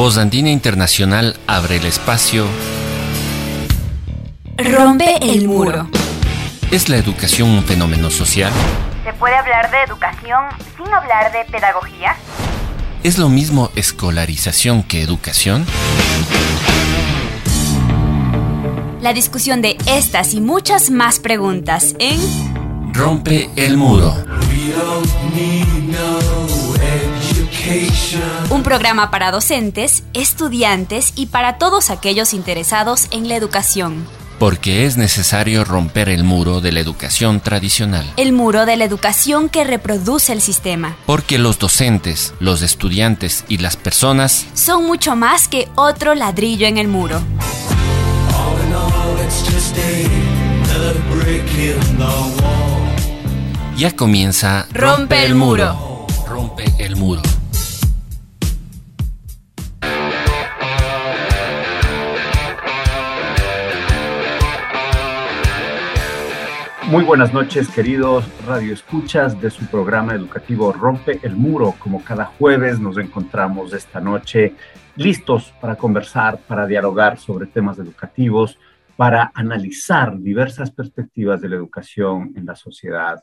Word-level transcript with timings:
Voz 0.00 0.16
Andina 0.16 0.48
Internacional 0.48 1.38
abre 1.46 1.76
el 1.76 1.84
espacio. 1.84 2.46
Rompe 4.56 5.16
el 5.20 5.46
muro. 5.46 5.90
¿Es 6.70 6.88
la 6.88 6.96
educación 6.96 7.50
un 7.50 7.62
fenómeno 7.64 8.08
social? 8.08 8.50
¿Se 9.04 9.12
puede 9.12 9.34
hablar 9.34 9.70
de 9.70 9.76
educación 9.82 10.42
sin 10.74 10.86
hablar 10.86 11.30
de 11.32 11.44
pedagogía? 11.52 12.16
¿Es 13.02 13.18
lo 13.18 13.28
mismo 13.28 13.70
escolarización 13.76 14.84
que 14.84 15.02
educación? 15.02 15.66
La 19.02 19.12
discusión 19.12 19.60
de 19.60 19.76
estas 19.84 20.32
y 20.32 20.40
muchas 20.40 20.88
más 20.88 21.20
preguntas 21.20 21.94
en 21.98 22.18
Rompe 22.94 23.50
el 23.54 23.76
muro. 23.76 24.14
Un 28.50 28.64
programa 28.64 29.12
para 29.12 29.30
docentes, 29.30 30.02
estudiantes 30.12 31.12
y 31.14 31.26
para 31.26 31.56
todos 31.56 31.90
aquellos 31.90 32.34
interesados 32.34 33.06
en 33.12 33.28
la 33.28 33.36
educación. 33.36 34.04
Porque 34.40 34.86
es 34.86 34.96
necesario 34.96 35.64
romper 35.64 36.08
el 36.08 36.24
muro 36.24 36.60
de 36.60 36.72
la 36.72 36.80
educación 36.80 37.38
tradicional. 37.40 38.12
El 38.16 38.32
muro 38.32 38.66
de 38.66 38.76
la 38.76 38.84
educación 38.86 39.48
que 39.48 39.62
reproduce 39.62 40.32
el 40.32 40.40
sistema. 40.40 40.96
Porque 41.06 41.38
los 41.38 41.60
docentes, 41.60 42.34
los 42.40 42.62
estudiantes 42.62 43.44
y 43.46 43.58
las 43.58 43.76
personas 43.76 44.46
son 44.54 44.86
mucho 44.86 45.14
más 45.14 45.46
que 45.46 45.68
otro 45.76 46.16
ladrillo 46.16 46.66
en 46.66 46.76
el 46.76 46.88
muro. 46.88 47.20
Ya 53.76 53.94
comienza 53.94 54.66
Rompe 54.72 55.24
el 55.24 55.36
muro. 55.36 56.06
Rompe 56.26 56.64
el 56.78 56.96
muro. 56.96 57.22
Muy 66.90 67.04
buenas 67.04 67.32
noches, 67.32 67.68
queridos 67.68 68.24
radioescuchas 68.44 69.40
de 69.40 69.48
su 69.50 69.64
programa 69.66 70.12
educativo 70.12 70.72
Rompe 70.72 71.20
el 71.22 71.36
Muro. 71.36 71.76
Como 71.78 72.02
cada 72.02 72.24
jueves 72.24 72.80
nos 72.80 72.98
encontramos 72.98 73.72
esta 73.72 74.00
noche 74.00 74.56
listos 74.96 75.54
para 75.60 75.76
conversar, 75.76 76.38
para 76.48 76.66
dialogar 76.66 77.16
sobre 77.16 77.46
temas 77.46 77.78
educativos, 77.78 78.58
para 78.96 79.30
analizar 79.34 80.18
diversas 80.18 80.72
perspectivas 80.72 81.40
de 81.40 81.50
la 81.50 81.54
educación 81.54 82.32
en 82.34 82.44
la 82.44 82.56
sociedad 82.56 83.22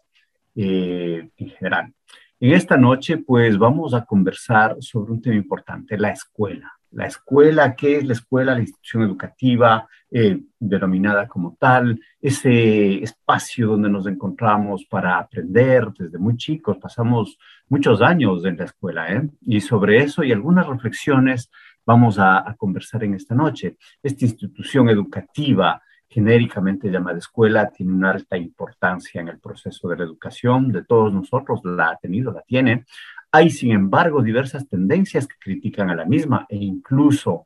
eh, 0.55 1.27
en 1.35 1.49
general. 1.49 1.93
En 2.39 2.53
esta 2.53 2.77
noche, 2.77 3.17
pues 3.17 3.57
vamos 3.57 3.93
a 3.93 4.05
conversar 4.05 4.77
sobre 4.79 5.11
un 5.11 5.21
tema 5.21 5.35
importante, 5.35 5.97
la 5.97 6.11
escuela 6.11 6.77
la 6.91 7.05
escuela, 7.05 7.75
qué 7.75 7.97
es 7.97 8.05
la 8.05 8.13
escuela, 8.13 8.53
la 8.53 8.61
institución 8.61 9.03
educativa 9.03 9.87
eh, 10.11 10.39
denominada 10.59 11.27
como 11.27 11.57
tal, 11.59 11.99
ese 12.21 13.03
espacio 13.03 13.67
donde 13.67 13.89
nos 13.89 14.07
encontramos 14.07 14.85
para 14.85 15.17
aprender 15.17 15.89
desde 15.97 16.17
muy 16.17 16.37
chicos, 16.37 16.77
pasamos 16.77 17.37
muchos 17.67 18.01
años 18.01 18.45
en 18.45 18.57
la 18.57 18.65
escuela, 18.65 19.11
¿eh? 19.11 19.29
y 19.45 19.59
sobre 19.61 19.97
eso 20.03 20.23
y 20.23 20.31
algunas 20.31 20.67
reflexiones 20.67 21.49
vamos 21.85 22.19
a, 22.19 22.49
a 22.49 22.55
conversar 22.55 23.03
en 23.03 23.15
esta 23.15 23.35
noche. 23.35 23.77
Esta 24.01 24.25
institución 24.25 24.89
educativa 24.89 25.81
genéricamente 26.09 26.89
llamada 26.89 27.17
escuela, 27.17 27.69
tiene 27.69 27.93
una 27.93 28.11
alta 28.11 28.37
importancia 28.37 29.19
en 29.21 29.27
el 29.27 29.39
proceso 29.39 29.89
de 29.89 29.97
la 29.97 30.03
educación 30.05 30.71
de 30.71 30.83
todos 30.85 31.13
nosotros, 31.13 31.59
la 31.65 31.89
ha 31.89 31.97
tenido, 31.97 32.31
la 32.31 32.41
tiene, 32.41 32.85
hay, 33.31 33.49
sin 33.49 33.71
embargo, 33.71 34.21
diversas 34.21 34.67
tendencias 34.67 35.27
que 35.27 35.35
critican 35.39 35.89
a 35.89 35.95
la 35.95 36.05
misma 36.05 36.45
e 36.49 36.57
incluso 36.57 37.43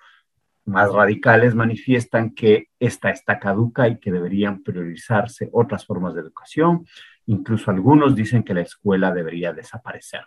más 0.65 0.91
radicales 0.91 1.55
manifiestan 1.55 2.33
que 2.33 2.67
esta 2.79 3.09
está 3.09 3.39
caduca 3.39 3.87
y 3.87 3.99
que 3.99 4.11
deberían 4.11 4.63
priorizarse 4.63 5.49
otras 5.51 5.85
formas 5.85 6.13
de 6.13 6.21
educación. 6.21 6.85
Incluso 7.25 7.71
algunos 7.71 8.15
dicen 8.15 8.43
que 8.43 8.53
la 8.53 8.61
escuela 8.61 9.11
debería 9.11 9.53
desaparecer. 9.53 10.21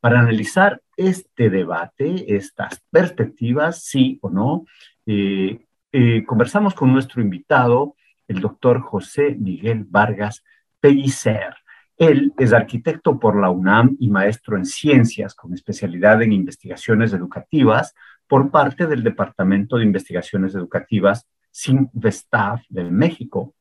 Para 0.00 0.20
analizar 0.20 0.80
este 0.96 1.50
debate, 1.50 2.34
estas 2.34 2.82
perspectivas, 2.90 3.82
sí 3.84 4.18
o 4.22 4.30
no, 4.30 4.64
eh, 5.06 5.66
eh, 5.92 6.24
conversamos 6.24 6.74
con 6.74 6.92
nuestro 6.92 7.20
invitado, 7.20 7.96
el 8.28 8.40
doctor 8.40 8.80
José 8.80 9.36
Miguel 9.38 9.84
Vargas 9.88 10.42
Pellicer. 10.80 11.54
Él 11.96 12.32
es 12.38 12.54
arquitecto 12.54 13.18
por 13.18 13.38
la 13.38 13.50
UNAM 13.50 13.96
y 14.00 14.08
maestro 14.08 14.56
en 14.56 14.64
ciencias 14.64 15.34
con 15.34 15.52
especialidad 15.52 16.22
en 16.22 16.32
investigaciones 16.32 17.12
educativas 17.12 17.94
por 18.30 18.52
parte 18.52 18.86
del 18.86 19.02
Departamento 19.02 19.76
de 19.76 19.84
Investigaciones 19.84 20.54
Educativas 20.54 21.26
SINVESTAF 21.50 22.62
de 22.68 22.84
México. 22.84 23.56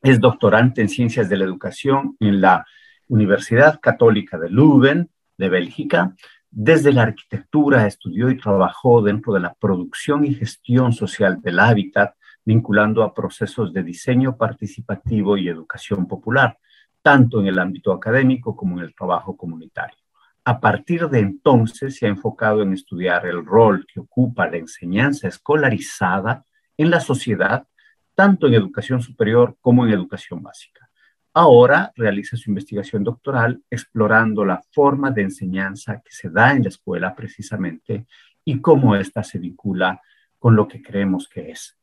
Es 0.00 0.20
doctorante 0.20 0.82
en 0.82 0.88
ciencias 0.88 1.28
de 1.28 1.36
la 1.36 1.44
educación 1.44 2.16
en 2.20 2.40
la 2.40 2.64
Universidad 3.08 3.80
Católica 3.80 4.38
de 4.38 4.50
Leuven 4.50 5.10
de 5.36 5.48
Bélgica. 5.48 6.14
Desde 6.48 6.92
la 6.92 7.02
arquitectura 7.02 7.88
estudió 7.88 8.30
y 8.30 8.36
trabajó 8.36 9.02
dentro 9.02 9.32
de 9.32 9.40
la 9.40 9.52
producción 9.52 10.24
y 10.24 10.34
gestión 10.34 10.92
social 10.92 11.42
del 11.42 11.58
hábitat, 11.58 12.14
vinculando 12.44 13.02
a 13.02 13.12
procesos 13.12 13.72
de 13.72 13.82
diseño 13.82 14.36
participativo 14.36 15.36
y 15.36 15.48
educación 15.48 16.06
popular 16.06 16.56
tanto 17.02 17.40
en 17.40 17.48
el 17.48 17.58
ámbito 17.58 17.92
académico 17.92 18.54
como 18.54 18.78
en 18.78 18.84
el 18.84 18.94
trabajo 18.94 19.36
comunitario. 19.36 20.03
A 20.46 20.60
partir 20.60 21.08
de 21.08 21.20
entonces 21.20 21.96
se 21.96 22.04
ha 22.04 22.10
enfocado 22.10 22.62
en 22.62 22.74
estudiar 22.74 23.24
el 23.26 23.46
rol 23.46 23.86
que 23.86 24.00
ocupa 24.00 24.46
la 24.46 24.58
enseñanza 24.58 25.26
escolarizada 25.26 26.44
en 26.76 26.90
la 26.90 27.00
sociedad, 27.00 27.66
tanto 28.14 28.46
en 28.46 28.54
educación 28.54 29.00
superior 29.00 29.56
como 29.62 29.86
en 29.86 29.92
educación 29.92 30.42
básica. 30.42 30.90
Ahora 31.32 31.92
realiza 31.96 32.36
su 32.36 32.50
investigación 32.50 33.02
doctoral 33.02 33.62
explorando 33.70 34.44
la 34.44 34.60
forma 34.70 35.10
de 35.10 35.22
enseñanza 35.22 36.02
que 36.04 36.12
se 36.12 36.28
da 36.28 36.52
en 36.52 36.64
la 36.64 36.68
escuela 36.68 37.14
precisamente 37.14 38.06
y 38.44 38.60
cómo 38.60 38.94
ésta 38.94 39.24
se 39.24 39.38
vincula 39.38 40.00
con 40.38 40.54
lo 40.54 40.68
que 40.68 40.82
creemos 40.82 41.26
que 41.26 41.52
es, 41.52 41.76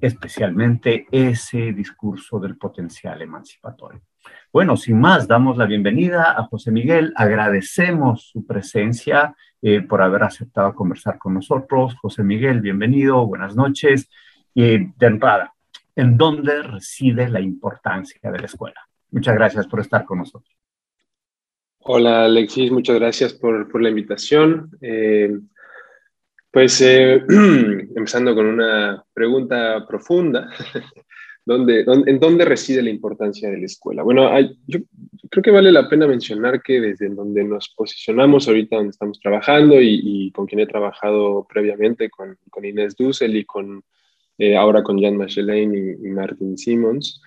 especialmente 0.00 1.06
ese 1.12 1.74
discurso 1.74 2.40
del 2.40 2.56
potencial 2.56 3.20
emancipatorio. 3.20 4.00
Bueno, 4.52 4.76
sin 4.76 5.00
más, 5.00 5.26
damos 5.26 5.56
la 5.56 5.66
bienvenida 5.66 6.32
a 6.38 6.44
José 6.44 6.70
Miguel. 6.70 7.12
Agradecemos 7.16 8.28
su 8.30 8.46
presencia 8.46 9.34
eh, 9.60 9.80
por 9.80 10.00
haber 10.00 10.22
aceptado 10.22 10.74
conversar 10.74 11.18
con 11.18 11.34
nosotros. 11.34 11.96
José 12.00 12.22
Miguel, 12.22 12.60
bienvenido, 12.60 13.26
buenas 13.26 13.56
noches. 13.56 14.08
Y 14.54 14.92
de 14.92 15.06
entrada, 15.06 15.54
¿en 15.96 16.16
dónde 16.16 16.62
reside 16.62 17.28
la 17.28 17.40
importancia 17.40 18.30
de 18.30 18.38
la 18.38 18.46
escuela? 18.46 18.80
Muchas 19.10 19.34
gracias 19.34 19.66
por 19.66 19.80
estar 19.80 20.04
con 20.04 20.18
nosotros. 20.18 20.54
Hola 21.78 22.24
Alexis, 22.24 22.70
muchas 22.70 22.96
gracias 22.96 23.34
por, 23.34 23.70
por 23.70 23.82
la 23.82 23.88
invitación. 23.88 24.70
Eh, 24.80 25.36
pues 26.50 26.80
eh, 26.80 27.24
empezando 27.28 28.34
con 28.34 28.46
una 28.46 29.04
pregunta 29.12 29.84
profunda. 29.86 30.48
¿En 31.46 32.18
dónde 32.20 32.44
reside 32.46 32.82
la 32.82 32.88
importancia 32.88 33.50
de 33.50 33.58
la 33.58 33.66
escuela? 33.66 34.02
Bueno, 34.02 34.30
yo 34.66 34.78
creo 35.30 35.42
que 35.42 35.50
vale 35.50 35.70
la 35.72 35.88
pena 35.90 36.06
mencionar 36.06 36.62
que 36.62 36.80
desde 36.80 37.10
donde 37.10 37.44
nos 37.44 37.68
posicionamos 37.68 38.48
ahorita, 38.48 38.76
donde 38.76 38.92
estamos 38.92 39.20
trabajando 39.20 39.76
y, 39.80 40.32
con 40.32 40.46
quien 40.46 40.60
he 40.60 40.66
trabajado 40.66 41.46
previamente, 41.46 42.08
con, 42.08 42.38
con 42.48 42.64
Inés 42.64 42.96
Dussel 42.96 43.36
y 43.36 43.44
con, 43.44 43.82
eh, 44.38 44.56
ahora 44.56 44.82
con 44.82 44.98
Jan 45.00 45.18
Machelain 45.18 45.98
y, 46.02 46.08
Martin 46.08 46.56
Simmons, 46.56 47.20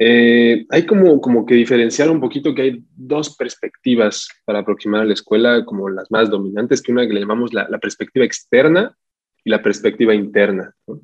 eh, 0.00 0.66
hay 0.70 0.84
como, 0.84 1.20
como 1.20 1.46
que 1.46 1.54
diferenciar 1.54 2.10
un 2.10 2.20
poquito 2.20 2.56
que 2.56 2.62
hay 2.62 2.84
dos 2.96 3.36
perspectivas 3.36 4.26
para 4.44 4.58
aproximar 4.58 5.02
a 5.02 5.04
la 5.04 5.14
escuela 5.14 5.64
como 5.64 5.88
las 5.88 6.10
más 6.10 6.28
dominantes, 6.28 6.82
que 6.82 6.90
una 6.90 7.06
que 7.06 7.14
le 7.14 7.20
llamamos 7.20 7.54
la, 7.54 7.68
la 7.70 7.78
perspectiva 7.78 8.24
externa 8.24 8.96
y 9.44 9.50
la 9.50 9.62
perspectiva 9.62 10.12
interna. 10.12 10.74
¿no? 10.88 11.00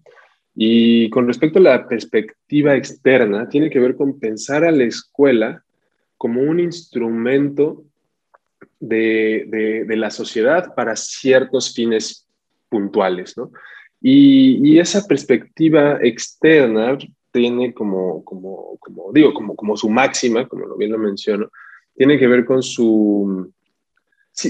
Y 0.55 1.09
con 1.11 1.27
respecto 1.27 1.59
a 1.59 1.63
la 1.63 1.89
perspectiva 1.89 2.75
externa, 2.75 3.49
tiene 3.49 3.71
que 3.71 3.81
ver 3.81 3.97
con 3.97 4.19
pensar 4.19 4.65
a 4.65 4.73
la 4.73 4.85
escuela 4.85 5.63
como 6.17 6.43
un 6.43 6.61
instrumento 6.61 7.85
de, 8.79 9.87
la 9.89 10.11
sociedad 10.11 10.75
para 10.75 10.97
ciertos 10.97 11.75
fines 11.75 12.27
puntuales, 12.69 13.37
¿no? 13.37 13.51
Y, 14.01 14.79
esa 14.79 15.07
perspectiva 15.07 15.99
externa 16.03 16.97
tiene 17.33 17.75
como, 17.75 18.25
como, 18.25 18.77
como 18.79 19.13
digo, 19.13 19.35
como, 19.35 19.55
como 19.55 19.77
su 19.77 19.89
máxima, 19.89 20.49
como 20.49 20.77
bien 20.77 20.93
lo 20.93 20.99
menciono, 20.99 21.51
tiene 21.95 22.19
que 22.19 22.27
ver 22.27 22.45
con 22.45 22.63
su, 22.63 23.53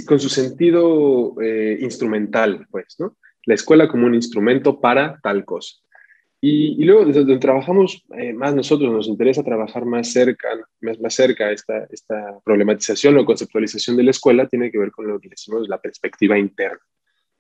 con 0.07 0.21
su 0.21 0.29
sentido 0.29 1.35
eh, 1.43 1.79
instrumental, 1.81 2.67
pues, 2.71 2.97
¿no? 2.99 3.17
La 3.45 3.55
escuela 3.55 3.89
como 3.89 4.07
un 4.07 4.15
instrumento 4.15 4.81
para 4.81 5.19
tal 5.23 5.45
cosa. 5.45 5.77
Y, 6.43 6.83
luego, 6.85 7.05
desde 7.05 7.21
donde 7.21 7.39
trabajamos 7.39 8.03
eh, 8.17 8.33
más 8.33 8.55
nosotros, 8.55 8.91
nos 8.91 9.09
interesa 9.09 9.43
trabajar 9.43 9.85
más 9.85 10.11
cerca, 10.11 10.49
más, 10.81 10.99
más 10.99 11.15
cerca 11.15 11.51
esta, 11.51 11.85
esta 11.91 12.39
problematización 12.43 13.19
o 13.19 13.27
conceptualización 13.27 13.97
de 13.97 14.05
la 14.05 14.11
escuela, 14.13 14.49
tiene 14.49 14.71
que 14.71 14.79
ver 14.79 14.91
con 14.91 15.07
lo 15.07 15.21
que 15.21 15.29
decimos 15.29 15.69
la 15.69 15.81
perspectiva 15.81 16.39
interna. 16.39 16.81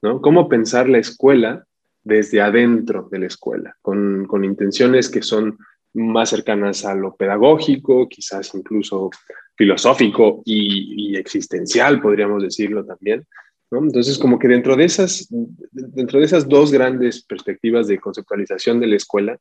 ¿no? 0.02 0.20
Cómo 0.20 0.48
pensar 0.48 0.88
la 0.88 0.98
escuela 0.98 1.64
desde 2.02 2.40
adentro 2.40 3.08
de 3.10 3.18
la 3.20 3.26
escuela, 3.26 3.76
con, 3.80 4.26
con 4.26 4.44
intenciones 4.44 5.08
que 5.08 5.22
son 5.22 5.58
más 5.94 6.30
cercanas 6.30 6.84
a 6.84 6.94
lo 6.94 7.16
pedagógico, 7.16 8.08
quizás 8.08 8.54
incluso 8.54 9.10
filosófico 9.56 10.42
y, 10.44 11.16
existencial, 11.16 12.00
podríamos 12.00 12.42
decirlo 12.42 12.84
también. 12.84 13.26
Entonces, 13.70 14.18
como 14.18 14.38
que 14.38 14.48
dentro 14.48 14.74
de, 14.74 14.84
esas, 14.84 15.28
dentro 15.30 16.18
de 16.18 16.24
esas 16.24 16.48
dos 16.48 16.72
grandes 16.72 17.22
perspectivas 17.22 17.86
de 17.86 17.98
conceptualización 17.98 18.80
de 18.80 18.86
la 18.88 18.96
escuela, 18.96 19.38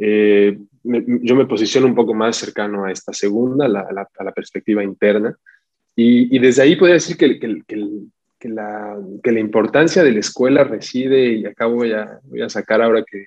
eh, 0.00 0.58
yo 0.82 1.36
me 1.36 1.46
posiciono 1.46 1.86
un 1.86 1.94
poco 1.94 2.14
más 2.14 2.36
cercano 2.36 2.84
a 2.84 2.92
esta 2.92 3.12
segunda, 3.12 3.66
a 3.66 4.24
la, 4.24 4.32
perspectiva 4.32 4.82
interna, 4.82 5.36
y, 5.94 6.38
desde 6.38 6.62
ahí 6.62 6.76
podría 6.76 6.94
decir 6.94 7.16
que, 7.16 7.28
la, 8.48 8.96
importancia 9.38 10.02
de 10.02 10.12
la 10.12 10.20
escuela 10.20 10.64
reside, 10.64 11.32
y 11.32 11.46
acabo 11.46 11.76
voy 11.76 11.92
a, 11.92 12.20
voy 12.24 12.42
a 12.42 12.48
sacar 12.48 12.82
ahora 12.82 13.04
que, 13.04 13.26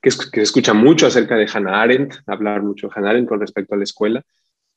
que, 0.00 0.10
se 0.10 0.42
escucha 0.42 0.74
mucho 0.74 1.06
acerca 1.06 1.36
de 1.36 1.48
Hannah 1.52 1.82
Arendt, 1.82 2.14
hablar 2.26 2.62
mucho 2.62 2.88
de 2.88 2.92
Hannah 2.94 3.10
Arendt 3.10 3.28
con 3.28 3.40
respecto 3.40 3.74
a 3.74 3.78
la 3.78 3.84
escuela, 3.84 4.22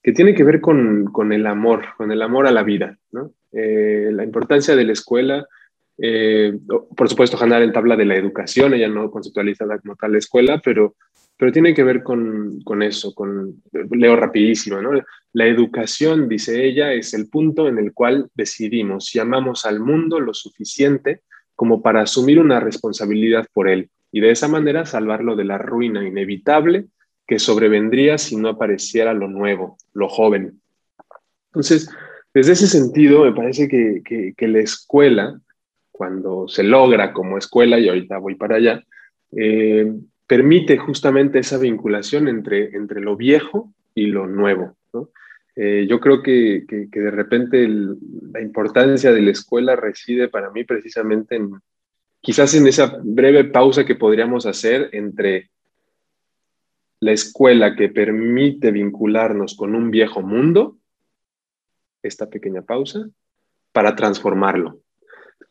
que 0.02 0.14
tiene 0.14 0.34
que 0.34 0.44
ver 0.44 0.62
con, 0.62 1.06
con 1.06 1.34
el 1.34 1.46
amor, 1.46 1.86
con 1.98 2.12
el 2.12 2.22
amor 2.22 2.48
a 2.48 2.52
la 2.52 2.64
vida, 2.64 2.98
¿no? 3.12 3.32
Eh, 3.52 4.10
la 4.12 4.24
importancia 4.24 4.76
de 4.76 4.86
la 4.86 4.94
escuela, 4.94 5.48
eh, 5.98 6.58
por 6.96 7.10
supuesto 7.10 7.38
Hannah 7.38 7.58
Arendt 7.58 7.76
habla 7.76 7.96
de 7.96 8.06
la 8.06 8.16
educación, 8.16 8.74
ella 8.74 8.88
no 8.88 9.12
conceptualiza 9.12 9.66
como 9.80 9.96
tal 9.96 10.14
la 10.14 10.20
escuela, 10.20 10.62
pero, 10.64 10.96
pero 11.36 11.52
tiene 11.52 11.74
que 11.74 11.84
ver 11.84 12.04
con, 12.04 12.62
con 12.62 12.82
eso, 12.84 13.14
con, 13.14 13.62
leo 13.92 14.16
rapidísimo, 14.16 14.82
¿no? 14.82 14.92
La 15.34 15.48
educación, 15.48 16.30
dice 16.30 16.64
ella, 16.64 16.94
es 16.94 17.14
el 17.14 17.28
punto 17.28 17.68
en 17.68 17.80
el 17.80 17.94
cual 17.94 18.30
decidimos 18.34 19.08
si 19.08 19.20
amamos 19.20 19.66
al 19.66 19.80
mundo 19.80 20.20
lo 20.20 20.34
suficiente 20.34 21.22
como 21.56 21.82
para 21.82 22.02
asumir 22.02 22.40
una 22.40 22.62
responsabilidad 22.62 23.46
por 23.52 23.68
él 23.68 23.90
y 24.12 24.22
de 24.22 24.32
esa 24.32 24.48
manera 24.48 24.86
salvarlo 24.86 25.36
de 25.36 25.44
la 25.44 25.58
ruina 25.58 26.08
inevitable 26.08 26.86
que 27.30 27.38
sobrevendría 27.38 28.18
si 28.18 28.36
no 28.36 28.50
apareciera 28.50 29.14
lo 29.14 29.28
nuevo, 29.28 29.78
lo 29.94 30.10
joven. 30.10 30.60
Entonces, 31.50 31.88
desde 32.34 32.54
ese 32.54 32.66
sentido, 32.66 33.24
me 33.24 33.34
parece 33.34 33.68
que, 33.68 34.02
que, 34.36 34.48
la 34.48 34.58
escuela, 34.58 35.40
cuando 35.92 36.48
se 36.48 36.64
logra 36.64 37.14
como 37.14 37.38
escuela, 37.38 37.78
y 37.78 37.88
ahorita 37.88 38.18
voy 38.18 38.34
para 38.34 38.56
allá, 38.56 38.84
eh, 39.38 39.94
permite 40.26 40.80
justamente 40.80 41.38
esa 41.38 41.60
vinculación 41.60 42.28
entre, 42.28 42.76
entre 42.76 43.00
lo 43.00 43.16
viejo 43.16 43.72
y 43.94 44.08
lo 44.08 44.26
nuevo. 44.26 44.76
Eh, 45.56 45.86
yo 45.88 46.00
creo 46.00 46.24
que, 46.24 46.66
que 46.68 47.00
de 47.00 47.12
repente 47.12 47.68
la 47.68 48.42
importancia 48.42 49.12
de 49.12 49.22
la 49.22 49.32
escuela 49.32 49.76
reside 49.76 50.30
para 50.30 50.50
mí 50.50 50.64
precisamente 50.64 51.36
en, 51.36 51.52
quizás 52.22 52.56
en 52.56 52.66
esa 52.66 52.98
breve 53.04 53.44
pausa 53.44 53.86
que 53.86 53.94
podríamos 53.94 54.48
hacer 54.48 54.90
entre 54.94 55.52
la 57.00 57.12
escuela 57.12 57.76
que 57.76 57.90
permite 57.90 58.72
vincularnos 58.72 59.56
con 59.56 59.76
un 59.76 59.92
viejo 59.92 60.22
mundo, 60.22 60.78
esta 62.04 62.30
pequeña 62.30 62.62
pausa, 62.62 63.10
para 63.72 63.96
transformarlo. 63.96 64.82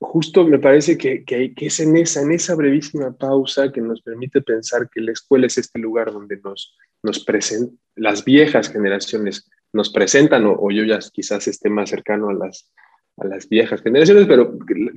Justo 0.00 0.46
me 0.46 0.58
parece 0.58 0.96
que, 0.96 1.24
que, 1.24 1.54
es 1.56 1.80
en 1.80 1.96
esa, 1.96 2.22
en 2.22 2.32
esa 2.32 2.54
brevísima 2.54 3.16
pausa 3.16 3.72
que 3.72 3.80
nos 3.80 4.02
permite 4.02 4.42
pensar 4.42 4.88
que 4.90 5.00
la 5.00 5.12
escuela 5.12 5.46
es 5.46 5.58
este 5.58 5.78
lugar 5.78 6.12
donde 6.12 6.38
nos, 6.38 6.76
nos 7.02 7.24
presentan, 7.24 7.78
las 7.96 8.24
viejas 8.24 8.70
generaciones 8.70 9.50
nos 9.72 9.90
presentan, 9.90 10.46
o, 10.46 10.56
o 10.58 10.70
yo 10.70 10.84
ya 10.84 10.98
quizás 11.12 11.48
esté 11.48 11.68
más 11.68 11.90
cercano 11.90 12.28
a 12.28 12.34
las, 12.34 12.70
a 13.18 13.26
las 13.26 13.48
viejas 13.48 13.82
generaciones, 13.82 14.26
pero 14.26 14.56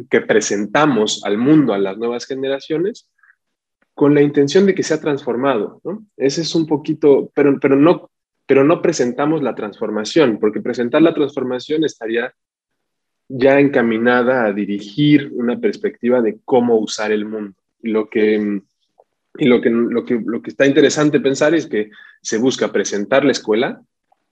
que, 0.09 0.21
presentamos 0.21 1.24
al 1.25 1.38
mundo, 1.38 1.74
a 1.74 1.77
las 1.77 1.97
nuevas 1.97 2.25
generaciones, 2.25 3.09
con 3.94 4.14
la 4.14 4.22
intención 4.22 4.66
de 4.66 4.76
que 4.76 4.84
sea 4.84 5.00
transformado. 5.00 5.82
¿no? 5.84 6.06
Ese 6.18 6.42
es 6.42 6.56
un 6.56 6.66
poquito, 6.66 7.32
pero, 7.34 7.60
pero, 7.60 7.76
no, 7.76 8.10
pero 8.46 8.64
no 8.64 8.82
presentamos 8.82 9.44
la 9.44 9.56
transformación, 9.56 10.40
porque 10.40 10.62
presentar 10.62 11.02
la 11.02 11.14
transformación 11.14 11.84
estaría 11.84 12.34
ya 13.28 13.60
encaminada 13.60 14.46
a 14.46 14.54
dirigir 14.54 15.32
una 15.34 15.60
perspectiva 15.60 16.22
de 16.22 16.40
cómo 16.44 16.78
usar 16.78 17.12
el 17.12 17.26
mundo. 17.26 17.56
Lo 17.82 18.10
que, 18.10 18.62
y 19.38 19.46
lo 19.46 19.62
que, 19.62 19.70
lo 19.70 20.04
que, 20.04 20.22
lo 20.26 20.42
que 20.42 20.50
está 20.50 20.66
interesante 20.66 21.20
pensar 21.20 21.56
es 21.56 21.68
que 21.68 21.90
se 22.22 22.38
busca 22.38 22.72
presentar 22.72 23.24
la 23.24 23.32
escuela, 23.32 23.82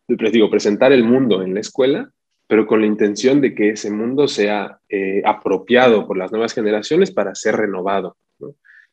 digo, 0.08 0.50
presentar 0.50 0.92
el 0.92 1.04
mundo 1.04 1.42
en 1.42 1.54
la 1.54 1.62
escuela, 1.62 2.12
pero 2.48 2.66
con 2.66 2.82
la 2.82 2.88
intención 2.88 3.42
de 3.42 3.54
que 3.54 3.70
ese 3.70 3.92
mundo 3.92 4.28
sea 4.28 4.80
eh, 4.90 5.22
apropiado 5.24 6.08
por 6.08 6.18
las 6.18 6.32
nuevas 6.32 6.54
generaciones 6.54 7.12
para 7.12 7.36
ser 7.36 7.56
renovado. 7.56 8.18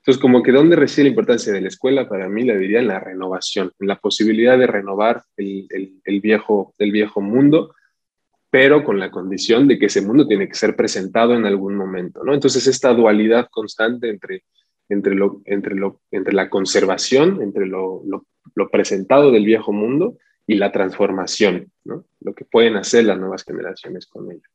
Entonces, 0.07 0.23
como 0.23 0.41
que 0.41 0.53
dónde 0.53 0.77
reside 0.77 1.07
la 1.07 1.11
importancia 1.11 1.53
de 1.53 1.61
la 1.61 1.67
escuela, 1.67 2.09
para 2.09 2.29
mí 2.29 2.45
le 2.45 2.57
diría 2.57 2.79
en 2.79 2.87
la 2.87 3.01
renovación, 3.01 3.73
en 3.81 3.89
la 3.89 3.99
posibilidad 3.99 4.57
de 4.57 4.69
renovar 4.69 5.25
el, 5.37 6.21
viejo, 6.23 6.75
el 6.79 6.93
viejo 6.93 7.21
mundo, 7.21 7.75
pero 8.49 8.85
con 8.85 9.01
la 9.01 9.11
condición 9.11 9.67
de 9.67 9.81
que 9.81 9.87
ese 9.87 10.03
mundo 10.03 10.29
tiene 10.29 10.47
que 10.47 10.55
ser 10.55 10.77
presentado 10.77 11.35
en 11.35 11.45
algún 11.45 11.75
momento. 11.75 12.23
¿no? 12.23 12.35
Entonces, 12.35 12.69
esta 12.69 12.95
dualidad 12.95 13.49
constante 13.51 14.09
entre, 14.09 14.45
entre, 14.89 15.17
lo, 15.17 15.43
entre, 15.45 16.33
la 16.33 16.51
conservación, 16.51 17.43
entre 17.43 17.67
lo 17.67 18.23
presentado 18.71 19.33
del 19.33 19.45
viejo 19.45 19.73
mundo 19.73 20.19
y 20.47 20.55
la 20.55 20.71
transformación, 20.71 21.73
¿no? 21.83 22.05
lo 22.21 22.33
que 22.33 22.45
pueden 22.45 22.77
hacer 22.77 23.07
las 23.07 23.19
nuevas 23.19 23.43
generaciones 23.43 24.07
con 24.07 24.31
ello. 24.31 24.49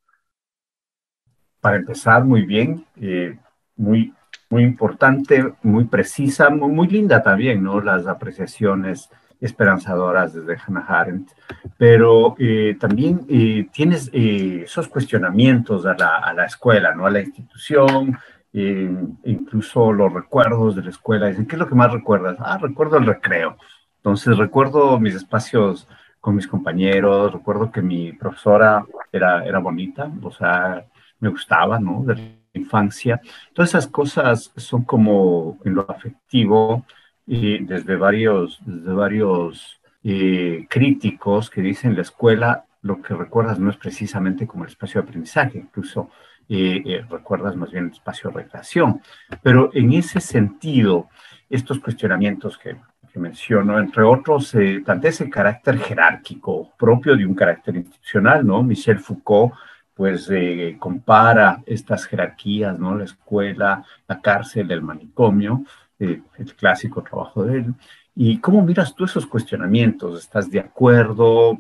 Para 1.60 1.76
empezar, 1.76 2.24
muy 2.24 2.44
bien, 2.44 2.86
eh, 3.02 3.38
muy, 3.76 4.14
muy 4.52 4.64
importante, 4.64 5.54
muy 5.64 5.86
precisa, 5.86 6.50
muy, 6.50 6.88
linda 6.88 7.24
también, 7.24 7.64
¿no? 7.64 7.82
Las 7.82 8.06
apreciaciones 8.06 9.10
esperanzadoras 9.40 10.34
desde 10.34 10.58
Hannah 10.62 10.86
Arendt, 10.88 11.32
pero 11.78 12.36
eh, 12.38 12.78
también 12.80 13.22
eh, 13.28 13.68
tienes 13.74 14.12
esos 14.14 14.88
cuestionamientos 14.88 15.86
a 15.88 15.96
la, 15.96 16.18
a 16.18 16.34
la, 16.34 16.46
escuela, 16.46 16.94
¿no? 16.94 17.08
A 17.08 17.12
la 17.12 17.22
institución, 17.22 18.20
incluso 18.54 19.94
los 19.94 20.14
recuerdos 20.14 20.76
de 20.76 20.84
la 20.84 20.90
escuela. 20.90 21.28
Dicen, 21.28 21.48
¿qué 21.48 21.56
es 21.56 21.60
lo 21.60 21.68
que 21.68 21.76
más 21.76 21.92
recuerdas? 21.92 22.36
Ah, 22.40 22.60
recuerdo 22.62 22.98
el 22.98 23.06
recreo. 23.06 23.58
Entonces 23.98 24.38
recuerdo 24.38 25.00
mis 25.00 25.16
espacios 25.16 25.88
con 26.20 26.36
mis 26.36 26.48
compañeros, 26.48 27.32
recuerdo 27.34 27.72
que 27.72 27.82
mi 27.82 28.12
profesora 28.14 28.86
era, 29.12 29.46
era 29.46 29.60
bonita, 29.60 30.12
o 30.22 30.32
sea, 30.32 30.86
me 31.20 31.30
gustaba, 31.30 31.80
¿no? 31.80 32.04
De 32.04 32.41
infancia. 32.54 33.22
Todas 33.54 33.70
esas 33.70 33.88
cosas 33.88 34.52
son 34.56 34.84
como 34.84 35.58
en 35.64 35.76
lo 35.76 35.90
afectivo, 35.90 36.86
y 37.26 37.64
desde 37.64 37.96
varios, 37.96 38.60
desde 38.66 38.94
varios 38.94 39.80
eh, 40.04 40.66
críticos 40.70 41.50
que 41.50 41.62
dicen 41.62 41.96
la 41.96 42.02
escuela 42.02 42.66
lo 42.82 43.02
que 43.02 43.14
recuerdas 43.14 43.60
no 43.60 43.70
es 43.70 43.78
precisamente 43.78 44.48
como 44.48 44.64
el 44.64 44.72
espacio 44.72 45.02
de 45.02 45.08
aprendizaje, 45.08 45.60
incluso 45.60 46.10
eh, 46.50 46.82
eh, 46.86 47.06
recuerdas 47.10 47.56
más 47.56 47.72
bien 47.72 47.86
el 47.86 47.92
espacio 47.92 48.30
de 48.30 48.38
recreación. 48.38 49.02
Pero 49.42 49.70
en 49.74 49.94
ese 49.94 50.20
sentido, 50.20 51.08
estos 51.50 51.80
cuestionamientos 51.80 52.58
que 52.58 52.76
menciono, 53.16 53.78
entre 53.78 54.04
otros, 54.04 54.56
eh, 54.56 54.82
tanto 54.86 55.08
ese 55.08 55.30
carácter 55.30 55.78
jerárquico 55.80 56.72
propio 56.78 57.16
de 57.16 57.26
un 57.26 57.36
carácter 57.36 57.76
institucional, 57.76 58.46
¿no? 58.46 58.64
Michel 58.64 59.00
Foucault, 59.00 59.54
pues, 60.02 60.28
eh, 60.32 60.78
compara 60.80 61.62
estas 61.64 62.08
jerarquías, 62.08 62.80
¿no? 62.80 62.96
La 62.96 63.04
escuela, 63.04 63.86
la 64.08 64.20
cárcel, 64.20 64.72
el 64.72 64.82
manicomio, 64.82 65.64
eh, 66.00 66.24
el 66.40 66.56
clásico 66.56 67.04
trabajo 67.04 67.44
de 67.44 67.60
él. 67.60 67.76
¿Y 68.16 68.40
cómo 68.40 68.64
miras 68.64 68.96
tú 68.96 69.06
esos 69.06 69.28
cuestionamientos? 69.28 70.18
¿Estás 70.18 70.50
de 70.50 70.60
acuerdo? 70.60 71.56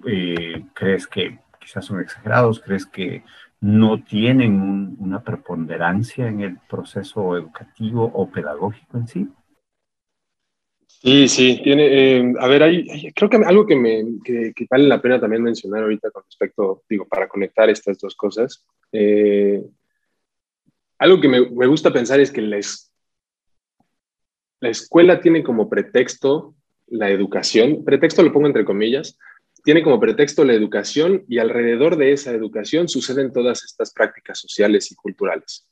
¿Crees 0.74 1.06
que 1.06 1.38
quizás 1.60 1.86
son 1.86 2.00
exagerados? 2.00 2.60
¿Crees 2.60 2.88
que 2.88 3.24
no 3.60 4.02
tienen 4.02 4.96
una 4.98 5.22
preponderancia 5.22 6.28
en 6.28 6.42
el 6.42 6.58
proceso 6.68 7.38
educativo 7.38 8.12
o 8.12 8.28
pedagógico 8.28 8.98
en 8.98 9.08
sí? 9.08 9.30
Sí, 11.04 11.28
sí, 11.28 11.60
tiene, 11.64 12.18
eh, 12.20 12.34
a 12.40 12.48
ver, 12.48 12.62
hay, 12.62 13.12
creo 13.14 13.28
que 13.28 13.38
algo 13.38 13.66
que, 13.66 13.76
me, 13.76 14.04
vale 14.70 14.88
la 14.88 15.02
pena 15.02 15.20
también 15.20 15.42
mencionar 15.42 15.82
ahorita 15.82 16.12
con 16.12 16.24
respecto, 16.24 16.84
digo, 16.88 17.08
para 17.08 17.28
conectar 17.28 17.68
estas 17.72 17.98
dos 17.98 18.16
cosas, 18.16 18.64
eh, 18.92 19.64
algo 21.00 21.20
que 21.20 21.28
me, 21.28 21.40
gusta 21.40 21.92
pensar 21.92 22.20
es 22.20 22.32
que 22.32 22.42
la 22.44 22.60
escuela 24.62 25.20
tiene 25.22 25.42
como 25.42 25.68
pretexto 25.68 26.54
la 26.86 27.10
educación, 27.10 27.84
pretexto 27.84 28.22
lo 28.22 28.32
pongo 28.32 28.46
entre 28.46 28.66
comillas, 28.66 29.18
tiene 29.64 29.82
como 29.82 30.00
pretexto 30.00 30.46
la 30.46 30.54
educación 30.54 31.26
y 31.28 31.40
alrededor 31.40 31.96
de 31.96 32.12
esa 32.12 32.30
educación 32.32 32.88
suceden 32.88 33.34
todas 33.34 33.64
estas 33.64 33.92
prácticas 33.92 34.38
sociales 34.38 34.92
y 34.92 34.96
culturales. 34.96 35.68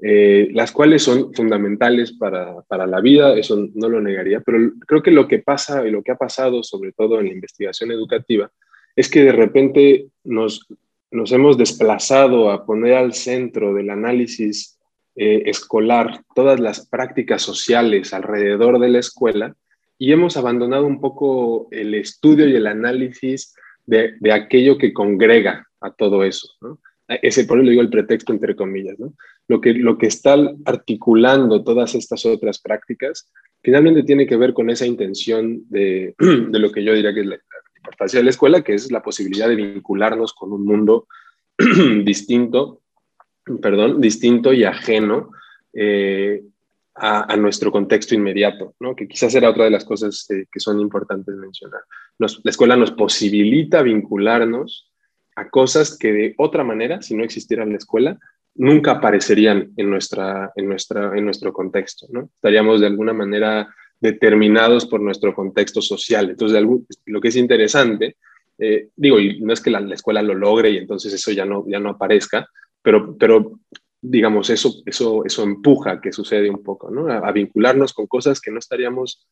Eh, 0.00 0.48
las 0.52 0.70
cuales 0.70 1.02
son 1.02 1.34
fundamentales 1.34 2.12
para, 2.12 2.62
para, 2.62 2.86
la 2.86 3.00
vida, 3.00 3.36
eso 3.36 3.68
no 3.74 3.88
lo 3.88 4.00
negaría, 4.00 4.40
pero 4.40 4.72
creo 4.86 5.02
que 5.02 5.10
lo 5.10 5.26
que 5.26 5.40
pasa 5.40 5.86
y 5.86 5.90
lo 5.90 6.04
que 6.04 6.12
ha 6.12 6.16
pasado, 6.16 6.62
sobre 6.62 6.92
todo 6.92 7.18
en 7.18 7.26
la 7.26 7.32
investigación 7.32 7.90
educativa, 7.90 8.50
es 8.94 9.10
que 9.10 9.24
de 9.24 9.32
repente 9.32 10.06
nos, 10.22 10.66
nos 11.10 11.32
hemos 11.32 11.58
desplazado 11.58 12.50
a 12.50 12.64
poner 12.64 12.94
al 12.94 13.12
centro 13.12 13.74
del 13.74 13.90
análisis 13.90 14.78
eh, 15.16 15.42
escolar, 15.46 16.22
todas 16.34 16.60
las 16.60 16.86
prácticas 16.86 17.42
sociales 17.42 18.14
alrededor 18.14 18.78
de 18.78 18.88
la 18.88 19.00
escuela 19.00 19.56
y 19.98 20.12
hemos 20.12 20.36
abandonado 20.36 20.86
un 20.86 21.00
poco 21.00 21.66
el 21.72 21.94
estudio 21.94 22.48
y 22.48 22.54
el 22.54 22.68
análisis 22.68 23.52
de, 23.84 24.14
aquello 24.32 24.78
que 24.78 24.92
congrega 24.92 25.66
a 25.80 25.90
todo 25.90 26.22
eso. 26.22 26.48
Ese, 27.08 27.44
por 27.44 27.58
eso 27.58 27.64
lo 27.64 27.70
digo 27.70 27.82
el 27.82 27.90
pretexto 27.90 28.32
entre 28.32 28.54
comillas. 28.54 28.96
Lo, 29.48 29.60
que, 29.60 29.72
lo 29.74 29.96
que 29.96 30.06
está 30.06 30.36
articulando 30.64 31.64
todas 31.64 31.94
estas 31.94 32.26
otras 32.26 32.60
prácticas 32.60 33.30
finalmente 33.62 34.02
tiene 34.02 34.26
que 34.26 34.36
ver 34.36 34.52
con 34.52 34.70
esa 34.70 34.86
intención 34.86 35.62
de, 35.68 36.14
de 36.18 36.58
lo 36.58 36.70
que 36.70 36.84
yo 36.84 36.92
diría 36.92 37.14
que 37.14 37.20
es 37.20 37.26
la, 37.26 37.38
importancia 37.76 38.20
de 38.20 38.24
la 38.24 38.30
escuela, 38.30 38.62
que 38.62 38.74
es 38.74 38.92
la 38.92 39.02
posibilidad 39.02 39.48
de 39.48 39.56
vincularnos 39.56 40.34
con 40.34 40.52
un 40.52 40.64
mundo 40.64 41.06
distinto 42.04 42.82
perdón, 43.60 44.00
distinto 44.00 44.52
y 44.52 44.64
ajeno 44.64 45.30
eh, 45.72 46.42
a, 46.94 47.36
nuestro 47.36 47.70
contexto 47.70 48.14
inmediato, 48.16 48.74
¿no? 48.80 48.96
que 48.96 49.06
quizás 49.06 49.32
era 49.34 49.50
otra 49.50 49.64
de 49.64 49.70
las 49.70 49.84
cosas 49.84 50.28
eh, 50.30 50.46
que 50.50 50.58
son 50.58 50.80
importantes 50.80 51.34
mencionar. 51.36 51.80
la 52.18 52.50
escuela 52.50 52.76
nos 52.76 52.90
posibilita 52.90 53.82
vincularnos 53.82 54.87
a 55.38 55.48
cosas 55.48 55.96
que 55.96 56.12
de 56.12 56.34
otra 56.36 56.64
manera, 56.64 57.00
si 57.00 57.14
no 57.14 57.22
existiera 57.22 57.64
la 57.64 57.76
escuela, 57.76 58.18
nunca 58.56 58.92
aparecerían 58.92 59.72
en, 59.76 59.88
nuestra, 59.88 60.52
en, 60.56 60.68
nuestra, 60.68 61.16
en 61.16 61.24
nuestro 61.24 61.52
contexto. 61.52 62.06
¿no? 62.10 62.30
Estaríamos 62.34 62.80
de 62.80 62.88
alguna 62.88 63.12
manera 63.12 63.72
determinados 64.00 64.86
por 64.86 65.00
nuestro 65.00 65.34
contexto 65.34 65.80
social. 65.80 66.30
Entonces, 66.30 66.60
lo 67.06 67.20
que 67.20 67.28
es 67.28 67.36
interesante, 67.36 68.16
eh, 68.58 68.88
digo, 68.96 69.20
y 69.20 69.40
no 69.40 69.52
es 69.52 69.60
que 69.60 69.70
la, 69.70 69.80
la, 69.80 69.94
escuela 69.94 70.22
lo 70.22 70.34
logre 70.34 70.70
y 70.70 70.78
entonces 70.78 71.12
eso 71.12 71.30
ya 71.30 71.44
no, 71.44 71.64
ya 71.68 71.78
no 71.78 71.90
aparezca, 71.90 72.48
pero, 72.82 73.16
pero 73.16 73.60
digamos, 74.00 74.50
eso, 74.50 74.82
eso, 74.86 75.24
eso 75.24 75.42
empuja 75.44 76.00
que 76.00 76.12
sucede 76.12 76.50
un 76.50 76.62
poco, 76.62 76.90
¿no? 76.90 77.08
A, 77.08 77.30
vincularnos 77.30 77.92
con 77.92 78.06
cosas 78.06 78.40
que 78.40 78.50
no 78.50 78.58
estaríamos 78.58 79.26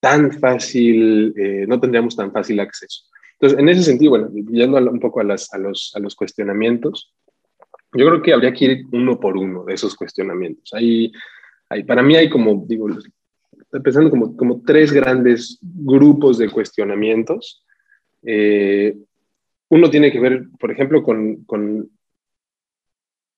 tan 0.00 0.32
fácil, 0.32 1.32
eh, 1.36 1.64
no 1.68 1.80
tendríamos 1.80 2.16
tan 2.16 2.32
fácil 2.32 2.58
acceso. 2.60 3.04
Entonces, 3.44 3.60
en 3.60 3.68
ese 3.68 3.82
sentido, 3.82 4.10
bueno, 4.10 4.30
yendo 4.32 4.78
un 4.90 5.00
poco 5.00 5.20
a, 5.20 5.24
las, 5.24 5.52
a, 5.52 5.58
los, 5.58 5.92
a 5.94 5.98
los 5.98 6.16
cuestionamientos, 6.16 7.12
yo 7.92 8.06
creo 8.06 8.22
que 8.22 8.32
habría 8.32 8.54
que 8.54 8.64
ir 8.64 8.86
uno 8.90 9.20
por 9.20 9.36
uno 9.36 9.64
de 9.64 9.74
esos 9.74 9.94
cuestionamientos. 9.94 10.72
Hay, 10.72 11.12
hay, 11.68 11.84
para 11.84 12.02
mí 12.02 12.16
hay 12.16 12.30
como, 12.30 12.64
digo, 12.66 12.88
empezando 13.70 14.08
como, 14.08 14.34
como 14.34 14.62
tres 14.64 14.92
grandes 14.92 15.58
grupos 15.60 16.38
de 16.38 16.48
cuestionamientos. 16.48 17.62
Eh, 18.22 18.96
uno 19.68 19.90
tiene 19.90 20.10
que 20.10 20.20
ver, 20.20 20.46
por 20.58 20.70
ejemplo, 20.70 21.02
con, 21.02 21.44
con 21.44 21.90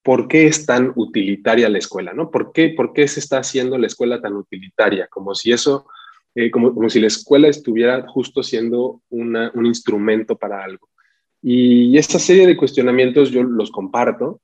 por 0.03 0.29
qué 0.29 0.47
es 0.47 0.65
tan 0.65 0.93
utilitaria 0.95 1.67
la 1.67 1.79
escuela, 1.79 2.13
¿no? 2.13 2.31
¿Por 2.31 2.53
qué, 2.53 2.69
por 2.69 2.93
qué 2.93 3.09
se 3.09 3.19
está 3.19 3.39
haciendo 3.39 3.77
la 3.77 3.87
escuela 3.87 4.21
tan 4.21 4.35
utilitaria? 4.35 5.09
Como 5.09 5.35
si 5.35 5.51
eso, 5.51 5.85
eh, 6.39 6.51
como, 6.51 6.71
como, 6.71 6.87
si 6.87 6.99
la 6.99 7.07
escuela 7.07 7.47
estuviera 7.47 8.07
justo 8.07 8.43
siendo 8.43 9.01
una, 9.09 9.51
un 9.55 9.65
instrumento 9.65 10.37
para 10.37 10.63
algo. 10.63 10.87
Y 11.41 11.97
esta 11.97 12.19
serie 12.19 12.45
de 12.45 12.55
cuestionamientos 12.55 13.31
yo 13.31 13.41
los 13.41 13.71
comparto 13.71 14.39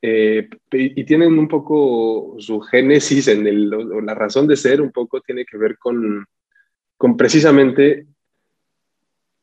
eh, 0.00 0.48
y 0.70 1.02
tienen 1.02 1.36
un 1.36 1.48
poco 1.48 2.36
su 2.38 2.60
génesis 2.60 3.26
en 3.26 3.44
el, 3.48 3.70
la 3.70 4.14
razón 4.14 4.46
de 4.46 4.54
ser, 4.54 4.80
un 4.80 4.92
poco 4.92 5.20
tiene 5.20 5.44
que 5.44 5.58
ver 5.58 5.78
con, 5.78 6.24
con 6.96 7.16
precisamente 7.16 8.06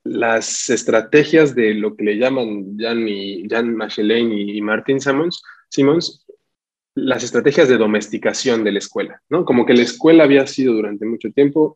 las 0.06 0.70
estrategias 0.70 1.54
de 1.54 1.74
lo 1.74 1.98
que 1.98 2.06
le 2.06 2.18
llaman 2.18 2.78
Jan, 2.78 3.10
y, 3.10 3.46
Jan 3.50 3.78
y, 4.08 4.58
y 4.58 4.62
Martin 4.62 5.02
Simmons, 5.02 5.44
Simmons, 5.68 6.26
las 6.96 7.26
estrategias 7.26 7.68
de 7.68 7.78
domesticación 7.78 8.64
de 8.64 8.72
la 8.72 8.80
escuela, 8.80 9.22
¿no? 9.28 9.44
Como 9.44 9.66
que 9.66 9.74
la 9.74 9.82
escuela 9.82 10.24
había 10.24 10.48
sido 10.48 10.74
durante 10.74 11.06
mucho 11.06 11.30
tiempo 11.34 11.76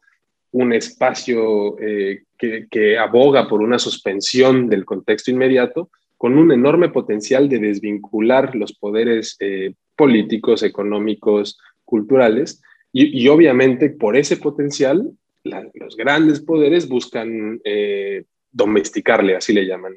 un 0.53 0.71
espacio 0.71 1.77
eh, 1.79 2.23
que, 2.37 2.97
aboga 2.97 3.47
por 3.47 3.61
una 3.61 3.79
suspensión 3.79 4.69
del 4.69 4.85
contexto 4.85 5.31
inmediato, 5.31 5.89
con 6.17 6.37
un 6.37 6.51
enorme 6.51 6.89
potencial 6.89 7.49
de 7.49 7.59
desvincular 7.59 8.55
los 8.55 8.73
poderes 8.73 9.35
eh, 9.39 9.73
políticos, 9.95 10.63
económicos, 10.63 11.57
culturales, 11.83 12.61
y, 12.95 13.27
obviamente 13.27 13.89
por 13.89 14.15
ese 14.15 14.37
potencial, 14.37 15.09
los 15.43 15.97
grandes 15.97 16.41
poderes 16.41 16.87
buscan 16.87 17.59
eh, 17.63 18.25
domesticarle, 18.51 19.35
así 19.35 19.51
le 19.51 19.65
llaman 19.65 19.95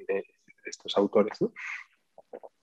estos 0.65 0.97
autores. 0.97 1.39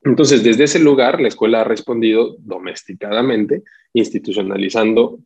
Entonces, 0.04 0.44
desde 0.44 0.64
ese 0.64 0.80
lugar, 0.80 1.22
la 1.22 1.28
escuela 1.28 1.62
ha 1.62 1.66
respondido 1.66 2.36
domesticadamente, 2.40 3.62
institucionalizando 3.94 5.20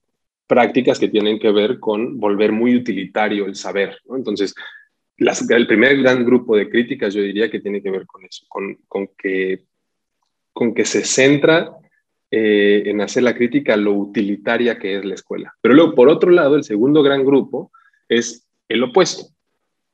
prácticas 0.47 0.99
que 0.99 1.09
tienen 1.09 1.39
que 1.39 1.51
ver 1.51 1.79
con 1.79 2.19
volver 2.19 2.51
muy 2.51 2.75
utilitario 2.75 3.45
el 3.45 3.55
saber. 3.55 3.97
Entonces, 4.15 4.55
el 5.17 5.67
primer 5.67 6.01
gran 6.01 6.25
grupo 6.25 6.55
de 6.55 6.69
críticas 6.69 7.13
yo 7.13 7.21
diría 7.21 7.49
que 7.49 7.59
tiene 7.59 7.81
que 7.81 7.91
ver 7.91 8.05
con 8.05 8.23
eso, 8.25 8.45
con, 8.47 9.09
que, 9.17 9.63
con 10.53 10.73
que 10.73 10.85
se 10.85 11.03
centra 11.03 11.71
eh, 12.31 12.83
en 12.85 13.01
hacer 13.01 13.23
la 13.23 13.35
crítica 13.35 13.73
a 13.73 13.77
lo 13.77 13.93
utilitaria 13.93 14.79
que 14.79 14.97
es 14.97 15.05
la 15.05 15.15
escuela. 15.15 15.53
Pero 15.61 15.75
luego, 15.75 15.95
por 15.95 16.09
otro 16.09 16.31
lado, 16.31 16.55
el 16.55 16.63
segundo 16.63 17.03
gran 17.03 17.25
grupo 17.25 17.71
es 18.07 18.47
el 18.69 18.83
opuesto. 18.83 19.33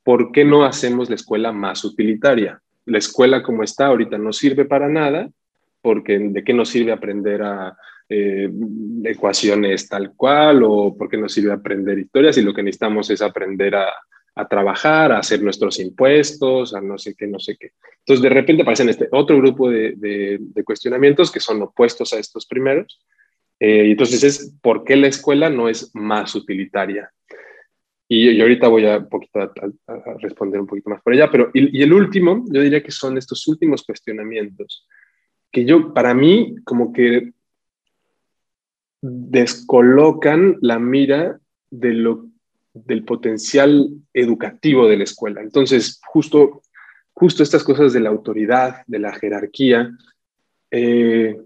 ¿Por 0.04 0.32
qué 0.32 0.44
no 0.46 0.66
hacemos 0.66 1.10
la 1.10 1.16
escuela 1.16 1.52
más 1.52 1.84
utilitaria? 1.86 2.62
la 2.86 2.98
escuela 2.98 3.44
como 3.44 3.64
está 3.64 3.88
ahorita 3.88 4.18
no 4.18 4.34
sirve 4.34 4.66
para 4.66 4.90
nada, 4.90 5.30
porque 5.82 6.20
de 6.20 6.44
qué 6.44 6.54
nos 6.54 6.70
sirve 6.70 6.92
aprender 6.92 7.42
a 7.44 7.78
eh, 8.16 8.50
ecuaciones 9.06 9.90
tal 9.90 10.14
cual 10.16 10.62
o 10.64 10.96
por 10.96 11.10
qué 11.10 11.18
nos 11.18 11.34
sirve 11.34 11.52
aprender 11.52 11.98
historias 11.98 12.38
y 12.38 12.44
lo 12.44 12.54
que 12.54 12.62
necesitamos 12.62 13.10
es 13.10 13.24
aprender 13.24 13.76
a, 13.76 13.92
trabajar, 14.50 15.12
a 15.12 15.20
hacer 15.20 15.42
nuestros 15.42 15.80
impuestos, 15.80 16.76
a 16.76 16.82
no 16.82 16.98
sé 16.98 17.16
qué, 17.16 17.26
no 17.26 17.40
sé 17.40 17.56
qué. 17.60 17.72
Entonces, 18.00 18.22
de 18.22 18.30
repente 18.30 18.62
aparecen 18.62 18.90
este 18.90 19.08
otro 19.12 19.38
grupo 19.38 19.70
de, 19.70 20.40
cuestionamientos 20.64 21.32
que 21.32 21.40
son 21.40 21.62
opuestos 21.64 22.14
a 22.14 22.20
estos 22.20 22.46
primeros. 22.46 23.00
Eh, 23.60 23.86
y 23.88 23.92
entonces 23.92 24.24
es, 24.24 24.56
¿por 24.62 24.84
qué 24.84 24.96
la 24.96 25.08
escuela 25.08 25.50
no 25.50 25.70
es 25.70 25.92
más 25.96 26.36
utilitaria? 26.36 27.12
Y 28.08 28.36
yo 28.36 28.44
ahorita 28.44 28.68
voy 28.68 28.86
a, 28.86 29.04
poquito 29.04 29.40
a, 29.40 29.52
responder 30.20 30.62
un 30.62 30.68
poquito 30.68 30.92
más 30.92 31.02
por 31.02 31.14
allá, 31.14 31.32
pero 31.32 31.50
y, 31.54 31.82
el 31.82 31.94
último, 31.94 32.46
yo 32.52 32.62
diría 32.62 32.84
que 32.84 32.92
son 32.92 33.18
estos 33.18 33.48
últimos 33.48 33.84
cuestionamientos, 33.84 34.88
que 35.52 35.66
yo, 35.66 35.94
para 35.94 36.14
mí, 36.14 36.56
como 36.64 36.94
que 36.94 37.32
descolocan 39.06 40.58
la 40.62 40.80
mira 40.80 41.38
de 41.70 41.94
lo, 41.94 42.26
del 42.74 43.04
potencial 43.04 43.90
educativo 44.14 44.88
de 44.88 44.98
la 44.98 45.04
escuela. 45.04 45.42
Entonces, 45.42 46.00
justo, 46.06 46.62
justo 47.12 47.44
estas 47.44 47.64
cosas 47.64 47.92
de 47.92 48.00
la 48.00 48.10
autoridad, 48.10 48.84
de 48.88 49.00
la 49.00 49.14
jerarquía, 49.14 49.92
eh, 50.72 51.38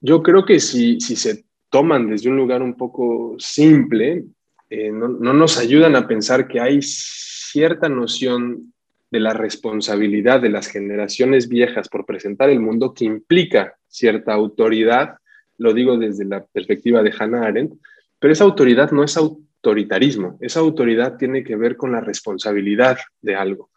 yo 0.00 0.22
creo 0.22 0.44
que 0.46 0.58
si, 0.58 1.00
si 1.00 1.14
se 1.14 1.44
toman 1.68 2.08
desde 2.08 2.30
un 2.30 2.36
lugar 2.36 2.62
un 2.62 2.74
poco 2.74 3.36
simple, 3.38 4.24
eh, 4.70 4.90
no, 4.90 5.08
nos 5.08 5.58
ayudan 5.58 5.96
a 5.96 6.08
pensar 6.08 6.48
que 6.48 6.60
hay 6.60 6.80
cierta 6.80 7.90
noción 7.90 8.72
de 9.10 9.20
la 9.20 9.34
responsabilidad 9.34 10.40
de 10.40 10.48
las 10.48 10.66
generaciones 10.66 11.46
viejas 11.46 11.90
por 11.90 12.06
presentar 12.06 12.48
el 12.48 12.60
mundo 12.60 12.94
que 12.94 13.04
implica 13.04 13.76
cierta 13.86 14.32
autoridad, 14.32 15.16
lo 15.62 15.72
digo 15.72 15.96
desde 15.96 16.24
la 16.24 16.44
perspectiva 16.44 17.02
de 17.02 17.14
Hannah 17.16 17.46
Arendt, 17.46 17.74
pero 18.18 18.32
esa 18.32 18.44
autoridad 18.44 18.90
no 18.90 19.04
es 19.04 19.16
autoritarismo, 19.16 20.36
esa 20.40 20.60
autoridad 20.60 21.16
tiene 21.16 21.44
que 21.44 21.56
ver 21.56 21.76
con 21.76 21.92
la 21.92 22.00
responsabilidad 22.00 22.98
de 23.20 23.36
algo. 23.36 23.70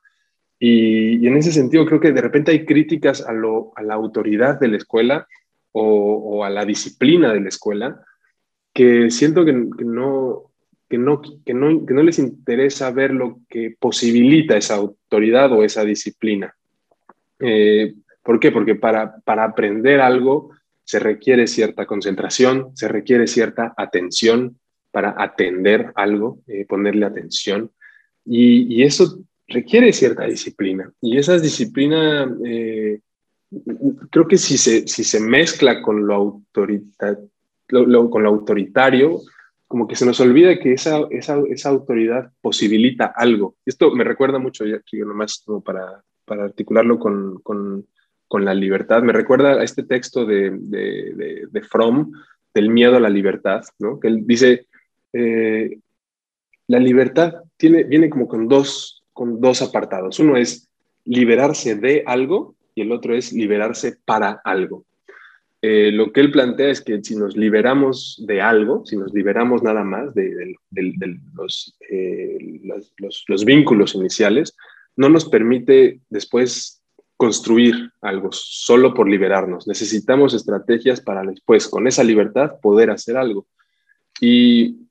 Y, 0.59 1.27
en 1.27 1.37
ese 1.37 1.51
sentido 1.51 1.85
creo 1.85 1.99
que 1.99 2.11
de 2.11 2.21
repente 2.21 2.51
hay 2.51 2.65
críticas 2.65 3.21
a, 3.21 3.33
la 3.33 3.93
autoridad 3.93 4.59
de 4.59 4.69
la 4.69 4.77
escuela 4.77 5.27
o, 5.71 6.43
a 6.43 6.49
la 6.49 6.65
disciplina 6.65 7.33
de 7.33 7.41
la 7.41 7.49
escuela 7.49 8.01
que 8.73 9.11
siento 9.11 9.45
que 9.45 9.53
no, 9.53 10.51
que 10.89 10.97
no, 10.97 11.21
que, 11.21 11.53
no, 11.53 11.85
que 11.85 11.93
no 11.93 12.03
les 12.03 12.19
interesa 12.19 12.91
ver 12.91 13.11
lo 13.11 13.39
que 13.49 13.75
posibilita 13.79 14.57
esa 14.57 14.75
autoridad 14.75 15.51
o 15.51 15.63
esa 15.63 15.83
disciplina. 15.85 16.55
Eh, 17.39 17.93
¿Por 18.23 18.39
qué? 18.39 18.51
Porque 18.51 18.75
para, 18.75 19.17
para 19.19 19.43
aprender 19.43 20.01
algo 20.01 20.51
se 20.85 20.99
requiere 20.99 21.47
cierta 21.47 21.85
concentración, 21.85 22.71
se 22.75 22.87
requiere 22.87 23.27
cierta 23.27 23.73
atención 23.75 24.57
para 24.91 25.15
atender 25.17 25.91
algo, 25.95 26.39
eh, 26.47 26.65
ponerle 26.65 27.05
atención. 27.05 27.71
Y, 28.23 28.81
eso 28.83 29.19
requiere 29.47 29.91
cierta 29.91 30.25
disciplina. 30.25 30.91
Y 31.01 31.17
esa 31.17 31.37
disciplina, 31.37 32.33
eh, 32.45 33.01
creo 34.09 34.27
que 34.27 34.37
si 34.37 34.57
se, 34.57 34.87
si 34.87 35.03
se 35.03 35.19
mezcla 35.19 35.81
con 35.81 36.07
lo, 36.07 36.43
con 36.53 38.23
lo 38.23 38.29
autoritario, 38.29 39.21
como 39.67 39.87
que 39.87 39.95
se 39.95 40.05
nos 40.05 40.19
olvida 40.19 40.59
que 40.59 40.73
esa, 40.73 41.01
esa, 41.09 41.41
esa 41.49 41.69
autoridad 41.69 42.31
posibilita 42.41 43.11
algo. 43.15 43.57
Esto 43.65 43.91
me 43.91 44.03
recuerda 44.03 44.39
mucho, 44.39 44.65
ya, 44.65 44.79
nomás 45.05 45.41
como 45.45 45.61
para, 45.61 46.03
para 46.25 46.45
articularlo 46.45 46.99
con, 46.99 47.87
con 48.27 48.45
la 48.45 48.53
libertad. 48.53 49.01
Me 49.03 49.13
recuerda 49.13 49.53
a 49.53 49.63
este 49.63 49.83
texto 49.83 50.25
de, 50.25 50.51
de, 50.51 51.47
de, 51.49 51.61
Fromm, 51.61 52.11
del 52.53 52.69
miedo 52.69 52.97
a 52.97 52.99
la 52.99 53.09
libertad, 53.09 53.63
¿no? 53.79 53.99
que 53.99 54.07
él 54.07 54.23
dice, 54.25 54.67
eh, 55.13 55.77
la 56.67 56.79
libertad 56.79 57.33
tiene, 57.57 57.83
viene 57.83 58.09
como 58.09 58.27
con 58.27 58.47
dos, 58.47 59.03
con 59.13 59.39
dos 59.39 59.61
apartados. 59.61 60.19
Uno 60.19 60.37
es 60.37 60.69
liberarse 61.05 61.75
de 61.75 62.03
algo 62.05 62.55
y 62.73 62.81
el 62.81 62.91
otro 62.91 63.15
es 63.15 63.31
liberarse 63.31 63.97
para 64.05 64.41
algo. 64.43 64.85
Eh, 65.61 65.91
lo 65.91 66.11
que 66.11 66.21
él 66.21 66.31
plantea 66.31 66.69
es 66.69 66.79
que 66.81 67.03
si 67.03 67.15
nos 67.15 67.35
liberamos 67.35 68.23
de 68.27 68.39
algo, 68.39 68.85
si 68.85 68.97
nos 68.97 69.11
liberamos 69.13 69.63
nada 69.63 69.83
más 69.83 70.13
de, 70.13 70.55
eh, 70.75 72.37
los, 72.99 73.25
los, 73.27 73.45
vínculos 73.45 73.95
iniciales, 73.95 74.55
no 74.95 75.09
nos 75.09 75.25
permite 75.25 76.01
después 76.09 76.74
construir 77.17 77.91
algo 78.01 78.29
solo 78.31 78.93
por 78.93 79.09
liberarnos. 79.09 79.67
Necesitamos 79.67 80.33
estrategias 80.33 81.01
para 81.01 81.23
después, 81.23 81.67
con 81.67 81.87
esa 81.87 82.03
libertad, 82.03 82.59
poder 82.61 82.89
hacer 82.89 83.17
algo. 83.17 83.47
Y 84.19 84.87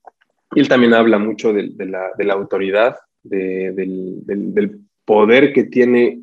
él 0.54 0.68
también 0.68 0.94
habla 0.94 1.18
mucho 1.18 1.52
de, 1.52 1.72
la, 1.86 2.32
autoridad, 2.32 2.96
del, 3.22 4.80
poder 5.04 5.52
que 5.52 5.64
tiene 5.64 6.22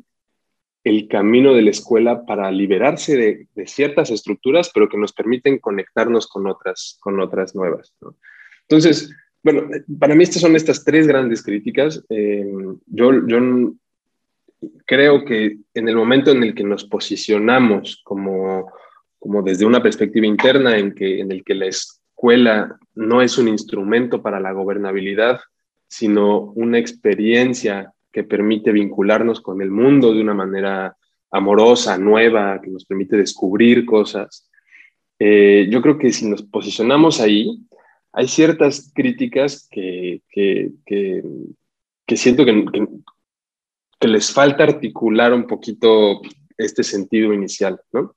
el 0.84 1.06
camino 1.06 1.54
de 1.54 1.62
la 1.62 1.70
escuela 1.70 2.24
para 2.26 2.50
liberarse 2.50 3.46
de, 3.54 3.66
ciertas 3.66 4.10
estructuras, 4.10 4.70
pero 4.74 4.88
que 4.88 4.98
nos 4.98 5.12
permiten 5.12 5.58
conectarnos 5.58 6.26
con 6.26 6.46
otras, 6.48 6.98
con 7.00 7.20
otras 7.20 7.54
nuevas. 7.54 7.94
Entonces, 8.62 9.14
bueno, 9.44 9.68
para 9.98 10.14
mí 10.14 10.24
estas 10.24 10.42
son 10.42 10.56
estas 10.56 10.84
tres 10.84 11.06
grandes 11.06 11.42
críticas. 11.42 12.04
Eh, 12.08 12.44
yo 12.86 13.10
creo 14.86 15.24
que 15.24 15.58
en 15.74 15.88
el 15.88 15.96
momento 15.96 16.30
en 16.30 16.42
el 16.42 16.54
que 16.54 16.64
nos 16.64 16.84
posicionamos 16.84 18.00
como, 18.04 18.72
como 19.18 19.42
desde 19.42 19.66
una 19.66 19.82
perspectiva 19.82 20.26
interna, 20.26 20.76
en, 20.78 20.94
que, 20.94 21.20
en 21.20 21.32
el 21.32 21.44
que 21.44 21.54
la 21.54 21.66
escuela 21.66 22.76
no 22.94 23.22
es 23.22 23.38
un 23.38 23.48
instrumento 23.48 24.22
para 24.22 24.40
la 24.40 24.52
gobernabilidad, 24.52 25.40
sino 25.88 26.52
una 26.54 26.78
experiencia 26.78 27.92
que 28.12 28.24
permite 28.24 28.72
vincularnos 28.72 29.40
con 29.40 29.62
el 29.62 29.70
mundo 29.70 30.12
de 30.12 30.20
una 30.20 30.34
manera 30.34 30.96
amorosa, 31.30 31.96
nueva, 31.98 32.60
que 32.60 32.70
nos 32.70 32.84
permite 32.84 33.16
descubrir 33.16 33.86
cosas. 33.86 34.48
Eh, 35.18 35.66
yo 35.70 35.80
creo 35.80 35.98
que 35.98 36.12
si 36.12 36.28
nos 36.28 36.42
posicionamos 36.42 37.20
ahí, 37.20 37.58
hay 38.12 38.28
ciertas 38.28 38.92
críticas 38.94 39.66
que, 39.70 40.20
que, 40.28 40.70
que, 40.84 42.16
siento 42.16 42.44
que, 42.44 42.66
que 44.02 44.08
les 44.08 44.32
falta 44.32 44.64
articular 44.64 45.32
un 45.32 45.46
poquito 45.46 46.20
este 46.58 46.82
sentido 46.82 47.32
inicial, 47.32 47.80
¿no? 47.92 48.16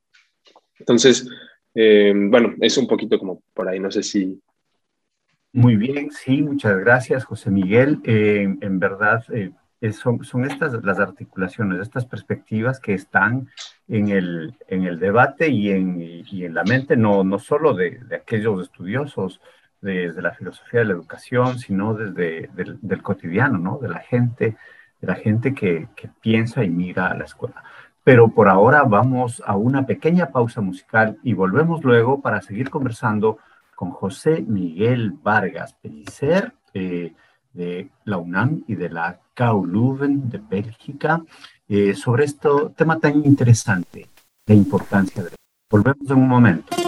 Entonces, 0.80 1.28
eh, 1.76 2.12
bueno, 2.12 2.54
es 2.60 2.76
un 2.76 2.88
poquito 2.88 3.20
como 3.20 3.40
por 3.54 3.68
ahí, 3.68 3.78
no 3.78 3.92
sé 3.92 4.02
si... 4.02 4.42
Muy 5.52 5.76
bien, 5.76 6.10
sí, 6.10 6.42
muchas 6.42 6.76
gracias, 6.78 7.24
José 7.24 7.52
Miguel. 7.52 8.00
Eh, 8.02 8.52
en 8.60 8.78
verdad, 8.80 9.24
eh, 9.32 9.52
son, 9.92 10.24
son, 10.24 10.44
estas 10.44 10.72
las 10.84 10.98
articulaciones, 10.98 11.80
estas 11.80 12.04
perspectivas 12.04 12.80
que 12.80 12.92
están 12.92 13.48
en 13.86 14.08
el, 14.08 14.54
en 14.66 14.86
el 14.86 14.98
debate 14.98 15.48
y 15.48 15.70
en, 15.70 16.00
y 16.00 16.44
en 16.44 16.52
la 16.52 16.64
mente, 16.64 16.96
no, 16.96 17.22
no 17.22 17.38
solo 17.38 17.74
de, 17.74 18.00
aquellos 18.12 18.60
estudiosos 18.60 19.40
desde 19.80 20.20
la 20.20 20.34
filosofía 20.34 20.80
de 20.80 20.86
la 20.86 20.94
educación, 20.94 21.60
sino 21.60 21.94
desde 21.94 22.50
del, 22.56 22.76
del 22.82 23.02
cotidiano, 23.02 23.56
¿no? 23.58 23.78
De 23.78 23.88
la 23.88 24.00
gente, 24.00 24.56
la 25.00 25.14
gente 25.14 25.54
que, 25.54 25.88
que 25.96 26.08
piensa 26.20 26.64
y 26.64 26.70
mira 26.70 27.08
a 27.08 27.16
la 27.16 27.24
escuela. 27.24 27.62
Pero 28.04 28.28
por 28.28 28.48
ahora 28.48 28.84
vamos 28.84 29.42
a 29.44 29.56
una 29.56 29.84
pequeña 29.84 30.30
pausa 30.30 30.60
musical 30.60 31.18
y 31.22 31.32
volvemos 31.32 31.82
luego 31.84 32.20
para 32.20 32.40
seguir 32.40 32.70
conversando 32.70 33.38
con 33.74 33.90
José 33.90 34.42
Miguel 34.42 35.12
Vargas 35.22 35.74
Pellicer 35.74 36.54
eh, 36.74 37.12
de 37.52 37.90
la 38.04 38.18
UNAM 38.18 38.64
y 38.66 38.74
de 38.74 38.90
la 38.90 39.20
KU 39.34 39.98
de 39.98 40.38
Bélgica 40.38 41.22
eh, 41.68 41.94
sobre 41.94 42.24
este 42.24 42.48
tema 42.76 42.98
tan 42.98 43.24
interesante, 43.24 44.08
la 44.46 44.54
importancia 44.54 45.22
de... 45.22 45.30
Volvemos 45.70 46.10
en 46.10 46.16
un 46.16 46.28
momento. 46.28 46.85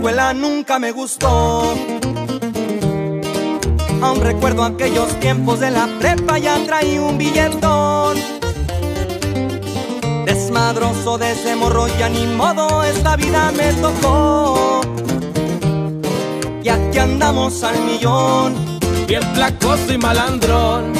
Escuela 0.00 0.32
nunca 0.32 0.78
me 0.78 0.92
gustó. 0.92 1.74
Aún 4.00 4.20
recuerdo 4.22 4.64
aquellos 4.64 5.08
tiempos 5.20 5.60
de 5.60 5.70
la 5.70 5.86
prepa, 6.00 6.38
ya 6.38 6.56
traí 6.64 6.98
un 6.98 7.18
billetón. 7.18 8.16
Desmadroso 10.24 11.18
de 11.18 11.32
ese 11.32 11.54
morro, 11.54 11.86
ya 11.98 12.08
ni 12.08 12.26
modo, 12.26 12.82
esta 12.82 13.14
vida 13.16 13.52
me 13.54 13.74
tocó. 13.74 14.80
Y 16.64 16.68
aquí 16.70 16.98
andamos 16.98 17.62
al 17.62 17.78
millón. 17.84 18.54
Bien 19.06 19.22
placoso 19.34 19.92
y 19.92 19.98
malandrón. 19.98 20.94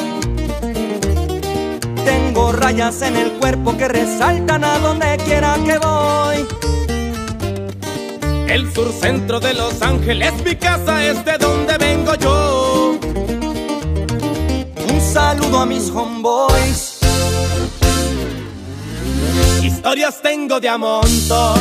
Tengo 2.05 2.53
rayas 2.53 3.01
en 3.01 3.17
el 3.17 3.33
cuerpo 3.33 3.79
que 3.79 3.89
resaltan 3.89 4.63
a 4.63 4.79
donde 4.79 5.17
quiera 5.25 5.57
que 5.65 5.79
voy. 5.79 6.60
El 8.51 8.75
sur 8.75 8.93
centro 8.93 9.39
de 9.39 9.55
Los 9.55 9.81
Ángeles, 9.81 10.33
mi 10.45 10.57
casa 10.57 11.05
es 11.05 11.25
de 11.25 11.39
donde 11.39 11.79
vengo 11.79 12.17
yo. 12.17 12.99
Un 14.93 15.01
saludo 15.01 15.61
a 15.61 15.67
mis 15.67 15.89
homeboys. 15.89 16.99
Historias 19.63 20.21
tengo 20.21 20.59
de 20.59 20.69
a 20.69 20.77
montón. 20.77 21.61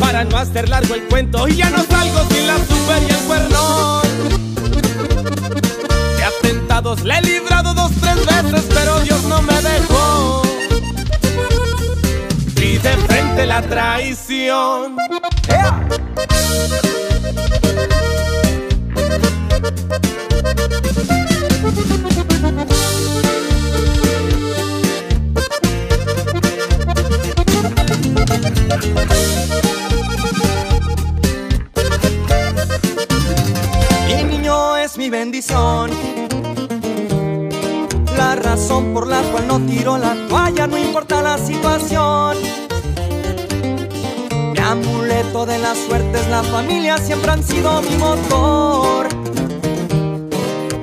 Para 0.00 0.24
no 0.24 0.36
hacer 0.36 0.68
largo 0.68 0.96
el 0.96 1.04
cuento, 1.04 1.46
y 1.46 1.54
ya 1.54 1.70
no 1.70 1.84
salgo 1.84 2.18
sin 2.28 2.46
la 2.48 2.56
super 2.56 3.02
y 3.08 3.10
el 3.12 3.20
cuernón. 3.28 4.02
De 6.16 6.24
atentados 6.24 7.04
le 7.04 7.16
he 7.16 7.22
librado 7.22 7.74
dos, 7.74 7.92
tres 8.00 8.26
veces, 8.26 8.66
pero 8.74 8.98
Dios 9.02 9.22
no 9.22 9.40
me 9.40 9.54
dejó 9.62 10.07
traición. 13.62 14.96
Mi 34.06 34.24
niño 34.24 34.76
es 34.76 34.96
mi 34.96 35.10
bendición. 35.10 35.90
La 38.16 38.34
razón 38.36 38.92
por 38.92 39.06
la 39.06 39.22
cual 39.22 39.46
no 39.46 39.60
tiro 39.60 39.98
la 39.98 40.14
toalla, 40.28 40.66
no 40.66 40.78
importa 40.78 41.22
la 41.22 41.38
situación 41.38 42.57
amuleto 44.68 45.46
de 45.46 45.58
la 45.58 45.74
suerte 45.74 46.20
es 46.20 46.28
la 46.28 46.42
familia, 46.42 46.98
siempre 46.98 47.30
han 47.30 47.42
sido 47.42 47.80
mi 47.80 47.96
motor. 47.96 49.08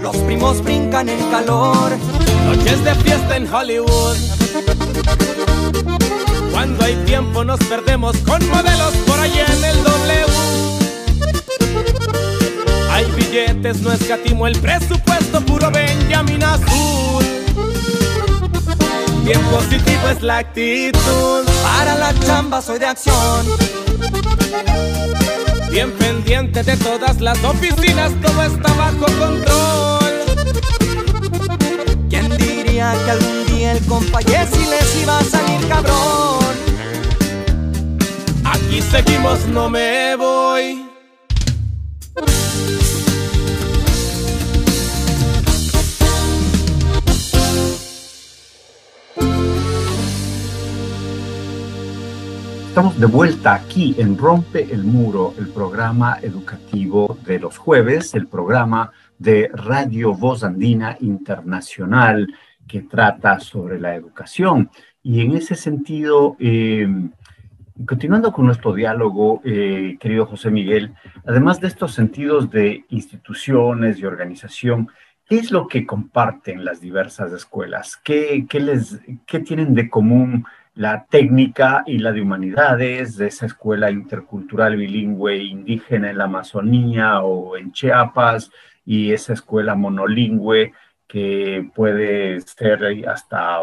Los 0.01 0.15
primos 0.17 0.63
brincan 0.63 1.07
en 1.07 1.19
calor. 1.29 1.91
Noches 2.47 2.83
de 2.83 2.95
fiesta 2.95 3.37
en 3.37 3.53
Hollywood. 3.53 4.17
Cuando 6.51 6.85
hay 6.85 6.95
tiempo 7.05 7.43
nos 7.43 7.59
perdemos 7.65 8.17
con 8.17 8.47
modelos 8.49 8.93
por 9.05 9.19
allá 9.19 9.45
en 9.55 9.65
el 9.65 9.83
W. 9.83 10.25
Hay 12.91 13.05
billetes, 13.11 13.81
no 13.81 13.91
escatimo 13.91 14.47
el 14.47 14.57
presupuesto, 14.59 15.41
puro 15.41 15.69
Benjamin 15.69 16.43
Azul. 16.43 17.34
Bien 19.25 19.41
positivo 19.45 20.07
es 20.11 20.21
la 20.21 20.37
actitud. 20.37 21.45
Para 21.63 21.95
la 21.97 22.13
chamba 22.19 22.61
soy 22.61 22.77
de 22.77 22.85
acción. 22.85 23.47
Bien 25.71 25.91
pendiente 25.93 26.61
de 26.61 26.77
todas 26.77 27.19
las 27.19 27.43
oficinas, 27.43 28.11
todo 28.21 28.43
está 28.43 28.71
bajo 28.73 29.05
control. 29.17 30.13
¿Quién 32.07 32.37
diría 32.37 32.93
que 33.03 33.11
algún 33.11 33.45
día 33.47 33.71
el 33.71 33.85
compa 33.87 34.21
y 34.21 34.25
les 34.25 35.01
iba 35.01 35.17
a 35.17 35.23
salir 35.23 35.67
cabrón? 35.69 36.55
Aquí 38.43 38.79
seguimos, 38.83 39.43
no 39.47 39.71
me 39.71 40.15
voy. 40.17 40.84
Estamos 52.75 52.99
de 52.99 53.05
vuelta 53.05 53.53
aquí 53.53 53.95
en 53.99 54.17
Rompe 54.17 54.67
el 54.69 54.83
Muro, 54.83 55.33
el 55.39 55.47
programa 55.47 56.19
educativo 56.21 57.17
de 57.25 57.39
los 57.39 57.57
jueves, 57.57 58.13
el 58.15 58.27
programa 58.27 58.91
de 59.17 59.49
Radio 59.53 60.13
Voz 60.13 60.43
Andina 60.43 60.97
Internacional 60.99 62.27
que 62.67 62.81
trata 62.81 63.39
sobre 63.39 63.79
la 63.79 63.95
educación. 63.95 64.69
Y 65.01 65.21
en 65.21 65.37
ese 65.37 65.55
sentido, 65.55 66.35
eh, 66.37 66.85
continuando 67.85 68.33
con 68.33 68.45
nuestro 68.45 68.73
diálogo, 68.73 69.39
eh, 69.45 69.95
querido 69.97 70.25
José 70.25 70.51
Miguel, 70.51 70.93
además 71.25 71.61
de 71.61 71.69
estos 71.69 71.93
sentidos 71.93 72.51
de 72.51 72.83
instituciones 72.89 73.99
y 73.99 74.05
organización, 74.05 74.89
¿qué 75.29 75.37
es 75.37 75.49
lo 75.49 75.69
que 75.69 75.85
comparten 75.85 76.65
las 76.65 76.81
diversas 76.81 77.31
escuelas? 77.31 77.95
¿Qué, 77.95 78.45
qué 78.49 78.59
les, 78.59 78.99
qué 79.25 79.39
tienen 79.39 79.73
de 79.73 79.89
común? 79.89 80.45
La 80.75 81.05
técnica 81.05 81.83
y 81.87 81.99
la 81.99 82.11
de 82.11 82.21
humanidades, 82.21 83.17
de 83.17 83.27
esa 83.27 83.45
escuela 83.45 83.89
intercultural 83.91 84.75
bilingüe 84.75 85.37
indígena 85.37 86.09
en 86.09 86.17
la 86.17 86.25
Amazonía 86.25 87.21
o 87.21 87.57
en 87.57 87.71
Chiapas, 87.71 88.51
y 88.85 89.11
esa 89.11 89.33
escuela 89.33 89.75
monolingüe 89.75 90.73
que 91.07 91.69
puede 91.73 92.41
ser 92.41 93.07
hasta 93.07 93.59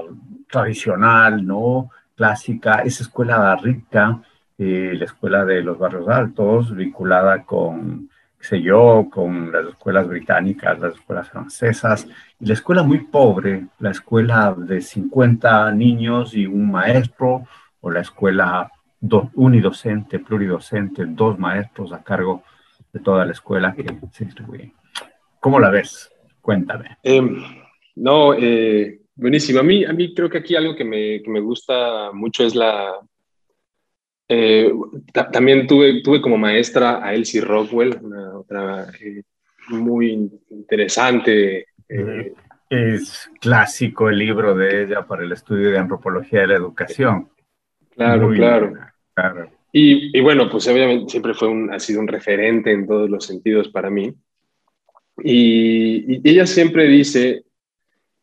tradicional, 0.50 1.46
¿no? 1.46 1.90
Clásica, 2.16 2.82
esa 2.82 3.04
escuela 3.04 3.56
rica, 3.56 4.22
eh, 4.58 4.92
la 4.96 5.04
escuela 5.04 5.44
de 5.44 5.62
los 5.62 5.78
barrios 5.78 6.08
altos, 6.08 6.74
vinculada 6.74 7.44
con 7.44 8.08
sé 8.42 8.60
yo, 8.60 9.08
con 9.10 9.52
las 9.52 9.68
escuelas 9.68 10.08
británicas, 10.08 10.78
las 10.78 10.94
escuelas 10.94 11.30
francesas, 11.30 12.08
y 12.40 12.46
la 12.46 12.54
escuela 12.54 12.82
muy 12.82 12.98
pobre, 12.98 13.66
la 13.78 13.92
escuela 13.92 14.54
de 14.56 14.80
50 14.80 15.72
niños 15.72 16.34
y 16.34 16.46
un 16.46 16.70
maestro, 16.70 17.46
o 17.80 17.90
la 17.90 18.00
escuela 18.00 18.70
unidocente, 19.34 20.18
pluridocente, 20.18 21.04
dos 21.06 21.38
maestros 21.38 21.92
a 21.92 22.02
cargo 22.02 22.42
de 22.92 23.00
toda 23.00 23.24
la 23.24 23.32
escuela 23.32 23.74
que 23.74 23.84
se 24.12 24.24
distribuye. 24.24 24.72
¿Cómo 25.40 25.58
la 25.58 25.70
ves? 25.70 26.10
Cuéntame. 26.40 26.98
Em, 27.02 27.42
no, 27.96 28.34
eh, 28.34 29.00
buenísimo. 29.14 29.60
A 29.60 29.62
mí, 29.62 29.84
a 29.84 29.92
mí 29.92 30.14
creo 30.14 30.28
que 30.28 30.38
aquí 30.38 30.54
algo 30.54 30.76
que 30.76 30.84
me, 30.84 31.22
que 31.22 31.30
me 31.30 31.40
gusta 31.40 32.12
mucho 32.12 32.44
es 32.44 32.54
la, 32.54 32.92
eh, 34.34 34.72
también 35.30 35.66
tuve, 35.66 36.00
tuve 36.02 36.22
como 36.22 36.38
maestra 36.38 37.04
a 37.04 37.12
Elsie 37.12 37.42
Rockwell, 37.42 37.98
una 38.00 38.38
otra 38.38 38.86
eh, 38.98 39.22
muy 39.68 40.30
interesante. 40.48 41.66
Eh, 41.86 42.32
es 42.70 43.30
clásico 43.40 44.08
el 44.08 44.16
libro 44.18 44.54
de 44.54 44.84
ella 44.84 45.06
para 45.06 45.22
el 45.22 45.32
estudio 45.32 45.70
de 45.70 45.78
antropología 45.78 46.40
de 46.40 46.46
la 46.46 46.56
educación. 46.56 47.28
Claro, 47.94 48.30
claro. 48.30 48.72
claro. 49.12 49.50
Y, 49.70 50.16
y, 50.16 50.20
bueno, 50.22 50.48
pues 50.50 50.66
obviamente 50.66 51.10
siempre 51.10 51.34
fue 51.34 51.48
un, 51.48 51.72
ha 51.72 51.78
sido 51.78 52.00
un 52.00 52.08
referente 52.08 52.72
en 52.72 52.86
todos 52.86 53.10
los 53.10 53.26
sentidos 53.26 53.68
para 53.68 53.90
mí. 53.90 54.14
Y, 55.22 56.16
y 56.16 56.20
ella 56.24 56.46
siempre 56.46 56.86
dice 56.86 57.44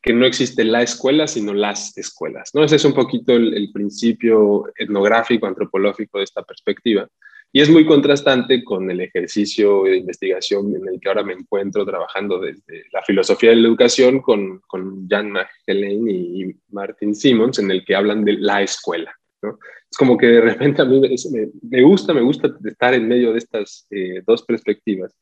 que 0.01 0.13
no 0.13 0.25
existe 0.25 0.63
la 0.63 0.81
escuela, 0.81 1.27
sino 1.27 1.53
las 1.53 1.97
escuelas. 1.97 2.51
¿no? 2.53 2.63
Ese 2.63 2.77
es 2.77 2.85
un 2.85 2.93
poquito 2.93 3.33
el, 3.33 3.69
principio 3.73 4.71
etnográfico, 4.77 5.45
antropológico 5.45 6.19
de 6.19 6.23
esta 6.23 6.43
perspectiva. 6.43 7.07
Y 7.51 7.61
es 7.61 7.69
muy 7.69 7.85
contrastante 7.85 8.63
con 8.63 8.89
el 8.91 9.01
ejercicio 9.01 9.83
de 9.83 9.97
investigación 9.97 10.75
en 10.75 10.87
el 10.87 10.99
que 10.99 11.09
ahora 11.09 11.23
me 11.23 11.33
encuentro 11.33 11.83
trabajando 11.83 12.39
desde 12.39 12.85
la 12.91 13.01
filosofía 13.01 13.49
de 13.49 13.57
la 13.57 13.67
educación 13.67 14.21
con, 14.21 14.59
con 14.67 15.07
Jan 15.09 15.31
Magdalene 15.31 16.11
y 16.11 16.55
Martin 16.69 17.15
Simmons, 17.15 17.57
en 17.57 17.71
el 17.71 17.83
que 17.83 17.95
hablan 17.95 18.23
de 18.23 18.33
la 18.33 18.61
escuela. 18.61 19.11
¿no? 19.41 19.57
Es 19.89 19.97
como 19.97 20.15
que 20.17 20.27
de 20.27 20.41
repente 20.41 20.81
a 20.81 20.85
mí 20.85 21.01
me, 21.01 21.81
gusta, 21.81 22.13
me 22.13 22.21
gusta 22.21 22.55
estar 22.63 22.93
en 22.93 23.07
medio 23.07 23.33
de 23.33 23.39
estas 23.39 23.87
eh, 23.89 24.21
dos 24.25 24.43
perspectivas. 24.43 25.17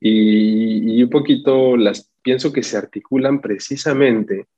Y, 0.00 0.96
y, 0.96 1.02
un 1.02 1.10
poquito 1.10 1.76
las 1.76 2.08
pienso 2.28 2.52
que 2.52 2.62
se 2.62 2.76
articulan 2.76 3.40
precisamente 3.40 4.48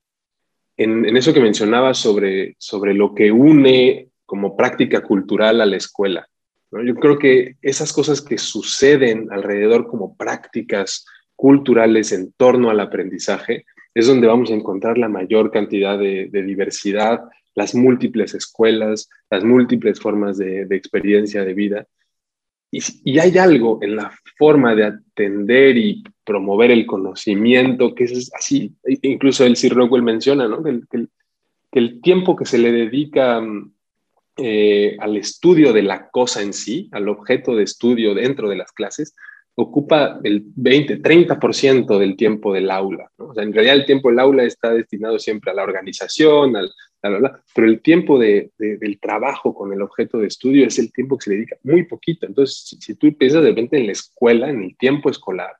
en, 0.77 1.17
eso 1.17 1.33
que 1.33 1.39
mencionaba 1.39 1.95
sobre, 1.95 2.57
sobre 2.59 2.95
lo 2.95 3.15
que 3.15 3.31
une 3.31 4.09
como 4.27 4.57
práctica 4.57 5.03
cultural 5.03 5.61
a 5.61 5.67
la 5.67 5.77
escuela. 5.77 6.27
¿no? 6.73 6.83
Yo 6.83 6.97
creo 6.97 7.17
que 7.17 7.55
esas 7.63 7.93
cosas 7.93 8.23
que 8.23 8.39
suceden 8.39 9.29
alrededor 9.31 9.87
como 9.87 10.17
prácticas 10.17 11.07
culturales 11.37 12.11
en 12.11 12.33
torno 12.33 12.71
al 12.71 12.81
aprendizaje 12.81 13.67
es 13.95 14.09
donde 14.09 14.27
vamos 14.27 14.51
a 14.51 14.55
encontrar 14.55 14.99
la 14.99 15.09
mayor 15.09 15.53
cantidad 15.53 15.97
de, 15.97 16.29
diversidad, 16.33 17.21
las 17.55 17.77
múltiples 17.77 18.35
escuelas, 18.35 19.09
las 19.31 19.45
múltiples 19.45 20.01
formas 20.01 20.39
de 20.39 20.67
experiencia 20.73 21.45
de 21.45 21.55
vida. 21.55 21.87
Y, 22.71 23.19
hay 23.19 23.37
algo 23.37 23.79
en 23.83 23.97
la 23.97 24.13
forma 24.39 24.75
de 24.75 24.85
atender 24.85 25.77
y 25.77 26.05
promover 26.25 26.71
el 26.71 26.87
conocimiento 26.87 27.95
que 27.95 28.05
es 28.05 28.31
así. 28.35 28.73
E 28.85 28.99
incluso 29.03 29.45
el 29.45 29.57
Sir 29.57 29.75
Rockwell 29.75 30.03
menciona 30.03 30.47
¿no? 30.47 30.63
que, 30.63 31.07
el, 31.73 32.01
tiempo 32.01 32.37
que 32.37 32.45
se 32.45 32.59
le 32.59 32.71
dedica 32.71 33.43
eh, 34.37 34.97
al 35.01 35.17
estudio 35.17 35.73
de 35.73 35.83
la 35.83 36.09
cosa 36.11 36.43
en 36.43 36.53
sí, 36.53 36.89
al 36.93 37.09
objeto 37.09 37.57
de 37.57 37.65
estudio 37.65 38.15
dentro 38.15 38.49
de 38.49 38.57
las 38.57 38.71
clases, 38.73 39.15
ocupa 39.57 40.21
el 40.23 40.45
20, 40.55 41.03
30% 41.03 41.99
del 41.99 42.17
tiempo 42.17 42.53
del 42.53 42.71
aula. 42.71 43.11
O 43.17 43.35
sea, 43.35 43.43
en 43.43 43.53
realidad 43.53 43.77
el 43.77 43.85
tiempo 43.85 44.09
del 44.09 44.21
aula 44.21 44.45
está 44.45 44.73
destinado 44.73 45.19
siempre 45.19 45.51
a 45.51 45.55
la 45.55 45.65
organización, 45.65 46.57
al, 46.57 46.71
pero 47.01 47.67
el 47.67 47.81
tiempo 47.81 48.19
de, 48.19 48.51
del 48.59 48.99
trabajo 49.01 49.55
con 49.55 49.73
el 49.73 49.81
objeto 49.81 50.19
de 50.19 50.27
estudio 50.27 50.67
es 50.67 50.79
el 50.79 50.93
tiempo 50.93 51.17
que 51.17 51.25
se 51.25 51.31
dedica 51.33 51.57
muy 51.63 51.85
poquito. 51.85 52.27
Entonces, 52.27 52.77
si, 52.79 52.95
tú 52.95 53.17
piensas 53.17 53.43
de 53.43 53.49
repente 53.49 53.79
en 53.79 53.87
la 53.87 53.93
escuela, 53.93 54.51
en 54.51 54.63
el 54.63 54.77
tiempo 54.77 55.09
escolar, 55.09 55.53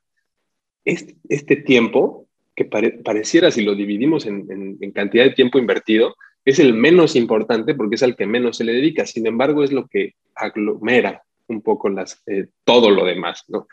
este, 0.85 1.15
este 1.29 1.55
tiempo, 1.55 2.27
que 2.55 2.65
pareciera 2.65 3.49
si 3.49 3.63
lo 3.63 3.75
dividimos 3.75 4.25
en, 4.25 4.77
en, 4.79 4.91
cantidad 4.91 5.23
de 5.23 5.31
tiempo 5.31 5.57
invertido, 5.57 6.15
es 6.45 6.59
el 6.59 6.73
menos 6.73 7.15
importante 7.15 7.73
porque 7.73 7.95
es 7.95 8.03
al 8.03 8.15
que 8.15 8.27
menos 8.27 8.57
se 8.57 8.63
le 8.63 8.73
dedica. 8.73 9.05
Sin 9.05 9.25
embargo, 9.25 9.63
es 9.63 9.71
lo 9.71 9.87
que 9.87 10.15
aglomera 10.35 11.23
un 11.47 11.61
poco 11.61 11.89
las, 11.89 12.21
eh, 12.27 12.47
todo 12.63 12.91
lo 12.91 13.05
demás. 13.05 13.45
¿no? 13.47 13.67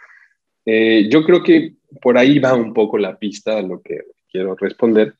Eh, 0.64 1.08
yo 1.10 1.22
creo 1.22 1.42
que 1.42 1.74
por 2.00 2.16
ahí 2.16 2.38
va 2.38 2.54
un 2.54 2.72
poco 2.72 2.98
la 2.98 3.18
pista 3.18 3.58
a 3.58 3.62
lo 3.62 3.82
que 3.82 4.00
quiero 4.30 4.54
responder 4.54 5.14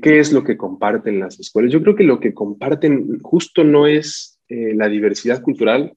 qué 0.00 0.18
es 0.18 0.32
lo 0.32 0.44
que 0.44 0.56
comparten 0.56 1.20
las 1.20 1.38
escuelas. 1.38 1.72
Yo 1.72 1.82
creo 1.82 1.94
que 1.94 2.04
lo 2.04 2.20
que 2.20 2.32
comparten 2.32 3.20
justo 3.20 3.64
no 3.64 3.86
es 3.86 4.40
eh, 4.48 4.74
la 4.74 4.88
diversidad 4.88 5.42
cultural 5.42 5.96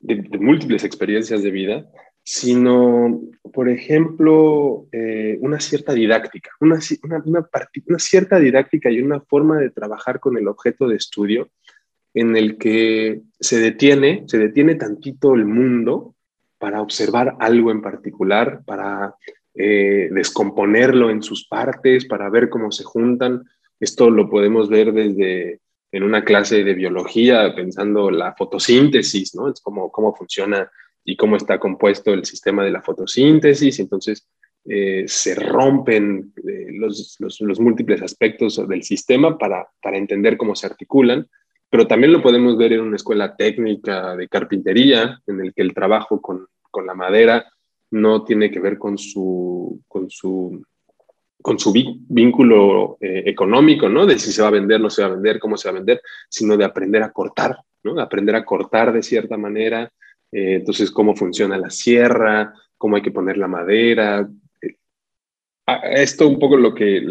de, 0.00 0.16
múltiples 0.38 0.84
experiencias 0.84 1.42
de 1.42 1.50
vida, 1.50 1.86
sino, 2.22 3.20
por 3.52 3.68
ejemplo, 3.68 4.86
eh, 4.92 5.38
una 5.40 5.58
cierta 5.60 5.92
didáctica, 5.92 6.50
una, 6.60 6.78
una, 7.02 7.22
una, 7.86 7.98
cierta 7.98 8.38
didáctica 8.38 8.90
y 8.90 9.00
una 9.00 9.20
forma 9.20 9.58
de 9.58 9.70
trabajar 9.70 10.20
con 10.20 10.36
el 10.36 10.46
objeto 10.48 10.86
de 10.86 10.96
estudio 10.96 11.50
en 12.14 12.36
el 12.36 12.58
que 12.58 13.22
se 13.40 13.58
detiene, 13.58 14.24
se 14.26 14.38
detiene 14.38 14.74
tantito 14.74 15.34
el 15.34 15.46
mundo 15.46 16.14
para 16.58 16.82
observar 16.82 17.36
algo 17.40 17.70
en 17.70 17.80
particular, 17.80 18.62
para 18.64 19.16
eh, 19.54 20.08
descomponerlo 20.10 21.10
en 21.10 21.22
sus 21.22 21.46
partes 21.46 22.06
para 22.06 22.30
ver 22.30 22.48
cómo 22.48 22.72
se 22.72 22.84
juntan. 22.84 23.44
Esto 23.78 24.10
lo 24.10 24.30
podemos 24.30 24.68
ver 24.68 24.92
desde 24.92 25.60
en 25.92 26.02
una 26.04 26.24
clase 26.24 26.64
de 26.64 26.74
biología, 26.74 27.54
pensando 27.54 28.10
la 28.10 28.34
fotosíntesis, 28.34 29.34
¿no? 29.34 29.50
Es 29.50 29.60
como 29.60 29.92
cómo 29.92 30.14
funciona 30.14 30.70
y 31.04 31.16
cómo 31.16 31.36
está 31.36 31.58
compuesto 31.58 32.14
el 32.14 32.24
sistema 32.24 32.64
de 32.64 32.70
la 32.70 32.80
fotosíntesis. 32.80 33.78
Entonces, 33.78 34.26
eh, 34.64 35.04
se 35.06 35.34
rompen 35.34 36.32
eh, 36.36 36.68
los, 36.70 37.16
los, 37.18 37.60
múltiples 37.60 38.00
aspectos 38.00 38.66
del 38.68 38.84
sistema 38.84 39.36
para, 39.36 39.68
para 39.82 39.98
entender 39.98 40.36
cómo 40.36 40.54
se 40.54 40.66
articulan, 40.66 41.28
pero 41.68 41.86
también 41.86 42.12
lo 42.12 42.22
podemos 42.22 42.56
ver 42.56 42.72
en 42.72 42.80
una 42.80 42.96
escuela 42.96 43.34
técnica 43.34 44.14
de 44.16 44.28
carpintería, 44.28 45.20
en 45.26 45.40
el 45.40 45.52
que 45.52 45.62
el 45.62 45.74
trabajo 45.74 46.22
con, 46.22 46.46
con 46.70 46.86
la 46.86 46.94
madera 46.94 47.52
no 47.92 48.24
tiene 48.24 48.50
que 48.50 48.60
ver 48.60 48.78
con 48.78 48.98
su, 48.98 49.82
con 49.86 50.10
su, 50.10 50.64
con 51.40 51.58
su 51.58 51.72
vínculo 52.08 52.96
eh, 53.00 53.24
económico, 53.26 53.88
¿no? 53.88 54.06
De 54.06 54.18
si 54.18 54.32
se 54.32 54.42
va 54.42 54.48
a 54.48 54.52
vender, 54.52 54.80
no 54.80 54.88
se 54.88 55.02
va 55.02 55.08
a 55.08 55.12
vender, 55.12 55.38
cómo 55.38 55.56
se 55.56 55.68
va 55.68 55.72
a 55.72 55.78
vender, 55.78 56.00
sino 56.28 56.56
de 56.56 56.64
aprender 56.64 57.02
a 57.02 57.12
cortar, 57.12 57.58
¿no? 57.82 58.00
aprender 58.00 58.34
a 58.34 58.44
cortar 58.44 58.92
de 58.92 59.02
cierta 59.02 59.36
manera. 59.36 59.92
Eh, 60.30 60.54
entonces, 60.54 60.90
cómo 60.90 61.14
funciona 61.14 61.58
la 61.58 61.68
sierra, 61.68 62.54
cómo 62.78 62.96
hay 62.96 63.02
que 63.02 63.10
poner 63.10 63.36
la 63.36 63.48
madera. 63.48 64.26
Eh, 64.62 64.76
esto 65.92 66.28
un 66.28 66.38
poco 66.38 66.56
lo 66.56 66.74
que 66.74 67.02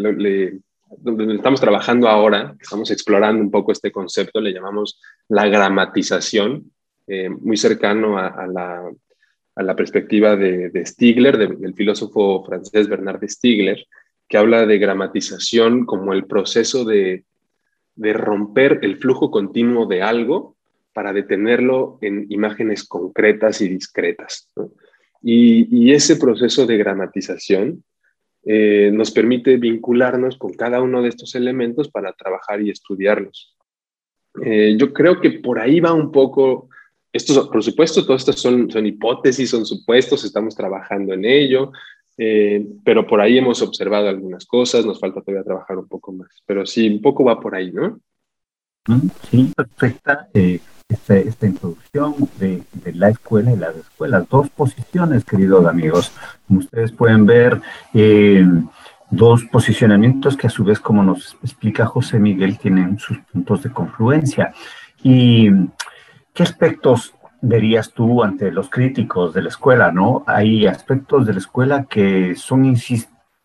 donde 0.98 1.36
estamos 1.36 1.60
trabajando 1.60 2.08
ahora, 2.08 2.54
estamos 2.60 2.90
explorando 2.90 3.42
un 3.42 3.50
poco 3.50 3.72
este 3.72 3.90
concepto, 3.90 4.40
le 4.40 4.52
llamamos 4.52 5.00
la 5.28 5.46
gramatización, 5.46 6.70
muy 7.40 7.56
cercano 7.56 8.18
a 8.18 8.46
la 8.46 8.90
a 9.54 9.62
la 9.62 9.76
perspectiva 9.76 10.36
de, 10.36 10.70
Stigler, 10.86 11.36
del 11.36 11.74
filósofo 11.74 12.44
francés 12.44 12.88
Bernard 12.88 13.22
Stigler, 13.28 13.86
que 14.28 14.38
habla 14.38 14.64
de 14.64 14.78
gramatización 14.78 15.84
como 15.84 16.14
el 16.14 16.24
proceso 16.24 16.84
de, 16.84 17.24
romper 17.96 18.78
el 18.82 18.96
flujo 18.96 19.30
continuo 19.30 19.86
de 19.86 20.00
algo 20.00 20.56
para 20.94 21.12
detenerlo 21.12 21.98
en 22.00 22.26
imágenes 22.30 22.84
concretas 22.84 23.60
y 23.60 23.68
discretas. 23.68 24.50
Y, 25.22 25.92
ese 25.92 26.16
proceso 26.16 26.66
de 26.66 26.78
gramatización 26.78 27.84
eh, 28.44 28.90
nos 28.92 29.10
permite 29.10 29.58
vincularnos 29.58 30.38
con 30.38 30.54
cada 30.54 30.80
uno 30.80 31.02
de 31.02 31.10
estos 31.10 31.34
elementos 31.34 31.90
para 31.90 32.12
trabajar 32.14 32.62
y 32.62 32.70
estudiarlos. 32.70 33.54
Eh, 34.42 34.76
yo 34.78 34.92
creo 34.94 35.20
que 35.20 35.30
por 35.30 35.60
ahí 35.60 35.78
va 35.80 35.92
un 35.92 36.10
poco, 36.10 36.70
estos, 37.12 37.48
por 37.48 37.62
supuesto, 37.62 38.04
todas 38.04 38.22
estas 38.22 38.40
son, 38.40 38.70
son 38.70 38.86
hipótesis, 38.86 39.50
son 39.50 39.66
supuestos, 39.66 40.24
estamos 40.24 40.54
trabajando 40.54 41.12
en 41.12 41.24
ello, 41.24 41.72
eh, 42.16 42.66
pero 42.84 43.06
por 43.06 43.20
ahí 43.20 43.38
hemos 43.38 43.60
observado 43.62 44.08
algunas 44.08 44.46
cosas, 44.46 44.86
nos 44.86 44.98
falta 44.98 45.20
todavía 45.20 45.44
trabajar 45.44 45.78
un 45.78 45.88
poco 45.88 46.12
más, 46.12 46.42
pero 46.46 46.64
sí, 46.64 46.88
un 46.88 47.02
poco 47.02 47.24
va 47.24 47.38
por 47.38 47.54
ahí, 47.54 47.70
¿no? 47.72 48.00
Mm, 48.86 49.08
sí, 49.30 49.52
perfecta 49.54 50.28
eh, 50.34 50.58
esta, 50.88 51.16
esta, 51.16 51.46
introducción 51.46 52.14
de, 52.38 52.64
la 52.94 53.10
escuela 53.10 53.52
y 53.52 53.56
las 53.56 53.76
escuelas. 53.76 54.28
Dos 54.28 54.50
posiciones, 54.50 55.24
queridos 55.24 55.66
amigos. 55.66 56.12
Como 56.46 56.60
ustedes 56.60 56.92
pueden 56.92 57.24
ver, 57.24 57.60
eh, 57.94 58.44
dos 59.10 59.44
posicionamientos 59.44 60.36
que 60.36 60.48
a 60.48 60.50
su 60.50 60.64
vez, 60.64 60.80
como 60.80 61.02
nos 61.02 61.36
explica 61.42 61.86
José 61.86 62.18
Miguel, 62.18 62.58
tienen 62.58 62.98
sus 62.98 63.18
puntos 63.32 63.62
de 63.62 63.70
confluencia. 63.70 64.52
¿Y 65.02 65.48
qué 66.34 66.42
aspectos 66.42 67.14
verías 67.42 67.92
tú 67.92 68.22
ante 68.22 68.50
los 68.50 68.70
críticos 68.70 69.34
de 69.34 69.42
la 69.42 69.48
escuela, 69.48 69.92
no? 69.92 70.24
Hay 70.26 70.66
aspectos 70.66 71.26
de 71.26 71.32
la 71.34 71.40
escuela 71.40 71.84
que 71.84 72.34
son 72.36 72.74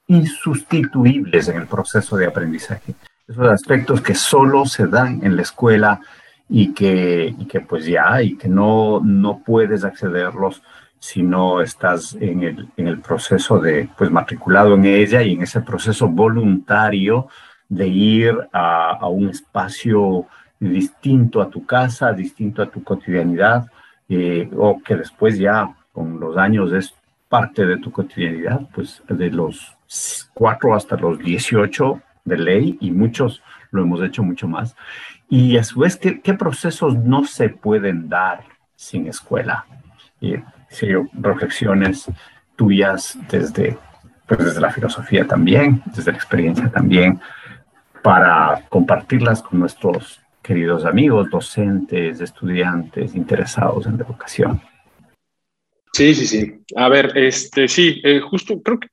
insustituibles 0.07 1.47
en 1.49 1.57
el 1.57 1.67
proceso 1.67 2.15
de 2.15 2.27
aprendizaje. 2.27 2.93
Esos 3.27 3.47
aspectos 3.47 4.01
que 4.01 4.15
solo 4.15 4.65
se 4.65 4.87
dan 4.87 5.19
en 5.23 5.35
la 5.35 5.41
escuela 5.41 5.99
y 6.47 6.73
que, 6.73 7.35
que 7.49 7.59
pues 7.59 7.85
ya, 7.85 8.21
y 8.21 8.37
que 8.37 8.47
no, 8.47 9.01
no 9.03 9.41
puedes 9.43 9.83
accederlos 9.83 10.61
si 10.99 11.23
no 11.23 11.61
estás 11.61 12.15
en 12.19 12.43
el, 12.43 12.69
en 12.77 12.87
el 12.87 12.99
proceso 13.01 13.59
de, 13.59 13.89
pues 13.97 14.09
matriculado 14.09 14.75
en 14.75 14.85
ella 14.85 15.21
y 15.23 15.33
en 15.33 15.41
ese 15.43 15.61
proceso 15.61 16.07
voluntario 16.07 17.27
de 17.67 17.87
ir 17.87 18.47
a 18.53 19.07
un 19.07 19.29
espacio 19.29 20.27
distinto 20.59 21.41
a 21.41 21.49
tu 21.49 21.65
casa, 21.65 22.13
distinto 22.13 22.61
a 22.61 22.69
tu 22.69 22.83
cotidianidad, 22.83 23.67
eh, 24.09 24.49
o 24.55 24.81
que 24.81 24.95
después 24.95 25.37
ya 25.37 25.75
con 25.91 26.19
los 26.19 26.37
años 26.37 26.71
es 26.71 26.93
parte 27.27 27.65
de 27.65 27.77
tu 27.77 27.91
cotidianidad, 27.91 28.61
pues 28.73 29.03
de 29.07 29.29
los 29.29 29.75
4 30.33 30.75
hasta 30.75 30.95
los 30.95 31.19
18 31.19 32.01
de 32.25 32.37
ley 32.37 32.77
y 32.79 32.91
muchos 32.91 33.41
lo 33.71 33.81
hemos 33.81 34.01
hecho 34.01 34.23
mucho 34.23 34.47
más. 34.47 34.75
Y 35.29 35.57
a 35.57 35.63
su 35.63 35.79
vez, 35.79 35.97
¿qué, 35.97 36.33
procesos 36.33 36.95
no 36.95 37.25
se 37.25 37.49
pueden 37.49 38.07
dar 38.07 38.43
sin 38.75 39.07
escuela? 39.07 39.65
Reflexiones 41.13 42.09
tuyas 42.55 43.17
desde, 43.29 43.77
pues 44.25 44.43
desde 44.43 44.61
la 44.61 44.71
filosofía 44.71 45.27
también, 45.27 45.81
desde 45.85 46.11
la 46.11 46.17
experiencia 46.17 46.69
también, 46.69 47.19
para 48.01 48.63
compartirlas 48.69 49.41
con 49.41 49.59
nuestros 49.59 50.21
queridos 50.47 50.85
amigos, 50.85 51.29
docentes, 51.29 52.21
estudiantes 52.21 53.13
interesados 53.15 53.85
en 53.85 53.97
la 53.97 54.05
educación. 54.05 54.61
Sí, 55.91 56.15
sí, 56.15 56.25
sí. 56.25 56.53
A 56.77 56.87
ver, 56.87 57.11
este, 57.17 57.67
sí, 57.67 57.99
eh, 58.03 58.21
justo 58.21 58.61
creo 58.61 58.79
que 58.79 58.87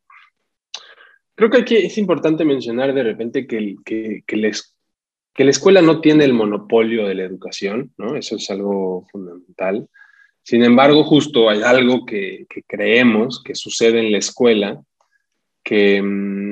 creo 1.36 1.50
que 1.50 1.58
aquí 1.58 1.76
es 1.76 1.96
importante 1.98 2.44
mencionar 2.44 2.92
de 2.92 3.02
repente 3.04 3.46
que, 3.46 3.76
que, 3.84 4.24
que, 4.26 4.36
les, 4.36 4.74
que 5.32 5.44
la 5.44 5.50
escuela 5.50 5.80
no 5.80 6.00
tiene 6.00 6.24
el 6.24 6.32
monopolio 6.32 7.06
de 7.06 7.14
la 7.14 7.24
educación, 7.24 7.92
¿no? 7.98 8.16
Eso 8.16 8.36
es 8.36 8.50
algo 8.50 9.06
fundamental. 9.12 9.88
Sin 10.42 10.64
embargo, 10.64 11.04
justo 11.04 11.48
hay 11.48 11.62
algo 11.62 12.04
que, 12.04 12.46
que 12.48 12.62
creemos 12.64 13.42
que 13.42 13.54
sucede 13.54 14.00
en 14.00 14.10
la 14.10 14.18
escuela 14.18 14.82
que, 15.62 16.02
mm, 16.02 16.43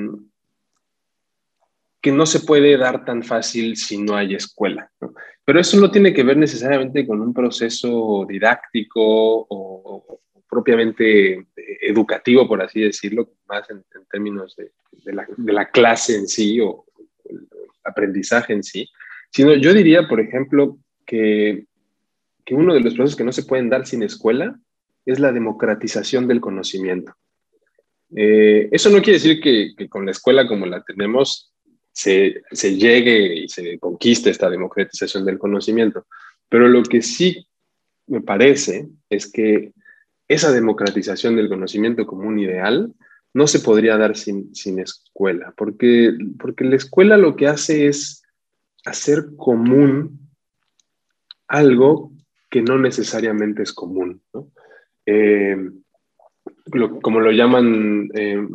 que 2.02 2.10
no 2.10 2.26
se 2.26 2.40
puede 2.40 2.76
dar 2.76 3.04
tan 3.04 3.22
fácil 3.22 3.76
si 3.76 3.96
no 3.96 4.16
hay 4.16 4.34
escuela. 4.34 4.90
Pero 5.44 5.60
eso 5.60 5.80
no 5.80 5.90
tiene 5.90 6.12
que 6.12 6.24
ver 6.24 6.36
necesariamente 6.36 7.06
con 7.06 7.20
un 7.20 7.32
proceso 7.32 8.26
didáctico 8.28 9.46
o, 9.48 10.20
propiamente 10.50 11.46
educativo, 11.80 12.46
por 12.46 12.60
así 12.60 12.80
decirlo, 12.80 13.30
más 13.48 13.70
en, 13.70 13.84
términos 14.10 14.54
de, 14.56 14.72
la, 15.12 15.70
clase 15.70 16.16
en 16.16 16.26
sí 16.26 16.60
o 16.60 16.84
el 17.24 17.48
aprendizaje 17.84 18.52
en 18.52 18.62
sí, 18.62 18.90
sino 19.30 19.54
yo 19.54 19.72
diría, 19.72 20.06
por 20.08 20.20
ejemplo, 20.20 20.78
que, 21.06 21.66
uno 22.50 22.74
de 22.74 22.80
los 22.80 22.94
procesos 22.94 23.16
que 23.16 23.24
no 23.24 23.32
se 23.32 23.44
pueden 23.44 23.70
dar 23.70 23.86
sin 23.86 24.02
escuela 24.02 24.60
es 25.06 25.18
la 25.20 25.32
democratización 25.32 26.28
del 26.28 26.42
conocimiento. 26.42 27.14
Eh, 28.14 28.68
eso 28.72 28.90
no 28.90 29.00
quiere 29.00 29.14
decir 29.14 29.40
que, 29.40 29.70
que, 29.74 29.88
con 29.88 30.04
la 30.04 30.10
escuela 30.10 30.46
como 30.46 30.66
la 30.66 30.82
tenemos 30.82 31.51
se, 31.92 32.42
llegue 32.76 33.34
y 33.34 33.48
se 33.48 33.78
conquiste 33.78 34.30
esta 34.30 34.48
democratización 34.48 35.24
del 35.24 35.38
conocimiento. 35.38 36.06
Pero 36.48 36.68
lo 36.68 36.82
que 36.82 37.02
sí 37.02 37.46
me 38.06 38.20
parece 38.20 38.88
es 39.08 39.30
que 39.30 39.72
esa 40.28 40.50
democratización 40.50 41.36
del 41.36 41.48
conocimiento 41.48 42.06
como 42.06 42.28
un 42.28 42.38
ideal 42.38 42.92
no 43.34 43.46
se 43.46 43.60
podría 43.60 43.96
dar 43.96 44.16
sin, 44.16 44.52
escuela, 44.78 45.54
porque, 45.56 46.12
porque 46.38 46.64
la 46.64 46.76
escuela 46.76 47.16
lo 47.16 47.34
que 47.36 47.46
hace 47.46 47.86
es 47.86 48.22
hacer 48.84 49.36
común 49.36 50.30
algo 51.48 52.12
que 52.50 52.62
no 52.62 52.78
necesariamente 52.78 53.62
es 53.62 53.72
común. 53.72 54.22
Eh, 55.06 55.56
como 57.02 57.20
lo 57.20 57.32
llaman 57.32 58.10
eh, 58.14 58.46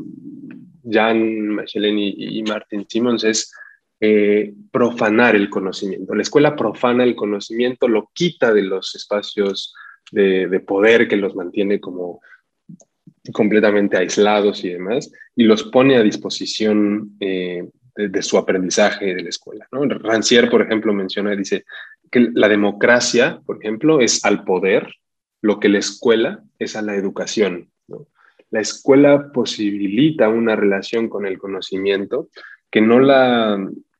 Jan 0.89 1.55
Michelin 1.55 1.97
y, 1.99 2.43
Martin 2.43 2.85
Simmons 2.87 3.23
es 3.23 3.51
eh, 3.99 4.53
profanar 4.71 5.35
el 5.35 5.49
conocimiento. 5.49 6.15
La 6.15 6.21
escuela 6.21 6.55
profana 6.55 7.03
el 7.03 7.15
conocimiento, 7.15 7.87
lo 7.87 8.09
quita 8.13 8.53
de 8.53 8.63
los 8.63 8.95
espacios 8.95 9.73
de, 10.11 10.59
poder 10.65 11.07
que 11.07 11.17
los 11.17 11.35
mantiene 11.35 11.79
como 11.79 12.21
completamente 13.33 13.97
aislados 13.97 14.63
y 14.63 14.69
demás, 14.69 15.11
y 15.35 15.43
los 15.43 15.63
pone 15.63 15.97
a 15.97 16.03
disposición 16.03 17.17
eh, 17.19 17.67
de, 17.95 18.21
su 18.21 18.37
aprendizaje 18.37 19.13
de 19.13 19.23
la 19.23 19.29
escuela. 19.29 19.67
Rancière, 19.71 20.49
por 20.49 20.61
ejemplo, 20.61 20.93
menciona, 20.93 21.35
dice 21.35 21.65
que 22.09 22.29
la 22.33 22.47
democracia, 22.47 23.41
por 23.45 23.57
ejemplo, 23.57 23.99
es 23.99 24.23
al 24.23 24.45
poder 24.45 24.87
lo 25.41 25.59
que 25.59 25.69
la 25.69 25.79
escuela 25.79 26.43
es 26.57 26.75
a 26.75 26.81
la 26.81 26.95
educación 26.95 27.69
la 28.49 28.61
escuela 28.61 29.31
posibilita 29.31 30.29
una 30.29 30.55
relación 30.55 31.09
con 31.09 31.25
el 31.25 31.37
conocimiento 31.37 32.29
que 32.71 32.81
no 32.81 32.99
la, 32.99 33.57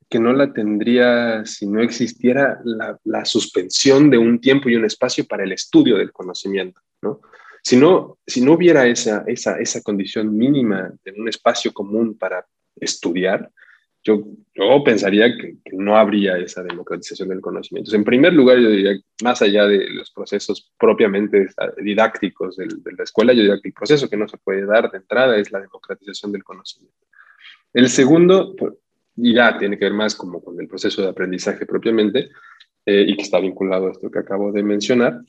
que 0.10 0.20
no 0.20 0.34
la 0.34 0.54
tendría 0.54 1.46
si 1.46 1.68
no 1.68 1.82
existiera 1.82 2.60
la, 2.64 3.26
suspensión 3.26 4.10
de 4.10 4.18
un 4.18 4.40
tiempo 4.40 4.70
y 4.70 4.76
un 4.76 4.86
espacio 4.86 5.26
para 5.26 5.44
el 5.44 5.52
estudio 5.52 5.98
del 5.98 6.12
conocimiento. 6.12 6.82
¿no? 7.02 7.22
Si, 7.62 7.76
no, 7.76 8.18
si 8.26 8.42
no 8.42 8.54
hubiera 8.54 8.88
esa, 8.88 9.24
esa, 9.28 9.60
esa 9.60 9.82
condición 9.82 10.36
mínima 10.36 10.92
de 11.04 11.12
un 11.20 11.28
espacio 11.28 11.74
común 11.74 12.18
para 12.18 12.46
estudiar, 12.76 13.52
yo, 14.08 14.24
yo 14.56 14.84
pensaría 14.86 15.36
que, 15.36 15.58
no 15.74 15.98
habría 15.98 16.38
esa 16.38 16.64
democratización 16.64 17.28
del 17.28 17.42
conocimiento. 17.42 17.94
En 17.94 18.06
primer 18.06 18.34
lugar, 18.34 18.58
yo 18.58 18.70
diría, 18.70 18.98
más 19.22 19.42
allá 19.42 19.68
de 19.68 19.90
los 19.90 20.12
procesos 20.12 20.72
propiamente 20.80 21.48
didácticos 21.84 22.56
de, 22.56 22.68
la 22.98 23.04
escuela, 23.04 23.34
yo 23.34 23.42
diría 23.42 23.60
que 23.62 23.68
el 23.68 23.74
proceso 23.74 24.10
que 24.10 24.16
no 24.16 24.28
se 24.28 24.38
puede 24.38 24.66
dar 24.66 24.90
de 24.90 25.00
entrada 25.00 25.38
es 25.38 25.52
la 25.52 25.60
democratización 25.60 26.32
del 26.32 26.46
conocimiento. 26.46 27.06
El 27.74 27.90
segundo, 27.90 28.56
pues, 28.56 28.74
y 29.18 29.34
ya 29.34 29.58
tiene 29.58 29.78
que 29.78 29.86
ver 29.86 29.94
más 29.94 30.16
como 30.16 30.42
con 30.42 30.60
el 30.60 30.68
proceso 30.68 31.02
de 31.02 31.10
aprendizaje 31.10 31.66
propiamente, 31.66 32.30
eh, 32.86 33.06
y 33.08 33.16
que 33.18 33.24
está 33.24 33.40
vinculado 33.40 33.88
a 33.88 33.92
esto 33.92 34.10
que 34.10 34.20
acabo 34.20 34.54
de 34.54 34.64
mencionar, 34.64 35.20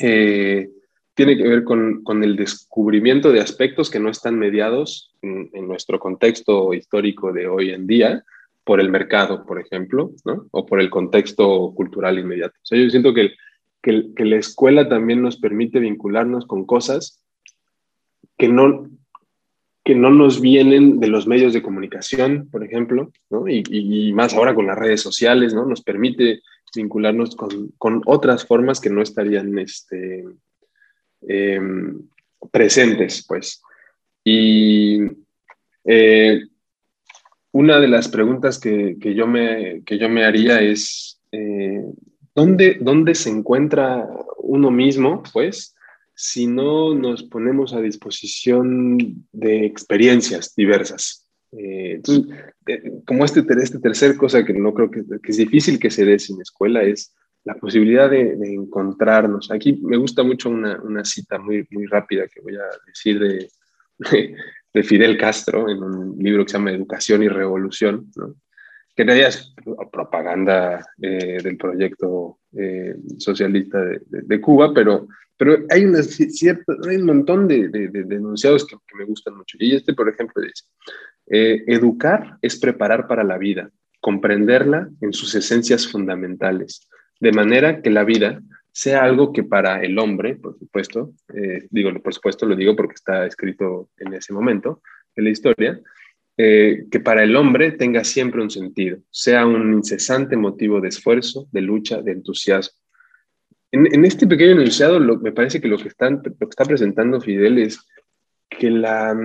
eh, 0.00 0.70
tiene 1.14 1.36
que 1.36 1.46
ver 1.46 1.64
con, 1.64 2.02
con, 2.02 2.24
el 2.24 2.36
descubrimiento 2.36 3.32
de 3.32 3.40
aspectos 3.40 3.90
que 3.90 4.00
no 4.00 4.08
están 4.08 4.38
mediados 4.38 5.14
en, 5.20 5.50
nuestro 5.66 5.98
contexto 5.98 6.72
histórico 6.72 7.32
de 7.32 7.46
hoy 7.46 7.70
en 7.70 7.86
día 7.86 8.24
por 8.64 8.80
el 8.80 8.90
mercado, 8.90 9.44
por 9.44 9.60
ejemplo, 9.60 10.12
¿no? 10.24 10.46
o 10.50 10.64
por 10.64 10.80
el 10.80 10.88
contexto 10.88 11.72
cultural 11.74 12.18
inmediato. 12.18 12.54
Yo 12.70 12.88
siento 12.88 13.12
que, 13.12 13.32
que, 13.82 14.14
que, 14.14 14.24
la 14.24 14.36
escuela 14.36 14.88
también 14.88 15.20
nos 15.20 15.36
permite 15.36 15.80
vincularnos 15.80 16.46
con 16.46 16.64
cosas 16.64 17.22
que 18.38 18.48
no, 18.48 18.88
que 19.84 19.94
no 19.94 20.10
nos 20.10 20.40
vienen 20.40 21.00
de 21.00 21.08
los 21.08 21.26
medios 21.26 21.52
de 21.52 21.62
comunicación, 21.62 22.48
por 22.50 22.64
ejemplo, 22.64 23.10
¿no? 23.30 23.48
y, 23.48 23.62
y, 23.68 24.12
más 24.12 24.32
ahora 24.32 24.54
con 24.54 24.66
las 24.66 24.78
redes 24.78 25.02
sociales, 25.02 25.52
¿no? 25.52 25.66
nos 25.66 25.82
permite 25.82 26.40
vincularnos 26.74 27.36
con, 27.36 27.72
con 27.76 28.00
otras 28.06 28.46
formas 28.46 28.80
que 28.80 28.90
no 28.90 29.02
estarían 29.02 29.58
este, 29.58 30.24
Em, 31.28 32.02
presentes, 32.50 33.24
pues. 33.26 33.62
Y 34.24 35.00
eh, 35.84 36.42
una 37.52 37.78
de 37.80 37.88
las 37.88 38.08
preguntas 38.08 38.58
que, 38.58 38.96
yo 39.14 39.26
me, 39.26 39.82
que 39.84 39.98
yo 39.98 40.08
me 40.08 40.24
haría 40.24 40.60
es, 40.60 41.20
eh, 41.32 41.84
¿dónde, 42.34 42.78
¿dónde 42.80 43.14
se 43.14 43.30
encuentra 43.30 44.08
uno 44.38 44.70
mismo, 44.70 45.22
pues, 45.32 45.74
si 46.14 46.46
no 46.46 46.94
nos 46.94 47.22
ponemos 47.24 47.74
a 47.74 47.80
disposición 47.80 49.26
de 49.32 49.66
experiencias 49.66 50.54
diversas? 50.54 51.26
Eh, 51.52 51.94
entonces, 51.96 52.34
eh, 52.66 52.92
como 53.06 53.24
este, 53.24 53.44
este 53.62 53.78
tercer 53.78 54.16
cosa 54.16 54.44
que 54.44 54.54
no 54.54 54.72
creo 54.72 54.90
que, 54.90 55.02
que, 55.22 55.30
es 55.30 55.36
difícil 55.36 55.78
que 55.78 55.90
se 55.90 56.04
dé 56.06 56.18
sin 56.18 56.40
escuela 56.40 56.82
es 56.82 57.14
la 57.44 57.54
posibilidad 57.54 58.08
de, 58.10 58.36
de 58.36 58.54
encontrarnos. 58.54 59.50
Aquí 59.50 59.80
me 59.82 59.96
gusta 59.96 60.22
mucho 60.22 60.48
una, 60.50 60.80
una, 60.82 61.04
cita 61.04 61.38
muy, 61.38 61.66
muy 61.70 61.86
rápida 61.86 62.26
que 62.28 62.40
voy 62.40 62.56
a 62.56 62.64
decir 62.86 63.18
de, 63.18 63.48
de, 64.72 64.82
Fidel 64.82 65.18
Castro 65.18 65.68
en 65.68 65.82
un 65.82 66.16
libro 66.18 66.44
que 66.44 66.50
se 66.50 66.58
llama 66.58 66.72
Educación 66.72 67.22
y 67.22 67.28
Revolución, 67.28 68.10
¿no? 68.16 68.34
que 68.94 69.02
en 69.02 69.08
realidad 69.08 69.30
es 69.30 69.54
propaganda 69.90 70.86
eh, 71.00 71.38
del 71.42 71.56
proyecto 71.56 72.38
eh, 72.56 72.94
socialista 73.18 73.82
de, 73.82 74.40
Cuba, 74.40 74.72
pero, 74.74 75.08
pero 75.36 75.64
hay, 75.70 75.84
una 75.84 76.02
cierta, 76.02 76.74
hay 76.88 76.96
un 76.96 77.06
montón 77.06 77.48
de, 77.48 77.68
de 77.68 78.16
enunciados 78.16 78.66
que, 78.66 78.76
que, 78.86 78.96
me 78.98 79.04
gustan 79.04 79.34
mucho. 79.36 79.56
Y 79.58 79.74
este, 79.74 79.94
por 79.94 80.10
ejemplo, 80.10 80.42
dice, 80.42 80.64
eh, 81.28 81.64
educar 81.66 82.36
es 82.42 82.58
preparar 82.58 83.06
para 83.06 83.24
la 83.24 83.38
vida, 83.38 83.70
comprenderla 84.00 84.90
en 85.00 85.12
sus 85.12 85.34
esencias 85.34 85.86
fundamentales, 85.86 86.88
de 87.22 87.30
manera 87.30 87.80
que 87.80 87.90
la 87.90 88.02
vida 88.02 88.42
sea 88.72 89.04
algo 89.04 89.32
que 89.32 89.44
para 89.44 89.80
el 89.80 89.96
hombre, 89.96 90.34
por 90.34 90.58
supuesto, 90.58 91.12
eh, 91.32 91.68
digo, 91.70 91.92
por 92.02 92.12
supuesto 92.12 92.46
lo 92.46 92.56
digo 92.56 92.74
porque 92.74 92.94
está 92.94 93.24
escrito 93.26 93.90
en 93.98 94.12
ese 94.14 94.32
momento 94.32 94.82
de 95.14 95.22
la 95.22 95.30
historia, 95.30 95.80
eh, 96.36 96.86
que 96.90 96.98
para 96.98 97.22
el 97.22 97.36
hombre 97.36 97.70
tenga 97.70 98.02
siempre 98.02 98.42
un 98.42 98.50
sentido, 98.50 98.98
sea 99.10 99.46
un 99.46 99.72
incesante 99.72 100.36
motivo 100.36 100.80
de 100.80 100.88
esfuerzo, 100.88 101.46
de 101.52 101.60
lucha, 101.60 102.02
de 102.02 102.10
entusiasmo. 102.10 102.76
En, 103.70 104.04
este 104.04 104.26
pequeño 104.26 104.52
enunciado 104.52 104.98
me 104.98 105.30
parece 105.30 105.60
que 105.60 105.68
lo 105.68 105.78
que, 105.78 105.88
están, 105.88 106.22
lo 106.24 106.36
que 106.36 106.50
está 106.50 106.64
presentando 106.64 107.20
Fidel 107.20 107.58
es 107.58 107.86
que 108.50 108.68
la, 108.68 109.16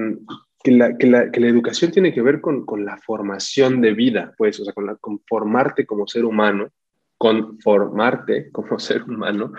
que 0.64 0.72
la, 0.72 0.96
que 0.98 1.08
la, 1.08 1.32
que 1.32 1.40
la 1.40 1.48
educación 1.48 1.92
tiene 1.92 2.14
que 2.14 2.22
ver 2.22 2.42
con, 2.42 2.64
con, 2.64 2.86
la 2.86 2.98
formación 2.98 3.82
de 3.82 3.94
vida, 3.94 4.36
pues, 4.38 4.60
o 4.60 4.64
sea, 4.64 4.74
con, 4.74 4.96
con 5.02 5.20
formarte 5.28 5.86
como 5.86 6.08
ser 6.08 6.24
humano, 6.24 6.70
conformarte 7.18 8.52
como 8.52 8.80
ser 8.80 9.04
humano, 9.04 9.54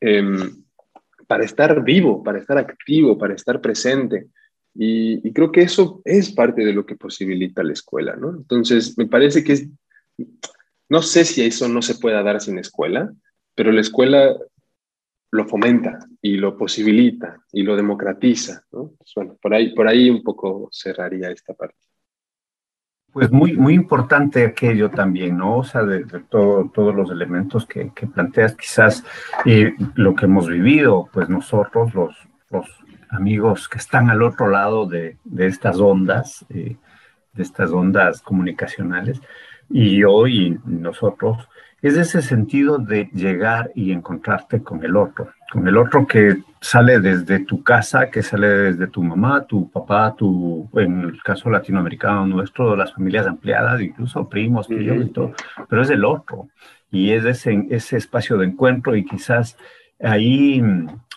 eh, 0.00 0.50
para 1.26 1.44
estar 1.44 1.84
vivo, 1.84 2.22
para 2.22 2.38
estar 2.38 2.58
activo, 2.58 3.18
para 3.18 3.34
estar 3.34 3.60
presente. 3.60 4.28
Y, 4.74 5.32
creo 5.32 5.52
que 5.52 5.62
eso 5.62 6.00
es 6.04 6.32
parte 6.32 6.64
de 6.64 6.72
lo 6.72 6.86
que 6.86 6.96
posibilita 6.96 7.62
la 7.62 7.72
escuela, 7.72 8.16
¿no? 8.16 8.30
Entonces, 8.30 8.96
me 8.96 9.06
parece 9.06 9.42
que 9.42 9.52
es, 9.52 9.68
no 10.88 11.02
sé 11.02 11.24
si 11.24 11.42
eso 11.42 11.68
no 11.68 11.82
se 11.82 11.96
pueda 11.96 12.22
dar 12.22 12.40
sin 12.40 12.58
escuela, 12.58 13.12
pero 13.54 13.72
la 13.72 13.80
escuela 13.80 14.36
lo 15.30 15.46
fomenta 15.46 15.98
y 16.22 16.36
lo 16.36 16.56
posibilita 16.56 17.42
y 17.52 17.62
lo 17.62 17.76
democratiza. 17.76 18.64
Pues 18.70 19.12
bueno, 19.16 19.36
por 19.42 19.52
ahí, 19.52 19.74
por 19.74 19.88
ahí 19.88 20.08
un 20.08 20.22
poco 20.22 20.68
cerraría 20.72 21.30
esta 21.30 21.54
parte. 21.54 21.87
Pues 23.12 23.30
muy, 23.30 23.56
muy 23.56 23.74
importante 23.74 24.44
aquello 24.44 24.90
también, 24.90 25.38
¿no? 25.38 25.58
O 25.58 25.64
sea, 25.64 25.82
de, 25.82 26.04
todo, 26.28 26.70
todos 26.72 26.94
los 26.94 27.10
elementos 27.10 27.66
que, 27.66 27.90
planteas, 28.12 28.54
quizás 28.54 29.04
lo 29.94 30.14
que 30.14 30.26
hemos 30.26 30.48
vivido, 30.48 31.08
pues 31.12 31.28
nosotros, 31.28 31.94
los, 31.94 32.16
amigos 33.10 33.68
que 33.68 33.78
están 33.78 34.10
al 34.10 34.22
otro 34.22 34.48
lado 34.48 34.86
de, 34.86 35.16
de 35.24 35.46
estas 35.46 35.80
ondas, 35.80 36.44
eh, 36.50 36.76
de 37.32 37.42
estas 37.42 37.70
ondas 37.70 38.20
comunicacionales, 38.20 39.20
y 39.70 40.04
hoy 40.04 40.58
nosotros, 40.64 41.48
es 41.80 41.96
ese 41.96 42.22
sentido 42.22 42.78
de 42.78 43.08
llegar 43.12 43.70
y 43.74 43.92
encontrarte 43.92 44.62
con 44.62 44.84
el 44.84 44.96
otro, 44.96 45.30
con 45.52 45.66
el 45.68 45.76
otro 45.76 46.06
que 46.06 46.38
sale 46.60 46.98
desde 46.98 47.40
tu 47.44 47.62
casa, 47.62 48.10
que 48.10 48.22
sale 48.22 48.48
desde 48.48 48.88
tu 48.88 49.02
mamá, 49.02 49.44
tu 49.44 49.70
papá, 49.70 50.14
tu, 50.16 50.68
en 50.74 51.02
el 51.02 51.22
caso 51.22 51.50
latinoamericano 51.50 52.26
nuestro, 52.26 52.74
las 52.74 52.92
familias 52.92 53.26
ampliadas, 53.26 53.80
incluso 53.80 54.28
primos, 54.28 54.66
tíos 54.66 55.04
y 55.04 55.10
todo, 55.10 55.34
pero 55.68 55.82
es 55.82 55.90
el 55.90 56.04
otro. 56.04 56.48
Y 56.90 57.12
es 57.12 57.24
ese, 57.24 57.66
ese 57.70 57.96
espacio 57.96 58.38
de 58.38 58.46
encuentro 58.46 58.96
y 58.96 59.04
quizás 59.04 59.56
ahí, 60.02 60.60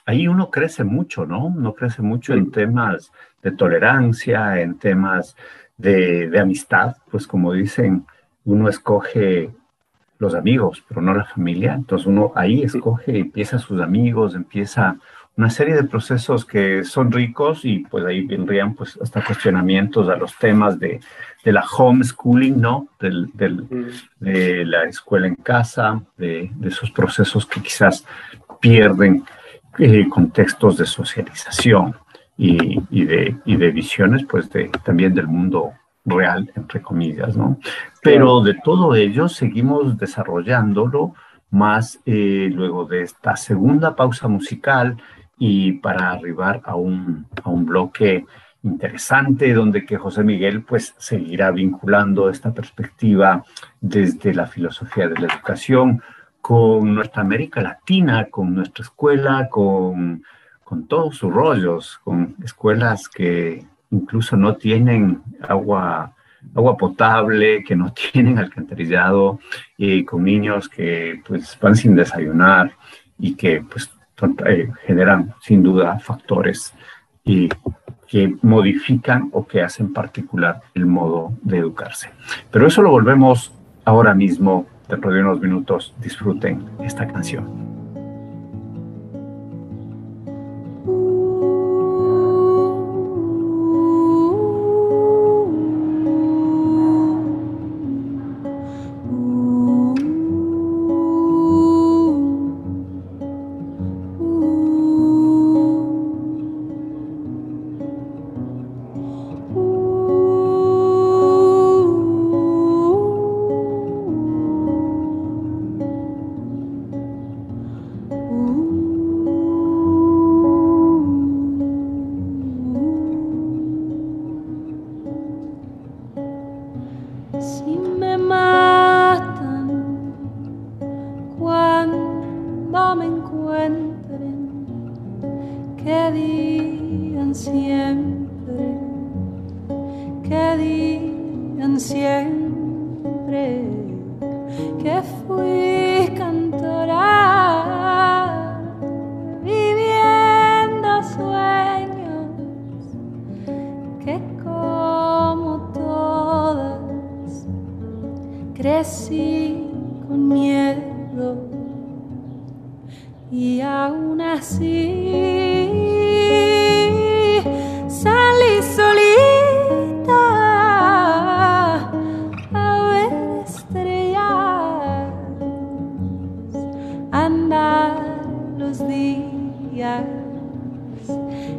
ahí 0.06 0.28
uno 0.28 0.52
crece 0.52 0.84
mucho, 0.84 1.26
¿no? 1.26 1.46
Uno 1.46 1.74
crece 1.74 2.04
mucho 2.04 2.34
en 2.34 2.52
temas 2.52 3.12
de 3.42 3.52
tolerancia, 3.52 4.62
en 4.62 4.78
temas 4.78 5.36
de, 5.78 6.30
de 6.30 6.40
amistad, 6.40 6.98
pues 7.10 7.26
como 7.26 7.54
dicen, 7.54 8.06
uno 8.44 8.70
escoge 8.70 9.50
los 10.22 10.36
amigos, 10.36 10.84
pero 10.88 11.02
no 11.02 11.14
la 11.16 11.26
familia. 11.26 11.74
Entonces 11.74 12.06
uno 12.08 12.32
ahí 12.36 12.62
escoge, 12.62 13.18
empieza 13.18 13.58
sus 13.58 13.82
amigos, 13.82 14.36
empieza 14.36 14.98
una 15.36 15.50
serie 15.50 15.76
de 15.76 15.84
procesos 15.84 16.46
que 16.46 16.84
son 16.84 17.12
ricos 17.12 17.66
y 17.66 17.80
pues 17.80 18.06
ahí 18.06 18.22
vendrían 18.28 18.76
pues 18.76 19.00
hasta 19.02 19.24
cuestionamientos 19.24 20.08
a 20.10 20.16
los 20.16 20.38
temas 20.38 20.78
de, 20.80 21.00
de 21.44 21.52
la 21.52 21.66
homeschooling, 21.66 22.62
¿no? 22.62 22.90
Del, 23.00 23.32
del, 23.34 23.68
de 24.20 24.66
la 24.66 24.84
escuela 24.84 25.26
en 25.26 25.36
casa, 25.36 26.04
de, 26.18 26.52
de 26.54 26.68
esos 26.70 26.92
procesos 26.92 27.48
que 27.48 27.62
quizás 27.62 28.06
pierden 28.60 29.24
eh, 29.80 30.08
contextos 30.08 30.78
de 30.78 30.86
socialización 30.86 31.96
y, 32.38 32.80
y, 32.92 33.06
de, 33.06 33.36
y 33.46 33.56
de 33.56 33.72
visiones 33.72 34.24
pues 34.30 34.52
de, 34.52 34.70
también 34.84 35.16
del 35.16 35.28
mundo 35.28 35.72
real, 36.06 36.52
entre 36.56 36.82
comillas, 36.82 37.38
¿no? 37.38 37.58
Pero 38.02 38.42
de 38.42 38.56
todo 38.56 38.96
ello 38.96 39.30
seguimos 39.30 39.98
desarrollándolo 39.98 41.14
más 41.52 42.00
eh, 42.06 42.50
luego 42.52 42.86
de 42.86 43.04
esta 43.04 43.36
segunda 43.36 43.96
pausa 43.96 44.28
musical 44.28 44.98
y 45.38 45.74
para 45.74 46.12
arribar 46.12 46.62
a 46.64 46.76
un, 46.76 47.28
a 47.44 47.50
un 47.50 47.66
bloque 47.66 48.26
interesante 48.64 49.54
donde 49.54 49.86
que 49.86 49.98
José 49.98 50.24
Miguel 50.24 50.64
pues 50.64 50.94
seguirá 50.98 51.52
vinculando 51.52 52.30
esta 52.30 52.54
perspectiva 52.54 53.44
desde 53.80 54.34
la 54.34 54.46
filosofía 54.46 55.08
de 55.08 55.20
la 55.20 55.34
educación 55.34 56.02
con 56.42 56.94
nuestra 56.94 57.22
América 57.22 57.62
Latina, 57.62 58.28
con 58.30 58.54
nuestra 58.54 58.84
escuela, 58.84 59.48
con, 59.50 60.24
con 60.64 60.88
todos 60.88 61.18
sus 61.18 61.34
rollos, 61.34 62.00
con 62.04 62.36
escuelas 62.44 63.08
que 63.10 63.66
incluso 63.92 64.36
no 64.36 64.56
tienen 64.56 65.22
agua, 65.48 66.14
agua 66.56 66.78
potable, 66.78 67.64
que 67.64 67.76
no 67.76 67.94
tienen 68.12 68.40
alcantarillado, 68.40 69.40
y 69.78 70.04
con 70.04 70.24
niños 70.24 70.68
que 70.68 71.22
pues 71.28 71.58
van 71.62 71.76
sin 71.76 71.96
desayunar 71.96 72.72
y 73.20 73.36
que 73.36 73.62
pues 73.62 73.92
eh, 74.46 74.70
generan 74.86 75.34
sin 75.42 75.64
duda 75.64 76.00
factores 76.00 76.74
y 77.24 77.50
que 78.08 78.36
modifican 78.42 79.30
o 79.32 79.48
que 79.48 79.62
hacen 79.62 79.94
particular 79.94 80.62
el 80.74 80.86
modo 80.86 81.34
de 81.44 81.60
educarse. 81.60 82.10
Pero 82.52 82.68
eso 82.68 82.82
lo 82.82 82.92
volvemos 82.92 83.54
ahora 83.86 84.14
mismo, 84.14 84.68
dentro 84.90 85.12
de 85.12 85.22
unos 85.22 85.40
minutos, 85.40 85.96
disfruten 86.02 86.66
esta 86.84 87.08
canción. 87.08 87.71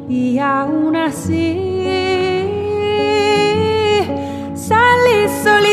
Y 0.08 0.38
aún 0.38 0.94
así 0.96 1.84
salí 4.54 5.28
solita 5.42 5.71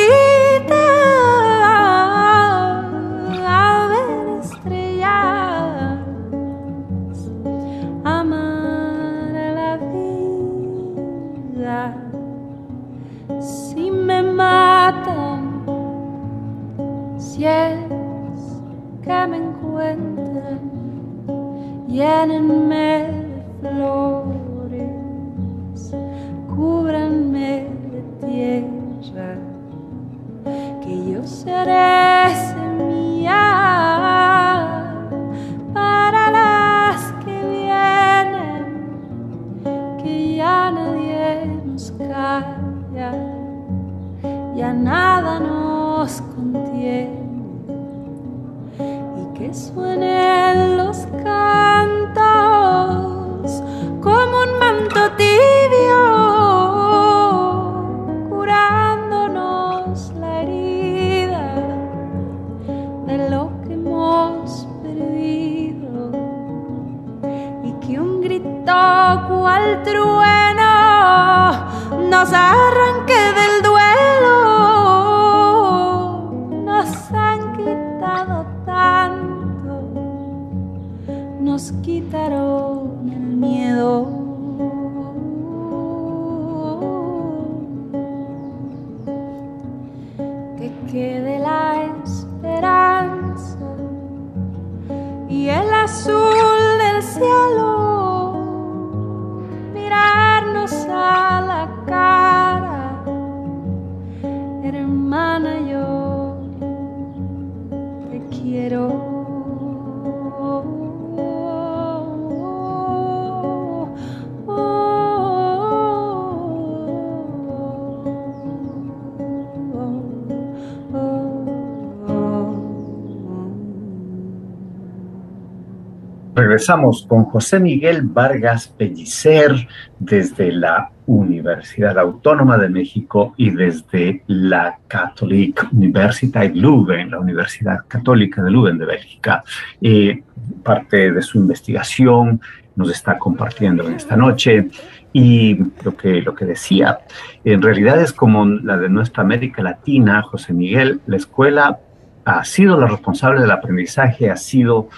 Regresamos 126.60 127.06
con 127.08 127.24
José 127.24 127.58
Miguel 127.62 128.02
Vargas 128.02 128.68
Pellicer 128.68 129.66
desde 129.98 130.52
la 130.52 130.92
Universidad 131.06 131.98
Autónoma 131.98 132.58
de 132.58 132.68
México 132.68 133.34
y 133.38 133.52
desde 133.52 134.24
la 134.28 134.78
Catholic 134.90 135.70
Universität 135.72 136.54
Leuven, 136.54 137.12
la 137.12 137.20
Universidad 137.22 137.78
Católica 137.88 138.44
de 138.44 138.52
Leuven 138.52 138.78
de 138.78 138.86
Bélgica. 138.86 139.42
Eh, 139.82 140.22
parte 140.62 141.14
de 141.14 141.22
su 141.22 141.38
investigación 141.38 142.42
nos 142.76 142.92
está 142.92 143.18
compartiendo 143.18 143.88
en 143.88 143.94
esta 143.94 144.18
noche 144.18 144.68
y 145.14 145.58
lo 145.86 145.96
que, 145.96 146.22
lo 146.22 146.36
que 146.36 146.44
decía, 146.44 147.00
en 147.46 147.62
realidad 147.62 148.02
es 148.02 148.12
como 148.12 148.46
la 148.46 148.76
de 148.76 148.90
nuestra 148.90 149.24
América 149.24 149.64
Latina, 149.64 150.24
José 150.24 150.52
Miguel, 150.52 151.00
la 151.08 151.16
escuela 151.16 151.80
ha 152.26 152.44
sido 152.44 152.78
la 152.78 152.88
responsable 152.88 153.40
del 153.40 153.52
aprendizaje, 153.52 154.30
ha 154.30 154.36
sido 154.36 154.90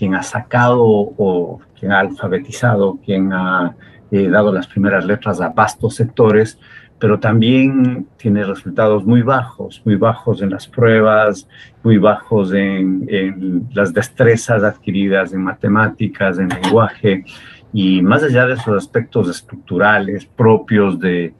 quien 0.00 0.14
ha 0.14 0.22
sacado 0.22 0.82
o 0.82 1.60
quien 1.78 1.92
ha 1.92 2.00
alfabetizado, 2.00 2.98
quien 3.04 3.34
ha 3.34 3.76
eh, 4.10 4.30
dado 4.30 4.50
las 4.50 4.66
primeras 4.66 5.04
letras 5.04 5.42
a 5.42 5.50
vastos 5.50 5.96
sectores, 5.96 6.58
pero 6.98 7.20
también 7.20 8.06
tiene 8.16 8.42
resultados 8.44 9.04
muy 9.04 9.20
bajos, 9.20 9.82
muy 9.84 9.96
bajos 9.96 10.40
en 10.40 10.48
las 10.48 10.66
pruebas, 10.66 11.46
muy 11.82 11.98
bajos 11.98 12.54
en, 12.54 13.04
en 13.10 13.68
las 13.74 13.92
destrezas 13.92 14.62
adquiridas 14.62 15.34
en 15.34 15.42
matemáticas, 15.42 16.38
en 16.38 16.48
lenguaje, 16.48 17.26
y 17.70 18.00
más 18.00 18.22
allá 18.22 18.46
de 18.46 18.54
esos 18.54 18.74
aspectos 18.78 19.28
estructurales 19.28 20.24
propios 20.24 20.98
de, 20.98 21.34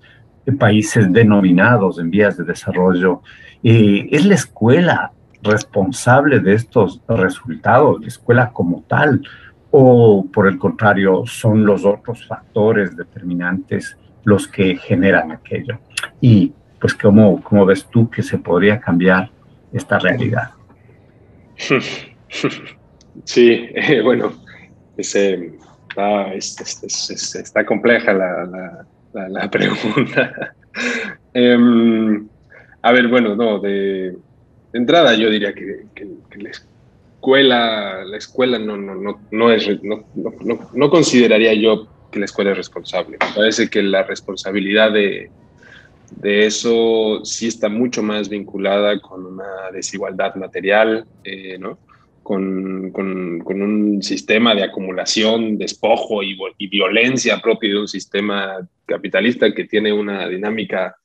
de 0.45 0.53
países 0.53 1.11
denominados 1.11 1.99
en 1.99 2.11
vías 2.11 2.37
de 2.37 2.45
desarrollo, 2.45 3.23
eh, 3.63 4.07
es 4.11 4.27
la 4.27 4.35
escuela 4.35 5.13
responsable 5.43 6.41
de 6.41 6.55
estos 6.55 7.01
resultados, 7.09 8.01
la 8.01 8.07
escuela 8.09 8.53
como 8.53 8.83
tal, 8.89 9.23
o 9.71 10.27
por 10.33 10.47
el 10.49 10.59
contrario, 10.59 11.25
son 11.27 11.65
los 11.65 11.85
otros 11.85 12.27
factores 12.27 12.97
determinantes 12.97 13.97
los 14.25 14.49
que 14.49 14.77
generan 14.77 15.33
aquello. 15.33 15.79
Y 16.21 16.53
pues, 16.81 16.95
¿cómo, 16.95 17.43
cómo 17.43 17.65
ves 17.65 17.87
tú 17.87 18.11
que 18.11 18.23
se 18.23 18.39
podría 18.39 18.81
cambiar 18.81 19.31
esta 19.73 19.99
realidad? 19.99 20.51
Sí, 23.25 23.69
eh, 23.75 24.01
bueno, 24.05 24.33
está, 24.97 26.33
es, 26.33 26.61
es, 26.61 27.11
es, 27.11 27.35
está, 27.35 27.65
compleja 27.67 28.13
la, 28.13 28.87
la, 29.13 29.29
la 29.29 29.51
pregunta. 29.51 30.55
um, 31.35 32.29
a 32.83 32.93
ver, 32.93 33.09
bueno, 33.09 33.35
no, 33.35 33.59
de, 33.59 34.17
de, 34.73 34.79
entrada 34.79 35.15
yo 35.15 35.31
diría 35.31 35.53
que, 35.53 35.85
la 36.37 36.51
escuela, 36.51 38.05
la 38.05 38.17
escuela 38.17 38.59
no, 38.59 39.53
es, 39.53 39.83
no, 39.83 40.05
no, 40.75 40.91
consideraría 40.91 41.55
yo 41.55 41.87
que 42.11 42.19
la 42.19 42.25
escuela 42.25 42.53
es 42.53 42.57
responsable. 42.57 43.19
Me 43.21 43.35
parece 43.35 43.69
que 43.69 43.83
la 43.83 44.03
responsabilidad 44.03 44.93
de, 44.93 45.31
eso 46.23 47.21
sí 47.25 47.47
está 47.47 47.69
mucho 47.69 48.03
más 48.03 48.29
vinculada 48.29 48.99
con 49.01 49.27
una 49.27 49.71
desigualdad 49.73 50.35
material, 50.35 51.05
eh, 51.25 51.59
con, 52.23 52.93
un 52.95 54.03
sistema 54.03 54.55
de 54.55 54.65
acumulación, 54.65 55.59
despojo 55.59 56.23
y, 56.23 56.39
y, 56.59 56.69
violencia 56.69 57.41
propio 57.41 57.71
de 57.71 57.81
un 57.81 57.89
sistema 57.89 58.67
capitalista 58.87 59.53
que 59.53 59.65
tiene 59.65 59.93
una 59.93 60.29
dinámica 60.29 60.97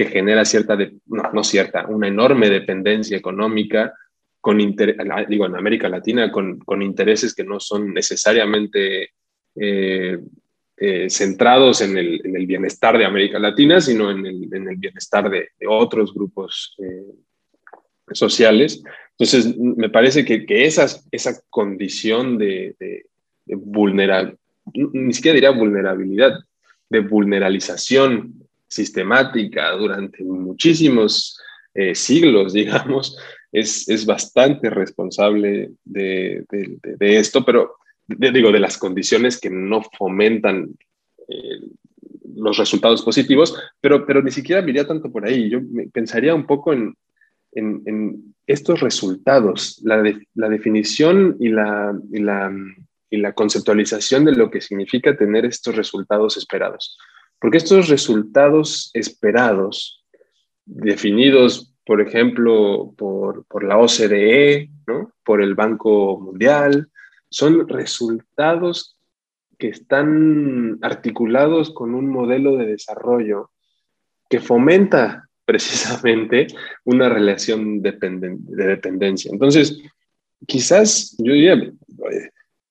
que 0.00 0.06
genera 0.06 0.46
cierta, 0.46 0.78
no, 1.08 1.30
no 1.30 1.44
cierta, 1.44 1.86
una 1.86 2.08
enorme 2.08 2.48
dependencia 2.48 3.18
económica, 3.18 3.92
con 4.40 4.58
inter, 4.58 4.96
digo, 5.28 5.44
en 5.44 5.56
América 5.56 5.90
Latina, 5.90 6.32
con, 6.32 6.58
con 6.60 6.80
intereses 6.80 7.34
que 7.34 7.44
no 7.44 7.60
son 7.60 7.92
necesariamente 7.92 9.10
eh, 9.54 10.18
eh, 10.78 11.10
centrados 11.10 11.82
en 11.82 11.98
el, 11.98 12.22
en 12.24 12.34
el, 12.34 12.46
bienestar 12.46 12.96
de 12.96 13.04
América 13.04 13.38
Latina, 13.38 13.78
sino 13.82 14.10
en 14.10 14.24
el, 14.24 14.48
en 14.50 14.68
el 14.70 14.76
bienestar 14.76 15.28
de, 15.28 15.50
otros 15.68 16.14
grupos 16.14 16.74
eh, 16.78 17.12
sociales. 18.12 18.82
Entonces, 19.10 19.54
me 19.58 19.90
parece 19.90 20.24
que, 20.24 20.46
que 20.46 20.64
esa 20.64 21.42
condición 21.50 22.38
de, 22.38 22.74
de, 22.80 23.04
de 23.44 23.54
vulnerabilidad, 23.54 24.38
ni 24.72 25.12
siquiera 25.12 25.34
diría 25.34 25.50
vulnerabilidad, 25.50 26.38
de 26.88 27.00
vulneralización 27.00 28.48
sistemática 28.70 29.72
durante 29.72 30.22
muchísimos 30.22 31.38
eh, 31.74 31.94
siglos, 31.94 32.52
digamos, 32.54 33.18
es, 33.52 33.88
es 33.88 34.06
bastante 34.06 34.70
responsable 34.70 35.72
de, 35.84 36.44
de, 36.48 37.18
esto, 37.18 37.44
pero 37.44 37.76
digo, 38.06 38.52
de 38.52 38.60
las 38.60 38.78
condiciones 38.78 39.40
que 39.40 39.50
no 39.50 39.82
fomentan 39.98 40.68
eh, 41.28 41.60
los 42.36 42.56
resultados 42.56 43.02
positivos, 43.02 43.56
pero, 43.80 44.06
pero 44.06 44.22
ni 44.22 44.30
siquiera 44.30 44.62
miría 44.62 44.86
tanto 44.86 45.10
por 45.10 45.26
ahí. 45.26 45.50
Yo 45.50 45.60
pensaría 45.92 46.34
un 46.34 46.46
poco 46.46 46.72
en, 46.72 46.94
en, 47.52 47.82
en 47.86 48.34
estos 48.46 48.80
resultados, 48.80 49.80
la, 49.82 50.02
la 50.34 50.48
definición 50.48 51.36
y 51.40 51.48
la, 51.48 51.92
y 52.12 52.20
la, 52.20 52.52
y 53.10 53.16
la 53.16 53.32
conceptualización 53.32 54.24
de 54.24 54.32
lo 54.32 54.50
que 54.50 54.60
significa 54.60 55.16
tener 55.16 55.44
estos 55.44 55.74
resultados 55.74 56.36
esperados. 56.36 56.96
Porque 57.40 57.58
estos 57.58 57.88
resultados 57.88 58.90
esperados, 58.94 60.04
definidos, 60.64 61.74
por 61.84 62.00
ejemplo, 62.00 62.92
por, 62.96 63.44
por 63.46 63.64
la 63.64 63.78
OCDE, 63.78 64.70
¿no? 64.86 65.12
por 65.24 65.42
el 65.42 65.54
Banco 65.54 66.20
Mundial, 66.20 66.88
son 67.28 67.68
resultados 67.68 68.96
que 69.58 69.68
están 69.68 70.78
articulados 70.82 71.70
con 71.70 71.94
un 71.94 72.08
modelo 72.08 72.56
de 72.56 72.66
desarrollo 72.66 73.50
que 74.28 74.40
fomenta 74.40 75.28
precisamente 75.44 76.46
una 76.84 77.08
relación 77.08 77.82
de 77.82 77.92
dependencia. 77.92 79.30
Entonces, 79.32 79.82
quizás 80.46 81.16
yo 81.18 81.32
diría, 81.32 81.72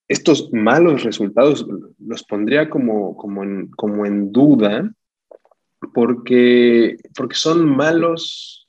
estos 0.09 0.51
malos 0.51 1.03
resultados 1.03 1.65
los 1.99 2.23
pondría 2.23 2.69
como, 2.69 3.15
como, 3.15 3.43
en, 3.43 3.69
como 3.69 4.07
en 4.07 4.31
duda 4.31 4.91
porque, 5.93 6.97
porque 7.15 7.35
son 7.35 7.63
malos 7.65 8.67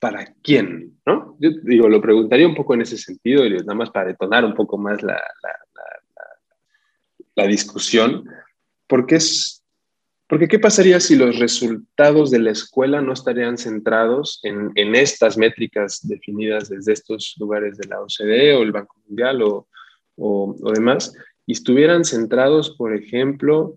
para 0.00 0.34
quién, 0.42 0.98
¿no? 1.06 1.36
Yo 1.38 1.50
digo, 1.62 1.88
lo 1.88 2.00
preguntaría 2.00 2.46
un 2.46 2.56
poco 2.56 2.74
en 2.74 2.82
ese 2.82 2.98
sentido, 2.98 3.46
y 3.46 3.50
nada 3.50 3.74
más 3.74 3.90
para 3.90 4.08
detonar 4.08 4.44
un 4.44 4.54
poco 4.54 4.76
más 4.76 5.02
la, 5.02 5.20
la, 7.34 7.46
discusión, 7.46 8.24
porque 8.88 9.16
es, 9.16 9.64
porque 10.28 10.48
¿qué 10.48 10.58
pasaría 10.58 10.98
si 10.98 11.14
los 11.14 11.38
resultados 11.38 12.32
de 12.32 12.40
la 12.40 12.50
escuela 12.50 13.00
no 13.00 13.12
estarían 13.12 13.56
centrados 13.56 14.40
en, 14.42 14.72
en 14.74 14.96
estas 14.96 15.38
métricas 15.38 16.00
definidas 16.02 16.68
desde 16.68 16.92
estos 16.92 17.36
lugares 17.38 17.78
de 17.78 17.86
la 17.86 18.00
OCDE 18.00 18.54
o 18.54 18.62
el 18.62 18.72
Banco 18.72 19.00
Mundial 19.06 19.42
o, 19.42 19.68
o, 20.18 20.54
demás, 20.74 21.14
y 21.46 21.52
estuvieran 21.52 22.04
centrados, 22.04 22.76
por 22.76 22.94
ejemplo, 22.94 23.76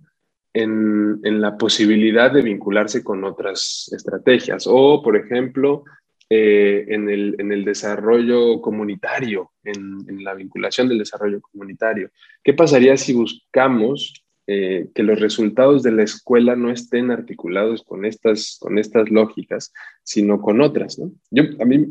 en, 0.53 1.19
en, 1.23 1.39
la 1.39 1.57
posibilidad 1.57 2.31
de 2.31 2.41
vincularse 2.41 3.03
con 3.03 3.23
otras 3.23 3.89
estrategias 3.93 4.65
o, 4.67 5.01
por 5.01 5.15
ejemplo, 5.15 5.85
eh, 6.33 6.85
en, 6.87 7.09
el, 7.09 7.35
en, 7.39 7.51
el, 7.51 7.65
desarrollo 7.65 8.61
comunitario, 8.61 9.51
en, 9.65 9.97
en, 10.07 10.23
la 10.23 10.33
vinculación 10.33 10.87
del 10.87 10.99
desarrollo 10.99 11.41
comunitario. 11.41 12.09
¿Qué 12.41 12.53
pasaría 12.53 12.95
si 12.95 13.11
buscamos 13.11 14.23
eh, 14.47 14.87
que 14.95 15.03
los 15.03 15.19
resultados 15.19 15.83
de 15.83 15.91
la 15.91 16.03
escuela 16.03 16.55
no 16.55 16.71
estén 16.71 17.11
articulados 17.11 17.83
con 17.83 18.05
estas, 18.05 18.57
con 18.61 18.77
estas 18.77 19.11
lógicas, 19.11 19.73
sino 20.03 20.39
con 20.39 20.61
otras? 20.61 20.99
¿no? 20.99 21.11
Yo, 21.31 21.43
a 21.59 21.65
mí 21.65 21.85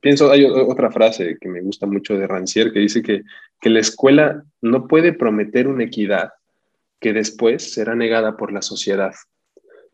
pienso, 0.00 0.30
hay 0.30 0.44
otra 0.44 0.90
frase 0.90 1.36
que 1.40 1.48
me 1.48 1.60
gusta 1.60 1.86
mucho 1.86 2.16
de 2.16 2.28
Rancière 2.28 2.72
que 2.72 2.78
dice 2.78 3.02
que, 3.02 3.22
que 3.64 3.70
la 3.70 3.80
escuela 3.80 4.44
no 4.60 4.86
puede 4.88 5.14
prometer 5.14 5.68
una 5.68 5.84
equidad 5.84 6.32
que 7.00 7.14
después 7.14 7.72
será 7.72 7.94
negada 7.94 8.36
por 8.36 8.52
la 8.52 8.60
sociedad. 8.60 9.14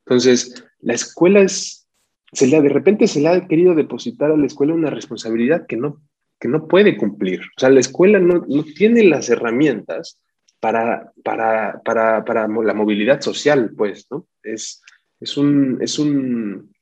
Entonces, 0.01 0.65
la 0.81 0.95
escuela 0.95 1.39
es, 1.39 1.87
se 2.33 2.49
le, 2.49 2.61
de 2.61 2.69
repente 2.69 3.07
se 3.07 3.21
le 3.21 3.29
ha 3.29 3.47
querido 3.47 3.77
depositar 3.77 4.33
a 4.33 4.37
la 4.37 4.47
escuela 4.47 4.75
una 4.75 4.91
responsabilidad 4.91 5.69
que 5.69 5.77
no, 5.77 6.03
que 6.41 6.49
no 6.49 6.67
puede 6.67 6.97
cumplir. 6.97 7.43
O 7.43 7.61
sea, 7.61 7.71
la 7.71 7.79
escuela 7.79 8.19
no, 8.19 8.45
no 8.49 8.65
tiene 8.65 9.05
las 9.05 9.31
herramientas 9.31 10.21
para, 10.59 11.13
para, 11.23 11.81
para, 11.85 12.25
para, 12.25 12.49
la 12.49 12.75
movilidad 12.75 13.21
social, 13.21 13.71
pues, 13.77 14.09
¿no? 14.11 14.27
Es, 14.43 14.83
es 15.21 15.37
un, 15.37 15.79
es 15.81 15.97
un, 16.01 16.75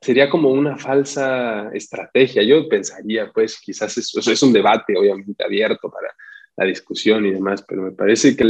sería 0.00 0.30
como 0.30 0.50
una 0.50 0.76
falsa 0.76 1.70
estrategia. 1.72 2.42
Yo 2.42 2.68
pensaría, 2.68 3.30
pues, 3.32 3.60
quizás 3.60 3.96
eso, 3.98 4.18
es 4.18 4.42
un 4.42 4.52
debate 4.52 4.96
obviamente 4.96 5.44
abierto 5.44 5.90
para 5.90 6.14
la 6.56 6.64
discusión 6.64 7.26
y 7.26 7.32
demás, 7.32 7.64
pero 7.66 7.82
me 7.82 7.92
parece 7.92 8.36
que, 8.36 8.44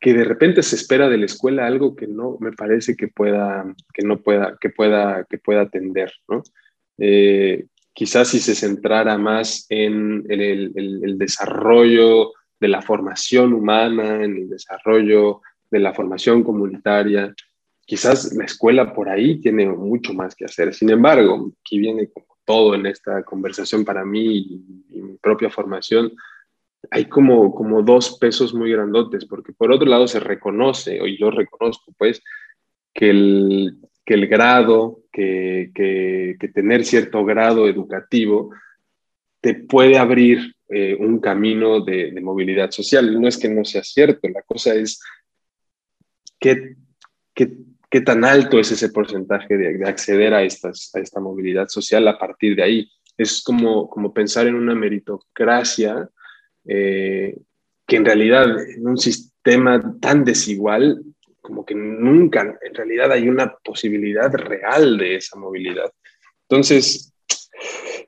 que 0.00 0.14
de 0.14 0.24
repente 0.24 0.62
se 0.62 0.76
espera 0.76 1.08
de 1.08 1.18
la 1.18 1.26
escuela 1.26 1.66
algo 1.66 1.94
que 1.94 2.06
no 2.06 2.36
me 2.40 2.52
parece 2.52 2.96
que 2.96 3.08
pueda, 3.08 3.64
que 3.92 4.02
no 4.02 4.20
pueda, 4.20 4.56
que 4.60 4.70
pueda, 4.70 5.24
que 5.28 5.38
pueda 5.38 5.62
atender, 5.62 6.12
¿no? 6.28 6.42
Eh, 6.98 7.66
quizás 7.92 8.28
si 8.28 8.40
se 8.40 8.54
centrara 8.54 9.18
más 9.18 9.66
en, 9.68 10.24
el, 10.28 10.72
el 10.74 11.18
desarrollo 11.18 12.32
de 12.60 12.68
la 12.68 12.82
formación 12.82 13.52
humana, 13.52 14.24
en 14.24 14.36
el 14.36 14.48
desarrollo 14.48 15.40
de 15.70 15.78
la 15.78 15.92
formación 15.92 16.42
comunitaria, 16.42 17.34
quizás 17.86 18.34
la 18.34 18.44
escuela 18.44 18.92
por 18.92 19.08
ahí 19.08 19.40
tiene 19.40 19.66
mucho 19.68 20.12
más 20.12 20.34
que 20.34 20.44
hacer. 20.44 20.74
Sin 20.74 20.90
embargo, 20.90 21.52
aquí 21.60 21.78
viene 21.78 22.10
como 22.10 22.26
todo 22.44 22.74
en 22.74 22.86
esta 22.86 23.22
conversación 23.22 23.84
para 23.84 24.04
mí 24.04 24.36
y, 24.90 25.00
mi 25.00 25.16
propia 25.18 25.50
formación, 25.50 26.12
hay 26.90 27.06
como, 27.06 27.54
como 27.54 27.82
dos 27.82 28.18
pesos 28.18 28.54
muy 28.54 28.70
grandotes, 28.70 29.24
porque 29.24 29.52
por 29.52 29.72
otro 29.72 29.88
lado 29.88 30.06
se 30.06 30.20
reconoce, 30.20 31.00
o 31.00 31.06
yo 31.06 31.30
reconozco 31.30 31.92
pues, 31.96 32.22
que 32.92 33.10
el, 33.10 33.78
que 34.04 34.14
el 34.14 34.26
grado, 34.26 35.00
que, 35.12 35.70
que, 35.74 36.36
que, 36.38 36.48
tener 36.48 36.84
cierto 36.84 37.24
grado 37.24 37.68
educativo 37.68 38.50
te 39.40 39.54
puede 39.54 39.98
abrir 39.98 40.54
eh, 40.68 40.96
un 40.98 41.18
camino 41.20 41.80
de, 41.80 42.12
de, 42.12 42.20
movilidad 42.20 42.70
social. 42.70 43.20
No 43.20 43.28
es 43.28 43.36
que 43.36 43.48
no 43.48 43.64
sea 43.64 43.82
cierto, 43.82 44.28
la 44.28 44.42
cosa 44.42 44.74
es 44.74 45.00
que, 46.38 46.76
que 47.34 47.56
qué 47.90 48.00
tan 48.00 48.24
alto 48.24 48.58
es 48.58 48.72
ese 48.72 48.88
porcentaje 48.88 49.56
de, 49.56 49.84
acceder 49.86 50.34
a, 50.34 50.42
estas, 50.42 50.90
a 50.94 51.00
esta 51.00 51.20
movilidad 51.20 51.68
social 51.68 52.06
a 52.08 52.18
partir 52.18 52.56
de 52.56 52.62
ahí. 52.62 52.90
Es 53.16 53.42
como, 53.42 53.88
como 53.88 54.12
pensar 54.12 54.46
en 54.46 54.56
una 54.56 54.74
meritocracia 54.74 56.08
eh, 56.66 57.36
que 57.86 57.96
en 57.96 58.04
realidad 58.04 58.46
en 58.60 58.86
un 58.86 58.98
sistema 58.98 59.96
tan 60.00 60.24
desigual, 60.24 61.02
como 61.40 61.64
que 61.64 61.74
nunca 61.74 62.58
en 62.60 62.74
realidad 62.74 63.12
hay 63.12 63.28
una 63.28 63.54
posibilidad 63.64 64.32
real 64.34 64.98
de 64.98 65.16
esa 65.16 65.38
movilidad. 65.38 65.90
Entonces, 66.48 67.12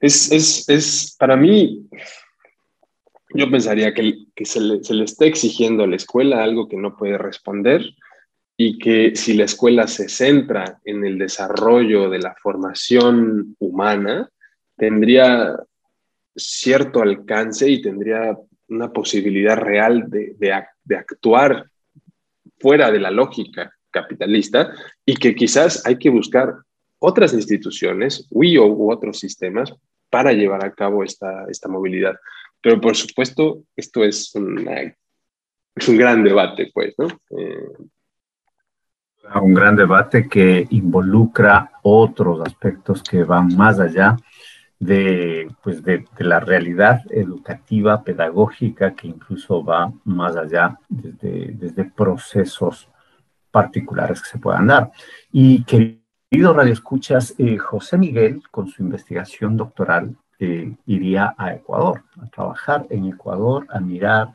es, 0.01 0.33
es, 0.33 0.69
es 0.69 1.17
para 1.19 1.37
mí, 1.37 1.89
yo 3.35 3.51
pensaría 3.51 3.95
que, 3.95 4.27
que 4.35 4.45
se, 4.45 4.61
le, 4.61 4.83
se 4.83 4.95
le 4.95 5.05
está 5.05 5.27
exigiendo 5.27 5.85
a 5.85 5.87
la 5.87 5.97
escuela 5.97 6.43
algo 6.43 6.69
que 6.69 6.77
no 6.77 6.97
puede 6.97 7.17
responder 7.17 7.83
y 8.61 8.77
que 8.77 9.15
si 9.15 9.35
la 9.35 9.45
escuela 9.45 9.87
se 9.87 10.09
centra 10.09 10.81
en 10.85 11.07
el 11.07 11.17
desarrollo 11.17 12.11
de 12.11 12.19
la 12.19 12.35
formación 12.43 13.55
humana, 13.61 14.29
tendría 14.77 15.57
cierto 16.35 17.01
alcance 17.01 17.71
y 17.71 17.81
tendría 17.81 18.37
una 18.69 18.93
posibilidad 18.93 19.57
real 19.57 20.11
de, 20.11 20.35
de, 20.37 20.97
actuar 20.97 21.71
fuera 22.59 22.91
de 22.91 22.99
la 22.99 23.13
lógica 23.13 23.73
capitalista 23.93 24.73
y 25.07 25.15
que 25.15 25.37
quizás 25.37 25.87
hay 25.87 25.97
que 25.97 26.11
buscar 26.11 26.53
otras 26.99 27.35
instituciones 27.35 28.27
u, 28.29 28.43
u 28.45 28.91
otros 28.91 29.21
sistemas 29.21 29.73
para 30.11 30.33
llevar 30.33 30.67
a 30.67 30.73
cabo 30.73 31.05
esta, 31.05 31.47
esta 31.49 31.69
movilidad. 31.69 32.17
Pero 32.61 32.81
por 32.81 32.97
supuesto, 32.97 33.63
esto 33.77 34.03
es, 34.03 34.35
es 35.77 35.89
un 35.89 35.97
gran 35.97 36.25
debate, 36.25 36.73
pues, 36.75 36.95
¿no? 36.99 37.07
Eh, 37.07 37.89
un 39.35 39.55
gran 39.55 39.77
debate 39.77 40.29
que 40.29 40.67
involucra 40.71 41.73
otros 41.83 42.41
aspectos 42.41 43.03
que 43.03 43.25
van 43.25 43.49
más 43.57 43.79
allá 43.81 44.17
de, 44.79 45.51
pues 45.63 45.83
de, 45.83 46.05
la 46.19 46.41
realidad 46.41 47.03
educativa, 47.11 48.03
pedagógica, 48.03 48.95
que 48.95 49.09
incluso 49.09 49.65
va 49.65 49.93
más 50.05 50.37
allá 50.37 50.79
desde, 50.89 51.53
desde 51.53 51.85
procesos 51.85 52.89
particulares 53.51 54.23
que 54.23 54.29
se 54.29 54.39
puedan 54.39 54.69
dar. 54.69 54.91
Y 55.33 55.65
querido 55.65 56.53
Radio 56.53 56.73
Escuchas, 56.73 57.35
eh, 57.39 57.57
José 57.59 57.99
Miguel, 57.99 58.43
con 58.51 58.69
su 58.69 58.83
investigación 58.83 59.57
doctoral, 59.57 60.17
eh, 60.39 60.73
iría 60.87 61.35
a 61.37 61.53
Ecuador, 61.53 62.05
a 62.23 62.27
trabajar 62.27 62.87
en 62.91 63.07
Ecuador, 63.07 63.67
a 63.71 63.81
mirar 63.81 64.29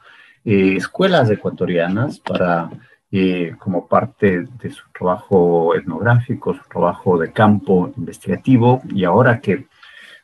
eh, 0.44 0.76
escuelas 0.76 1.30
ecuatorianas 1.30 2.20
para 2.20 2.70
eh, 3.16 3.54
como 3.60 3.88
parte 3.88 4.48
de 4.60 4.72
su 4.72 4.84
trabajo 4.92 5.76
etnográfico, 5.76 6.56
su 6.56 6.64
trabajo 6.68 7.20
de 7.20 7.32
campo 7.32 7.94
investigativo, 7.96 8.82
y 8.90 9.04
ahora 9.04 9.40
que 9.40 9.68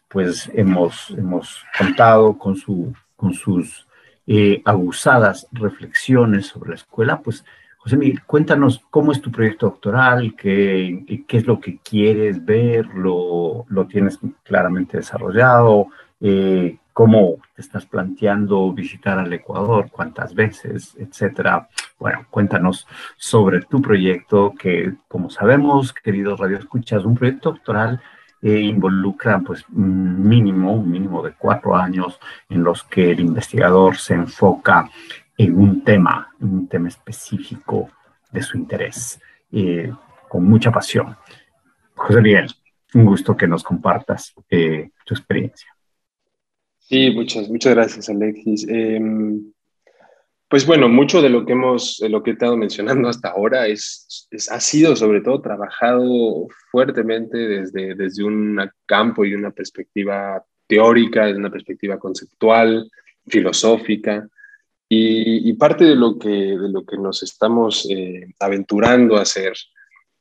pues 0.07 0.49
hemos, 0.55 1.11
hemos 1.11 1.63
contado 1.77 2.35
con, 2.39 2.55
su, 2.55 2.91
con 3.15 3.35
sus 3.35 3.87
eh, 4.25 4.63
abusadas 4.65 5.47
reflexiones 5.51 6.47
sobre 6.47 6.69
la 6.71 6.77
escuela, 6.77 7.21
pues 7.21 7.45
José 7.77 7.95
Miguel, 7.95 8.23
cuéntanos 8.25 8.81
cómo 8.89 9.11
es 9.11 9.21
tu 9.21 9.31
proyecto 9.31 9.67
doctoral, 9.67 10.33
qué, 10.35 11.23
qué 11.27 11.37
es 11.37 11.45
lo 11.45 11.59
que 11.59 11.77
quieres 11.77 12.43
ver, 12.43 12.87
lo, 12.87 13.65
lo 13.69 13.85
tienes 13.85 14.17
claramente 14.43 14.97
desarrollado, 14.97 15.89
eh, 16.19 16.77
cómo 16.99 17.37
te 17.55 17.61
estás 17.61 17.85
planteando 17.85 18.73
visitar 18.73 19.17
al 19.19 19.31
Ecuador, 19.31 19.89
cuántas 19.89 20.35
veces, 20.35 20.97
etcétera. 20.99 21.69
Bueno, 21.97 22.25
cuéntanos 22.29 22.85
sobre 23.15 23.61
tu 23.61 23.81
proyecto 23.81 24.53
que, 24.59 24.95
como 25.07 25.29
sabemos, 25.29 25.93
queridos 25.93 26.37
radioescuchas, 26.37 27.05
un 27.05 27.15
proyecto 27.15 27.51
doctoral 27.51 28.01
eh, 28.41 28.59
involucra 28.59 29.39
pues 29.39 29.63
un 29.69 30.27
mínimo, 30.27 30.73
un 30.73 30.91
mínimo 30.91 31.23
de 31.23 31.35
cuatro 31.37 31.73
años 31.73 32.19
en 32.49 32.65
los 32.65 32.83
que 32.83 33.11
el 33.11 33.21
investigador 33.21 33.95
se 33.95 34.15
enfoca 34.15 34.89
en 35.37 35.57
un 35.57 35.85
tema, 35.85 36.33
un 36.41 36.67
tema 36.67 36.89
específico 36.89 37.91
de 38.29 38.41
su 38.41 38.57
interés, 38.57 39.21
eh, 39.53 39.89
con 40.27 40.43
mucha 40.43 40.69
pasión. 40.69 41.15
José 41.95 42.19
Miguel, 42.19 42.51
un 42.93 43.05
gusto 43.05 43.37
que 43.37 43.47
nos 43.47 43.63
compartas 43.63 44.33
eh, 44.49 44.89
tu 45.05 45.13
experiencia. 45.13 45.78
Sí, 46.89 47.11
muchas, 47.11 47.47
muchas 47.49 47.75
gracias, 47.75 48.09
Alexis. 48.09 48.67
Em, 48.67 49.53
pues 50.47 50.65
bueno, 50.65 50.89
mucho 50.89 51.21
de 51.21 51.29
lo 51.29 51.45
que 51.45 51.53
hemos, 51.53 51.99
de 51.99 52.09
lo 52.09 52.23
que 52.23 52.31
he 52.31 52.33
estado 52.33 52.57
mencionando 52.57 53.07
hasta 53.07 53.29
ahora 53.29 53.67
es, 53.67 54.27
ha 54.49 54.59
sido 54.59 54.95
sobre 54.95 55.21
todo 55.21 55.39
trabajado 55.39 56.47
fuertemente 56.71 57.37
desde, 57.37 57.93
desde 57.93 58.23
un 58.23 58.59
campo 58.87 59.23
y 59.23 59.35
una 59.35 59.51
perspectiva 59.51 60.43
teórica, 60.65 61.27
desde 61.27 61.37
una 61.37 61.51
perspectiva 61.51 61.99
conceptual, 61.99 62.89
filosófica. 63.27 64.27
Y, 64.91 65.53
parte 65.53 65.85
de 65.85 65.95
lo, 65.95 66.17
que, 66.17 66.29
de 66.29 66.69
lo 66.69 66.83
que 66.83 66.97
nos 66.97 67.21
estamos 67.21 67.87
eh, 67.91 68.33
aventurando 68.39 69.17
a 69.17 69.21
hacer 69.21 69.53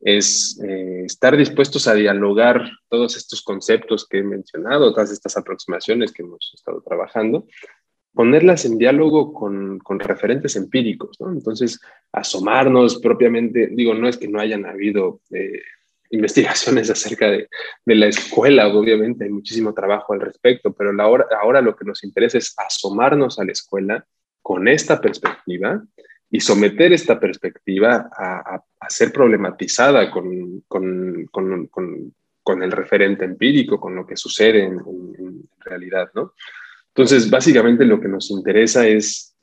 es 0.01 0.61
eh, 0.65 1.03
estar 1.05 1.37
dispuestos 1.37 1.89
a 1.89 1.95
dialogar 1.95 2.71
todos 2.89 3.17
estos 3.17 3.43
conceptos 3.43 4.07
que 4.07 4.19
he 4.19 4.23
mencionado, 4.23 4.93
todas 4.93 5.11
estas 5.11 5.37
aproximaciones 5.37 6.13
que 6.13 6.23
hemos 6.23 6.53
estado 6.55 6.83
trabajando, 6.83 7.47
ponerlas 8.13 8.65
en 8.65 8.79
diálogo 8.79 9.33
con, 9.33 9.79
con 9.79 9.99
referentes 10.01 10.57
empíricos. 10.57 11.17
Entonces, 11.21 11.81
asomarnos 12.13 13.01
propiamente, 13.01 13.69
digo, 13.73 13.95
no 13.95 14.09
es 14.09 14.17
que 14.17 14.29
no 14.29 14.41
hayan 14.41 14.67
habido 14.67 15.21
eh, 15.31 15.63
investigaciones 16.11 16.91
acerca 16.91 17.31
de, 17.31 17.49
de, 17.85 17.95
la 17.95 18.07
escuela, 18.07 18.69
obviamente 18.69 19.25
hay 19.25 19.31
muchísimo 19.31 19.75
trabajo 19.75 20.13
al 20.13 20.21
respecto, 20.21 20.73
pero 20.73 20.93
la 20.93 21.07
hora, 21.09 21.27
ahora 21.41 21.61
lo 21.61 21.77
que 21.77 21.85
nos 21.85 22.05
interesa 22.05 22.39
es 22.39 22.55
asomarnos 22.57 23.39
a 23.39 23.45
la 23.45 23.53
escuela 23.53 24.07
con 24.43 24.67
esta 24.69 25.01
perspectiva 25.01 25.83
y 26.31 26.41
someter 26.41 26.93
esta 26.93 27.19
perspectiva 27.19 28.11
a, 28.17 28.63
ser 28.89 29.13
problematizada 29.13 30.11
con, 30.11 30.63
el 32.63 32.73
referente 32.73 33.25
empírico, 33.25 33.79
con 33.79 33.95
lo 33.95 34.07
que 34.07 34.17
sucede 34.17 34.65
en, 34.65 34.81
realidad, 35.61 36.11
¿no? 36.15 36.33
Entonces, 36.89 37.29
básicamente 37.31 37.85
lo 37.85 38.01
que 38.01 38.09
nos 38.09 38.31
interesa 38.31 38.87
es 38.87 39.37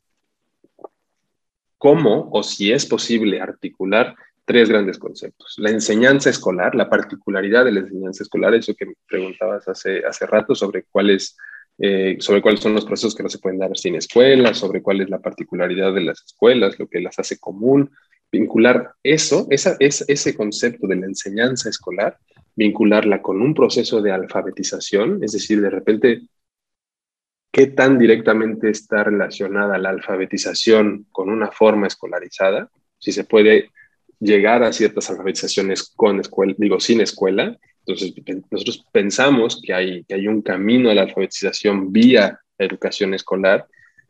cómo 1.78 2.28
o 2.32 2.42
si 2.42 2.72
es 2.72 2.84
posible 2.84 3.40
articular 3.40 4.14
tres 4.44 4.68
grandes 4.68 4.98
conceptos. 4.98 5.54
La 5.58 5.70
enseñanza 5.70 6.30
escolar, 6.30 6.74
la 6.74 6.90
particularidad 6.90 7.64
de 7.64 7.72
la 7.72 7.80
enseñanza 7.80 8.22
escolar, 8.22 8.54
eso 8.54 8.74
que 8.74 8.86
me 8.86 8.94
preguntabas 9.08 9.68
hace, 9.68 10.04
hace 10.04 10.26
rato 10.26 10.54
sobre 10.54 10.84
cuál 10.90 11.10
es 11.10 11.36
eh, 11.78 12.16
sobre 12.20 12.40
cuáles 12.40 12.60
son 12.60 12.74
los 12.74 12.86
procesos 12.86 13.14
que 13.14 13.22
no 13.22 13.28
se 13.28 13.38
pueden 13.38 13.58
dar 13.58 13.76
sin 13.76 13.96
escuela, 13.96 14.54
sobre 14.54 14.82
cuál 14.82 15.02
es 15.02 15.10
la 15.10 15.20
particularidad 15.20 15.92
de 15.92 16.02
las 16.02 16.22
escuelas, 16.24 16.78
lo 16.78 16.88
que 16.88 17.00
las 17.00 17.18
hace 17.18 17.38
común, 17.38 17.90
vincular 18.32 18.94
eso, 19.02 19.46
esa, 19.50 19.76
ese 19.78 20.34
concepto 20.34 20.86
de 20.86 20.96
la 20.96 21.06
enseñanza 21.06 21.68
escolar, 21.68 22.18
vincularla 22.54 23.20
con 23.20 23.42
un 23.42 23.54
proceso 23.54 24.00
de 24.00 24.12
alfabetización, 24.12 25.22
es 25.22 25.32
decir, 25.32 25.60
de 25.60 25.70
repente, 25.70 26.22
¿qué 27.52 27.66
tan 27.66 27.98
directamente 27.98 28.70
está 28.70 29.04
relacionada 29.04 29.78
la 29.78 29.90
alfabetización 29.90 31.06
con 31.12 31.28
una 31.28 31.50
forma 31.50 31.86
escolarizada? 31.86 32.70
Si 32.98 33.12
se 33.12 33.24
puede 33.24 33.70
llegar 34.18 34.62
a 34.62 34.72
ciertas 34.72 35.10
alfabetizaciones 35.10 35.92
con 35.94 36.20
escuela, 36.20 36.54
digo, 36.56 36.80
sin 36.80 37.02
escuela, 37.02 37.58
entonces, 37.86 38.14
nosotros 38.50 38.84
pensamos 38.90 39.60
que 39.62 39.72
hay, 39.72 40.04
que 40.04 40.14
hay 40.14 40.26
un 40.26 40.42
camino 40.42 40.90
a 40.90 40.94
la 40.94 41.02
alfabetización 41.02 41.92
vía 41.92 42.40
educación 42.58 43.14
escolar 43.14 43.66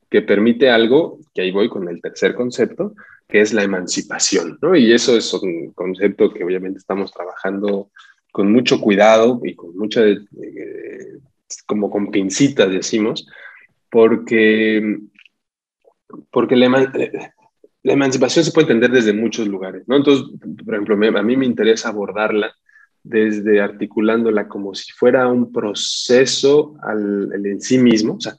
que 0.09 0.23
permite 0.23 0.71
algo, 0.71 1.19
que 1.35 1.43
ahí 1.43 1.51
voy 1.51 1.69
con 1.69 1.89
el 1.89 2.01
tercer 2.01 2.35
concepto, 2.35 2.95
que 3.29 3.41
es 3.41 3.53
la 3.53 3.65
emancipación, 3.65 4.59
¿no? 4.63 4.77
Y 4.77 4.93
eso 4.93 5.17
es 5.17 5.33
un 5.35 5.73
concepto 5.73 6.33
que 6.33 6.45
obviamente 6.45 6.79
estamos 6.79 7.13
trabajando 7.13 7.91
con 8.31 8.53
mucho 8.53 8.81
cuidado 8.81 9.41
y 9.43 9.55
con 9.55 9.77
mucha, 9.77 10.07
eh, 10.07 11.19
como 11.67 11.91
con 11.91 12.11
pincitas 12.11 12.71
decimos, 12.71 13.27
porque, 13.91 15.01
porque 16.31 16.55
la, 16.55 16.69
la, 16.69 17.93
emancipación 17.93 18.45
se 18.45 18.53
puede 18.53 18.67
entender 18.73 18.91
desde 18.91 19.13
muchos 19.13 19.49
lugares, 19.49 19.83
¿no? 19.89 19.97
Entonces, 19.97 20.27
por 20.65 20.75
ejemplo, 20.75 21.19
a 21.19 21.23
mí 21.23 21.37
me 21.37 21.47
interesa 21.47 21.89
abordarla 21.89 22.55
desde 23.09 23.61
articulándola 23.61 24.49
como 24.49 24.75
si 24.75 24.93
fuera 24.93 25.29
un 25.29 25.53
proceso 25.53 26.77
al, 26.83 27.31
en 27.33 27.61
sí 27.61 27.79
mismo. 27.79 28.15
O 28.15 28.21
sea, 28.21 28.35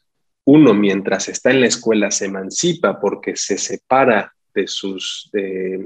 uno 0.45 0.73
mientras 0.73 1.29
está 1.29 1.51
en 1.51 1.61
la 1.61 1.67
escuela 1.67 2.11
se 2.11 2.25
emancipa 2.25 2.99
porque 2.99 3.35
se 3.35 3.57
separa 3.57 4.33
de 4.53 4.67
sus 4.67 5.29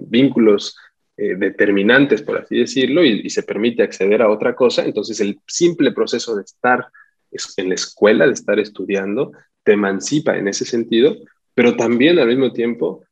vínculos 0.08 0.76
eh, 1.18 1.36
determinantes, 1.36 2.24
por 2.24 2.40
así 2.40 2.58
decirlo, 2.58 3.04
y, 3.04 3.30
se 3.30 3.44
permite 3.44 3.84
acceder 3.84 4.24
a 4.24 4.30
otra 4.30 4.56
cosa. 4.56 4.84
Entonces, 4.84 5.20
el 5.20 5.40
simple 5.46 5.92
proceso 5.92 6.36
de 6.36 6.42
estar 6.42 6.88
en 7.58 7.70
la 7.70 7.76
escuela, 7.76 8.26
de 8.26 8.34
estar 8.34 8.60
estudiando, 8.60 9.32
te 9.64 9.74
emancipa 9.74 10.36
en 10.36 10.48
ese 10.48 10.66
sentido, 10.66 11.16
pero 11.54 11.76
también 11.76 12.18
al 12.18 12.28
mismo 12.28 12.52
tiempo 12.52 13.04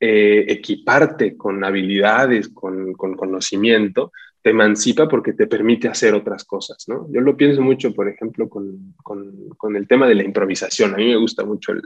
eh, 0.00 0.46
equiparte 0.48 1.36
con 1.36 1.62
habilidades, 1.62 2.48
con, 2.48 2.94
con 2.94 3.14
conocimiento, 3.14 4.10
te 4.42 4.50
emancipa 4.50 5.08
porque 5.08 5.32
te 5.32 5.46
permite 5.46 5.88
hacer 5.88 6.14
otras 6.14 6.44
cosas, 6.44 6.88
¿no? 6.88 7.06
Yo 7.10 7.20
lo 7.20 7.36
pienso 7.36 7.60
mucho, 7.60 7.94
por 7.94 8.08
ejemplo, 8.08 8.48
con, 8.48 8.94
con, 9.02 9.76
el 9.76 9.86
tema 9.86 10.08
de 10.08 10.14
la 10.14 10.24
improvisación. 10.24 10.94
A 10.94 10.96
mí 10.96 11.06
me 11.06 11.16
gusta 11.16 11.44
mucho 11.44 11.72
el, 11.72 11.82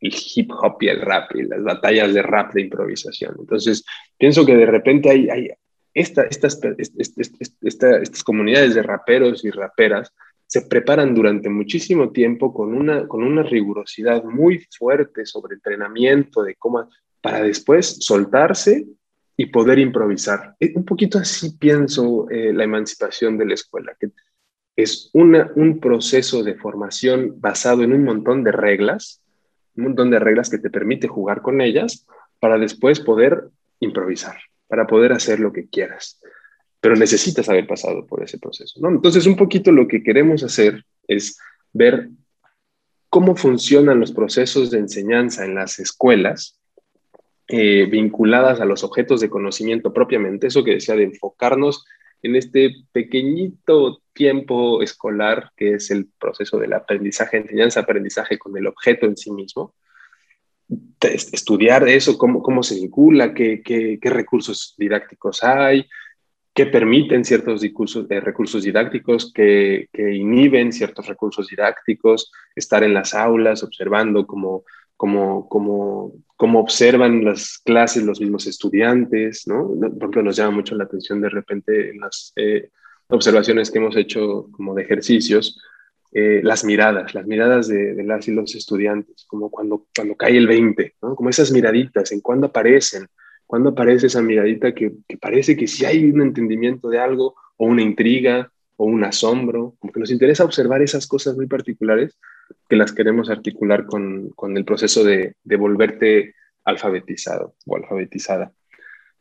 el, 0.00 0.14
hip 0.34 0.50
hop 0.52 0.76
y 0.80 0.88
el 0.88 1.00
rap 1.00 1.34
y 1.34 1.42
las 1.42 1.62
batallas 1.62 2.12
de 2.12 2.22
rap 2.22 2.52
de 2.52 2.62
improvisación. 2.62 3.36
Entonces, 3.38 3.84
pienso 4.18 4.44
que 4.44 4.56
de 4.56 4.66
repente 4.66 5.10
hay, 5.10 5.28
hay 5.30 5.48
esta, 5.94 6.24
estas, 6.24 6.60
estas 7.62 8.24
comunidades 8.24 8.74
de 8.74 8.82
raperos 8.82 9.44
y 9.44 9.50
raperas 9.50 10.12
se 10.46 10.62
preparan 10.62 11.14
durante 11.14 11.50
muchísimo 11.50 12.10
tiempo 12.10 12.54
con 12.54 12.72
una, 12.74 13.06
con 13.06 13.22
una 13.22 13.42
rigurosidad 13.42 14.24
muy 14.24 14.66
fuerte 14.76 15.26
sobre 15.26 15.54
entrenamiento 15.54 16.42
de 16.42 16.54
cómo, 16.54 16.88
para 17.20 17.42
después 17.42 17.98
soltarse 18.00 18.86
y 19.40 19.46
poder 19.46 19.78
improvisar. 19.78 20.56
Eh, 20.58 20.72
un 20.74 20.84
poquito 20.84 21.16
así 21.16 21.52
pienso 21.52 22.28
eh, 22.28 22.52
la 22.52 22.64
emancipación 22.64 23.38
de 23.38 23.46
la 23.46 23.54
escuela, 23.54 23.96
que 23.98 24.10
es 24.74 25.10
una, 25.12 25.50
un 25.54 25.78
proceso 25.78 26.42
de 26.42 26.56
formación 26.56 27.40
basado 27.40 27.84
en 27.84 27.92
un 27.92 28.02
montón 28.02 28.42
de 28.42 28.50
reglas, 28.50 29.22
un 29.76 29.84
montón 29.84 30.10
de 30.10 30.18
reglas 30.18 30.50
que 30.50 30.58
te 30.58 30.70
permite 30.70 31.06
jugar 31.06 31.40
con 31.40 31.60
ellas 31.60 32.04
para 32.40 32.58
después 32.58 32.98
poder 32.98 33.44
improvisar, 33.78 34.36
para 34.66 34.88
poder 34.88 35.12
hacer 35.12 35.38
lo 35.38 35.52
que 35.52 35.68
quieras. 35.68 36.20
Pero 36.80 36.96
necesitas 36.96 37.48
haber 37.48 37.68
pasado 37.68 38.06
por 38.06 38.24
ese 38.24 38.38
proceso. 38.38 38.80
¿no? 38.80 38.88
Entonces, 38.88 39.24
un 39.26 39.36
poquito 39.36 39.70
lo 39.70 39.86
que 39.86 40.02
queremos 40.02 40.42
hacer 40.42 40.84
es 41.06 41.38
ver 41.72 42.10
cómo 43.08 43.36
funcionan 43.36 44.00
los 44.00 44.10
procesos 44.10 44.72
de 44.72 44.78
enseñanza 44.78 45.44
en 45.44 45.54
las 45.54 45.78
escuelas 45.78 46.57
eh, 47.48 47.86
vinculadas 47.86 48.60
a 48.60 48.66
los 48.66 48.84
objetos 48.84 49.20
de 49.20 49.30
conocimiento 49.30 49.92
propiamente, 49.92 50.48
eso 50.48 50.64
que 50.64 50.74
decía 50.74 50.96
de 50.96 51.04
enfocarnos 51.04 51.84
en 52.22 52.36
este 52.36 52.74
pequeñito 52.92 54.02
tiempo 54.12 54.82
escolar 54.82 55.52
que 55.56 55.74
es 55.74 55.90
el 55.90 56.08
proceso 56.18 56.58
del 56.58 56.72
aprendizaje, 56.72 57.38
enseñanza-aprendizaje 57.38 58.38
con 58.38 58.56
el 58.56 58.66
objeto 58.66 59.06
en 59.06 59.16
sí 59.16 59.30
mismo, 59.30 59.74
estudiar 61.00 61.88
eso, 61.88 62.18
cómo, 62.18 62.42
cómo 62.42 62.62
se 62.62 62.74
vincula, 62.74 63.32
qué, 63.32 63.62
qué, 63.62 63.98
qué 64.00 64.10
recursos 64.10 64.74
didácticos 64.76 65.42
hay, 65.42 65.88
qué 66.52 66.66
permiten 66.66 67.24
ciertos 67.24 67.62
recursos, 67.62 68.06
eh, 68.10 68.20
recursos 68.20 68.64
didácticos, 68.64 69.32
que, 69.32 69.88
que, 69.92 70.14
inhiben 70.14 70.72
ciertos 70.72 71.06
recursos 71.06 71.46
didácticos, 71.46 72.32
estar 72.54 72.82
en 72.82 72.94
las 72.94 73.14
aulas 73.14 73.62
observando 73.62 74.26
cómo 74.26 74.64
cómo, 74.98 75.48
cómo, 75.48 76.12
cómo 76.36 76.60
observan 76.60 77.24
las 77.24 77.58
clases 77.64 78.02
los 78.02 78.20
mismos 78.20 78.46
estudiantes, 78.46 79.46
¿no? 79.46 79.68
Por 79.68 79.96
ejemplo, 79.96 80.22
nos 80.24 80.36
llama 80.36 80.56
mucho 80.56 80.74
la 80.74 80.84
atención 80.84 81.22
de 81.22 81.30
repente 81.30 81.90
en 81.90 82.00
las 82.00 82.32
eh, 82.36 82.68
observaciones 83.08 83.70
que 83.70 83.78
hemos 83.78 83.96
hecho 83.96 84.48
como 84.50 84.74
de 84.74 84.82
ejercicios, 84.82 85.62
eh, 86.12 86.40
las 86.42 86.64
miradas, 86.64 87.14
las 87.14 87.26
miradas 87.26 87.68
de, 87.68 88.02
las 88.02 88.26
y 88.26 88.32
los 88.32 88.54
estudiantes, 88.56 89.24
como 89.28 89.50
cuando, 89.50 89.86
cuando 89.94 90.16
cae 90.16 90.36
el 90.36 90.48
20, 90.48 90.96
¿no? 91.00 91.14
como 91.14 91.30
esas 91.30 91.52
miraditas, 91.52 92.10
en 92.10 92.20
cuándo 92.20 92.48
aparecen, 92.48 93.06
cuándo 93.46 93.70
aparece 93.70 94.08
esa 94.08 94.20
miradita 94.20 94.74
que, 94.74 94.92
que 95.06 95.16
parece 95.16 95.56
que 95.56 95.68
sí 95.68 95.84
hay 95.84 96.10
un 96.10 96.22
entendimiento 96.22 96.88
de 96.88 96.98
algo 96.98 97.36
o 97.56 97.66
una 97.66 97.82
intriga 97.82 98.50
o 98.78 98.84
un 98.84 99.02
asombro, 99.04 99.74
como 99.80 99.92
que 99.92 100.00
nos 100.00 100.10
interesa 100.10 100.44
observar 100.44 100.80
esas 100.82 101.06
cosas 101.06 101.36
muy 101.36 101.46
particulares 101.46 102.16
que 102.68 102.76
las 102.76 102.92
queremos 102.92 103.28
articular 103.28 103.84
con, 103.86 104.30
con 104.30 104.56
el 104.56 104.64
proceso 104.64 105.02
de, 105.02 105.34
de, 105.42 105.56
volverte 105.56 106.34
alfabetizado 106.64 107.54
o 107.66 107.76
alfabetizada. 107.76 108.52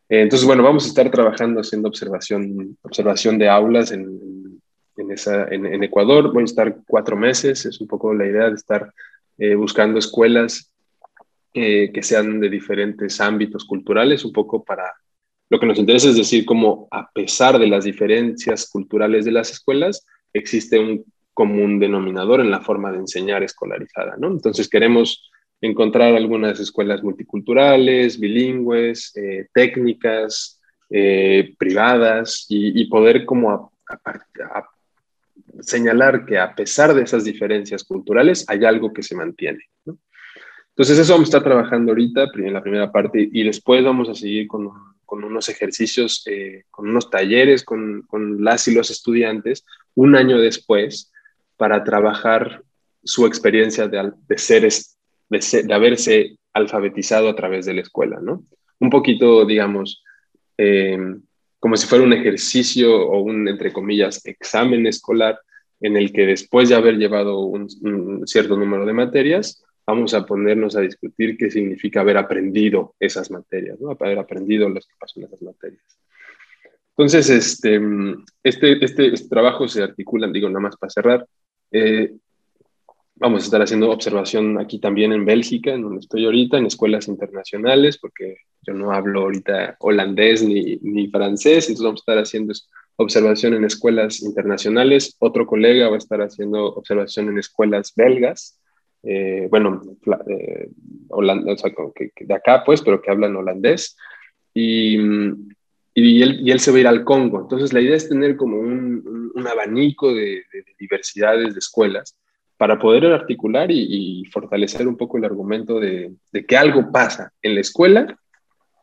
Eh, 0.10 0.22
entonces, 0.22 0.45
bueno, 0.45 0.62
vamos 0.62 0.86
a 0.86 0.89
estar 0.89 1.10
trabajando 1.10 1.60
haciendo 1.60 1.89
observación, 1.89 2.78
observación 2.84 3.39
de 3.39 3.49
aulas 3.49 3.91
en, 3.91 4.62
en, 4.95 5.12
esa, 5.12 5.47
en, 5.47 5.84
Ecuador. 5.84 6.32
Voy 6.32 6.43
a 6.43 6.45
estar 6.45 6.78
cuatro 6.88 7.18
meses, 7.18 7.66
es 7.66 7.82
un 7.82 7.88
poco 7.88 8.14
la 8.14 8.28
idea 8.28 8.49
de 8.49 8.55
estar 8.55 8.93
eh, 9.39 9.55
buscando 9.55 9.97
escuelas 9.97 10.72
eh, 11.55 11.91
que 11.91 12.03
sean 12.03 12.39
de 12.39 12.49
diferentes 12.49 13.20
ámbitos 13.20 13.66
culturales, 13.66 14.24
un 14.24 14.34
poco 14.34 14.64
para 14.64 14.93
lo 15.49 15.59
que 15.59 15.65
nos 15.65 15.79
interesa 15.79 16.09
es 16.09 16.17
decir 16.17 16.45
cómo 16.45 16.87
a 16.91 17.09
pesar 17.11 17.57
de 17.57 17.67
las 17.67 17.85
diferencias 17.85 18.69
culturales 18.69 19.25
de 19.25 19.31
las 19.31 19.51
escuelas, 19.51 20.05
existe 20.33 20.79
un 20.79 21.05
común 21.33 21.79
denominador 21.79 22.41
en 22.41 22.51
la 22.51 22.61
forma 22.61 22.91
de 22.91 22.97
enseñar 22.97 23.43
escolarizada, 23.43 24.15
¿no? 24.17 24.27
Entonces 24.27 24.67
queremos 24.67 25.29
encontrar 25.61 26.15
algunas 26.15 26.59
escuelas 26.59 27.03
multiculturales, 27.03 28.19
bilingües, 28.19 29.15
eh, 29.15 29.47
técnicas, 29.53 30.59
eh, 30.89 31.53
privadas 31.57 32.45
y, 32.49 32.85
poder 32.85 33.25
como 33.25 33.71
señalar 35.59 36.25
que 36.25 36.37
a 36.37 36.55
pesar 36.55 36.93
de 36.93 37.03
esas 37.03 37.23
diferencias 37.23 37.83
culturales 37.83 38.45
hay 38.47 38.63
algo 38.65 38.93
que 38.93 39.03
se 39.03 39.15
mantiene. 39.15 39.63
Entonces 40.69 40.99
eso 40.99 41.13
vamos 41.13 41.27
a 41.27 41.29
estar 41.29 41.43
trabajando 41.43 41.91
ahorita 41.91 42.27
en 42.35 42.53
la 42.53 42.61
primera 42.61 42.91
parte 42.91 43.27
y 43.31 43.43
después 43.43 43.83
vamos 43.83 44.09
a 44.09 44.15
seguir 44.15 44.47
con 44.47 44.69
con 45.08 45.24
unos 45.24 45.47
ejercicios, 45.47 46.22
eh, 46.28 46.66
con 46.70 46.89
unos 46.89 47.10
talleres 47.10 47.64
con, 47.64 48.05
las 48.39 48.68
y 48.68 48.76
los 48.76 48.91
estudiantes 48.91 49.66
un 49.95 50.16
año 50.16 50.38
después 50.38 51.12
para 51.55 51.84
trabajar 51.84 52.62
su 53.03 53.26
experiencia 53.26 53.88
de, 53.88 54.12
de, 54.28 54.38
ser, 54.38 54.70
de, 55.30 55.74
haberse 55.74 56.38
alfabetizado 56.53 57.30
a 57.30 57.36
través 57.36 57.66
de 57.66 57.74
la 57.74 57.82
escuela, 57.82 58.20
¿no? 58.22 58.43
Un 58.80 58.89
poquito, 58.89 59.45
digamos, 59.45 60.03
eh, 60.58 60.99
como 61.58 61.78
si 61.78 61.88
fuera 61.88 62.03
un 62.03 62.14
ejercicio 62.14 62.93
o 63.08 63.22
un, 63.22 63.47
entre 63.47 63.72
comillas, 63.72 64.24
examen 64.26 64.86
escolar 64.86 65.39
en 65.80 65.95
el 65.95 66.12
que 66.12 66.26
después 66.26 66.68
de 66.68 66.76
haber 66.76 66.97
llevado 66.97 67.39
un 67.39 68.28
cierto 68.28 68.58
número 68.58 68.86
de 68.86 68.93
materias, 68.93 69.64
vamos 69.88 70.13
a 70.13 70.25
ponernos 70.25 70.75
a 70.75 70.81
discutir 70.81 71.38
qué 71.38 71.49
significa 71.49 72.01
haber 72.01 72.17
aprendido 72.17 72.93
esas 72.99 73.31
materias, 73.31 73.79
¿no? 73.79 73.91
haber 73.91 74.19
aprendido 74.19 74.67
lo 74.67 74.75
que 74.75 74.85
pasó 74.99 75.19
en 75.19 75.27
esas 75.27 75.41
materias. 75.41 75.81
Entonces, 76.97 77.29
este, 77.29 77.79
este, 78.43 78.83
este, 78.83 79.13
este, 79.13 79.29
trabajo 79.29 79.67
se 79.67 79.83
articula, 79.83 80.27
digo, 80.27 80.49
nada 80.49 80.59
más 80.59 80.75
para 80.75 80.89
cerrar. 80.89 81.27
Eh, 81.71 82.11
vamos 83.15 83.43
a 83.43 83.45
estar 83.45 83.61
haciendo 83.61 83.89
observación 83.89 84.59
aquí 84.59 84.79
también 84.79 85.13
en 85.13 85.23
Bélgica, 85.23 85.73
en 85.73 85.83
donde 85.83 85.99
estoy 85.99 86.25
ahorita, 86.25 86.57
en 86.57 86.65
escuelas 86.65 87.07
internacionales, 87.07 87.97
porque 87.97 88.38
yo 88.63 88.73
no 88.73 88.91
hablo 88.91 89.21
ahorita 89.21 89.77
holandés 89.79 90.43
ni, 90.43 90.77
ni 90.81 91.07
francés, 91.07 91.69
entonces 91.69 91.83
vamos 91.83 92.01
a 92.01 92.03
estar 92.03 92.17
haciendo 92.17 92.53
observación 92.97 93.53
en 93.53 93.63
escuelas 93.63 94.21
internacionales. 94.21 95.15
Otro 95.19 95.45
colega 95.45 95.89
va 95.89 95.95
a 95.95 95.99
estar 95.99 96.21
haciendo 96.21 96.65
observación 96.73 97.29
en 97.29 97.38
escuelas 97.38 97.93
belgas. 97.95 98.57
Eh, 99.03 99.47
bueno, 99.49 99.81
eh, 100.27 100.69
de 102.19 102.33
acá 102.33 102.63
pues, 102.65 102.81
pero 102.81 103.01
que 103.01 103.11
hablan 103.11 103.35
holandés, 103.35 103.95
y, 104.53 104.97
y, 105.93 106.21
él, 106.21 106.39
y, 106.41 106.51
él, 106.51 106.59
se 106.59 106.71
va 106.71 106.77
a 106.77 106.79
ir 106.81 106.87
al 106.87 107.03
Congo. 107.03 107.41
Entonces 107.41 107.73
la 107.73 107.81
idea 107.81 107.95
es 107.95 108.09
tener 108.09 108.35
como 108.35 108.57
un, 108.59 109.31
un, 109.33 109.47
abanico 109.47 110.13
de, 110.13 110.43
diversidades 110.79 111.53
de 111.53 111.59
escuelas 111.59 112.17
para 112.57 112.79
poder 112.79 113.05
articular 113.05 113.69
y, 113.71 114.23
fortalecer 114.31 114.87
un 114.87 114.97
poco 114.97 115.17
el 115.17 115.25
argumento 115.25 115.79
de, 115.79 116.13
de, 116.31 116.45
que 116.45 116.57
algo 116.57 116.91
pasa 116.91 117.31
en 117.41 117.55
la 117.55 117.61
escuela 117.61 118.17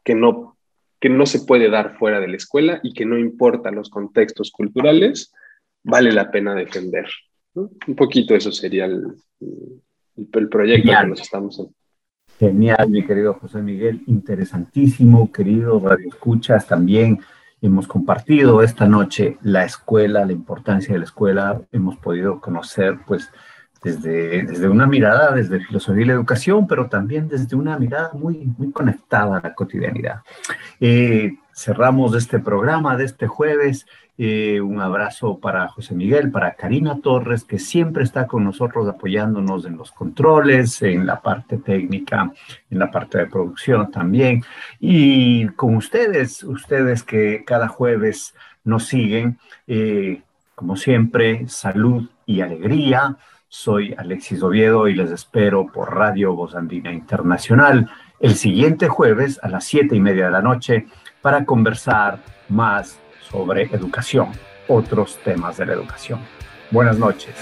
que 0.04 0.14
no, 0.14 0.56
que 1.00 1.08
no 1.08 1.26
se 1.26 1.40
puede 1.40 1.68
dar 1.70 1.98
fuera 1.98 2.20
de 2.20 2.28
la 2.28 2.36
escuela 2.36 2.80
y 2.82 2.92
que 2.92 3.04
no 3.04 3.18
importa 3.18 3.70
los 3.70 3.90
contextos 3.90 4.50
culturales, 4.50 5.32
vale 5.82 6.12
la 6.12 6.30
pena 6.30 6.54
defender. 6.54 7.06
Un 7.54 7.94
poquito 7.96 8.34
eso 8.34 8.52
sería 8.52 8.84
el, 8.84 9.06
el, 10.16 10.48
proyecto 10.48 10.90
que 10.90 11.06
nos 11.06 11.20
estamos 11.20 11.58
en. 11.58 11.74
Genial, 12.38 12.90
mi 12.90 13.04
querido 13.04 13.34
José 13.34 13.62
Miguel, 13.62 14.02
interesantísimo, 14.06 15.30
querido 15.30 15.80
Radio 15.80 16.08
Escuchas, 16.08 16.66
también 16.66 17.20
hemos 17.62 17.86
compartido 17.86 18.60
esta 18.62 18.86
noche 18.86 19.38
la 19.42 19.64
escuela, 19.64 20.24
la 20.24 20.32
importancia 20.32 20.92
de 20.92 20.98
la 20.98 21.04
escuela, 21.04 21.62
hemos 21.70 21.96
podido 21.96 22.40
conocer 22.40 22.98
pues 23.06 23.30
desde, 23.84 24.42
desde 24.42 24.68
una 24.68 24.86
mirada, 24.86 25.32
desde 25.32 25.60
filosofía 25.60 26.02
y 26.02 26.06
la 26.06 26.14
educación, 26.14 26.66
pero 26.66 26.88
también 26.88 27.28
desde 27.28 27.54
una 27.54 27.78
mirada 27.78 28.10
muy, 28.14 28.52
muy 28.58 28.72
conectada 28.72 29.38
a 29.38 29.42
la 29.42 29.54
cotidianidad. 29.54 30.22
Eh, 30.80 31.34
cerramos 31.54 32.16
este 32.16 32.38
programa 32.38 32.96
de 32.96 33.04
este 33.04 33.26
jueves 33.26 33.86
eh, 34.16 34.60
un 34.60 34.80
abrazo 34.80 35.38
para 35.38 35.66
José 35.68 35.94
Miguel, 35.94 36.30
para 36.30 36.54
Karina 36.54 37.00
Torres, 37.00 37.42
que 37.42 37.58
siempre 37.58 38.04
está 38.04 38.26
con 38.28 38.44
nosotros 38.44 38.88
apoyándonos 38.88 39.66
en 39.66 39.76
los 39.76 39.90
controles, 39.90 40.80
en 40.82 41.04
la 41.04 41.20
parte 41.20 41.58
técnica, 41.58 42.32
en 42.70 42.78
la 42.78 42.90
parte 42.90 43.18
de 43.18 43.26
producción 43.26 43.90
también. 43.90 44.44
Y 44.78 45.48
con 45.48 45.74
ustedes, 45.74 46.44
ustedes 46.44 47.02
que 47.02 47.44
cada 47.44 47.66
jueves 47.66 48.34
nos 48.62 48.84
siguen, 48.84 49.38
eh, 49.66 50.22
como 50.54 50.76
siempre, 50.76 51.48
salud 51.48 52.08
y 52.24 52.40
alegría. 52.40 53.16
Soy 53.48 53.94
Alexis 53.98 54.42
Oviedo 54.42 54.88
y 54.88 54.94
les 54.94 55.10
espero 55.10 55.66
por 55.66 55.94
Radio 55.94 56.34
Voz 56.34 56.54
Andina 56.54 56.92
Internacional 56.92 57.90
el 58.20 58.36
siguiente 58.36 58.88
jueves 58.88 59.38
a 59.42 59.48
las 59.48 59.64
siete 59.64 59.96
y 59.96 60.00
media 60.00 60.26
de 60.26 60.30
la 60.30 60.42
noche 60.42 60.86
para 61.20 61.44
conversar 61.44 62.20
más 62.48 62.98
sobre 63.34 63.64
educación, 63.72 64.28
otros 64.68 65.18
temas 65.24 65.56
de 65.56 65.66
la 65.66 65.72
educación. 65.72 66.20
Buenas 66.70 66.96
noches. 66.98 67.34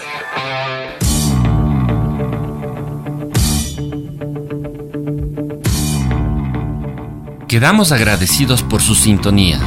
Quedamos 7.47 7.93
agradecidos 7.93 8.62
por 8.62 8.80
su 8.80 8.95
sintonía. 8.95 9.61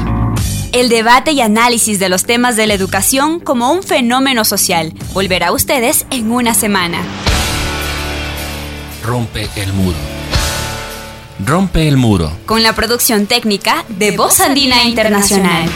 El 0.71 0.89
debate 0.89 1.31
y 1.31 1.41
análisis 1.41 1.99
de 1.99 2.09
los 2.09 2.25
temas 2.25 2.55
de 2.55 2.65
la 2.65 2.73
educación 2.73 3.39
como 3.39 3.71
un 3.71 3.83
fenómeno 3.83 4.43
social 4.45 4.93
volverá 5.13 5.49
a 5.49 5.51
ustedes 5.51 6.07
en 6.09 6.31
una 6.31 6.55
semana. 6.55 6.97
Rompe 9.03 9.47
el 9.55 9.71
muro. 9.73 9.97
Rompe 11.45 11.87
el 11.87 11.97
muro. 11.97 12.31
Con 12.47 12.63
la 12.63 12.73
producción 12.73 13.27
técnica 13.27 13.85
de 13.89 14.17
Voz 14.17 14.39
Andina 14.39 14.83
Internacional. 14.85 15.69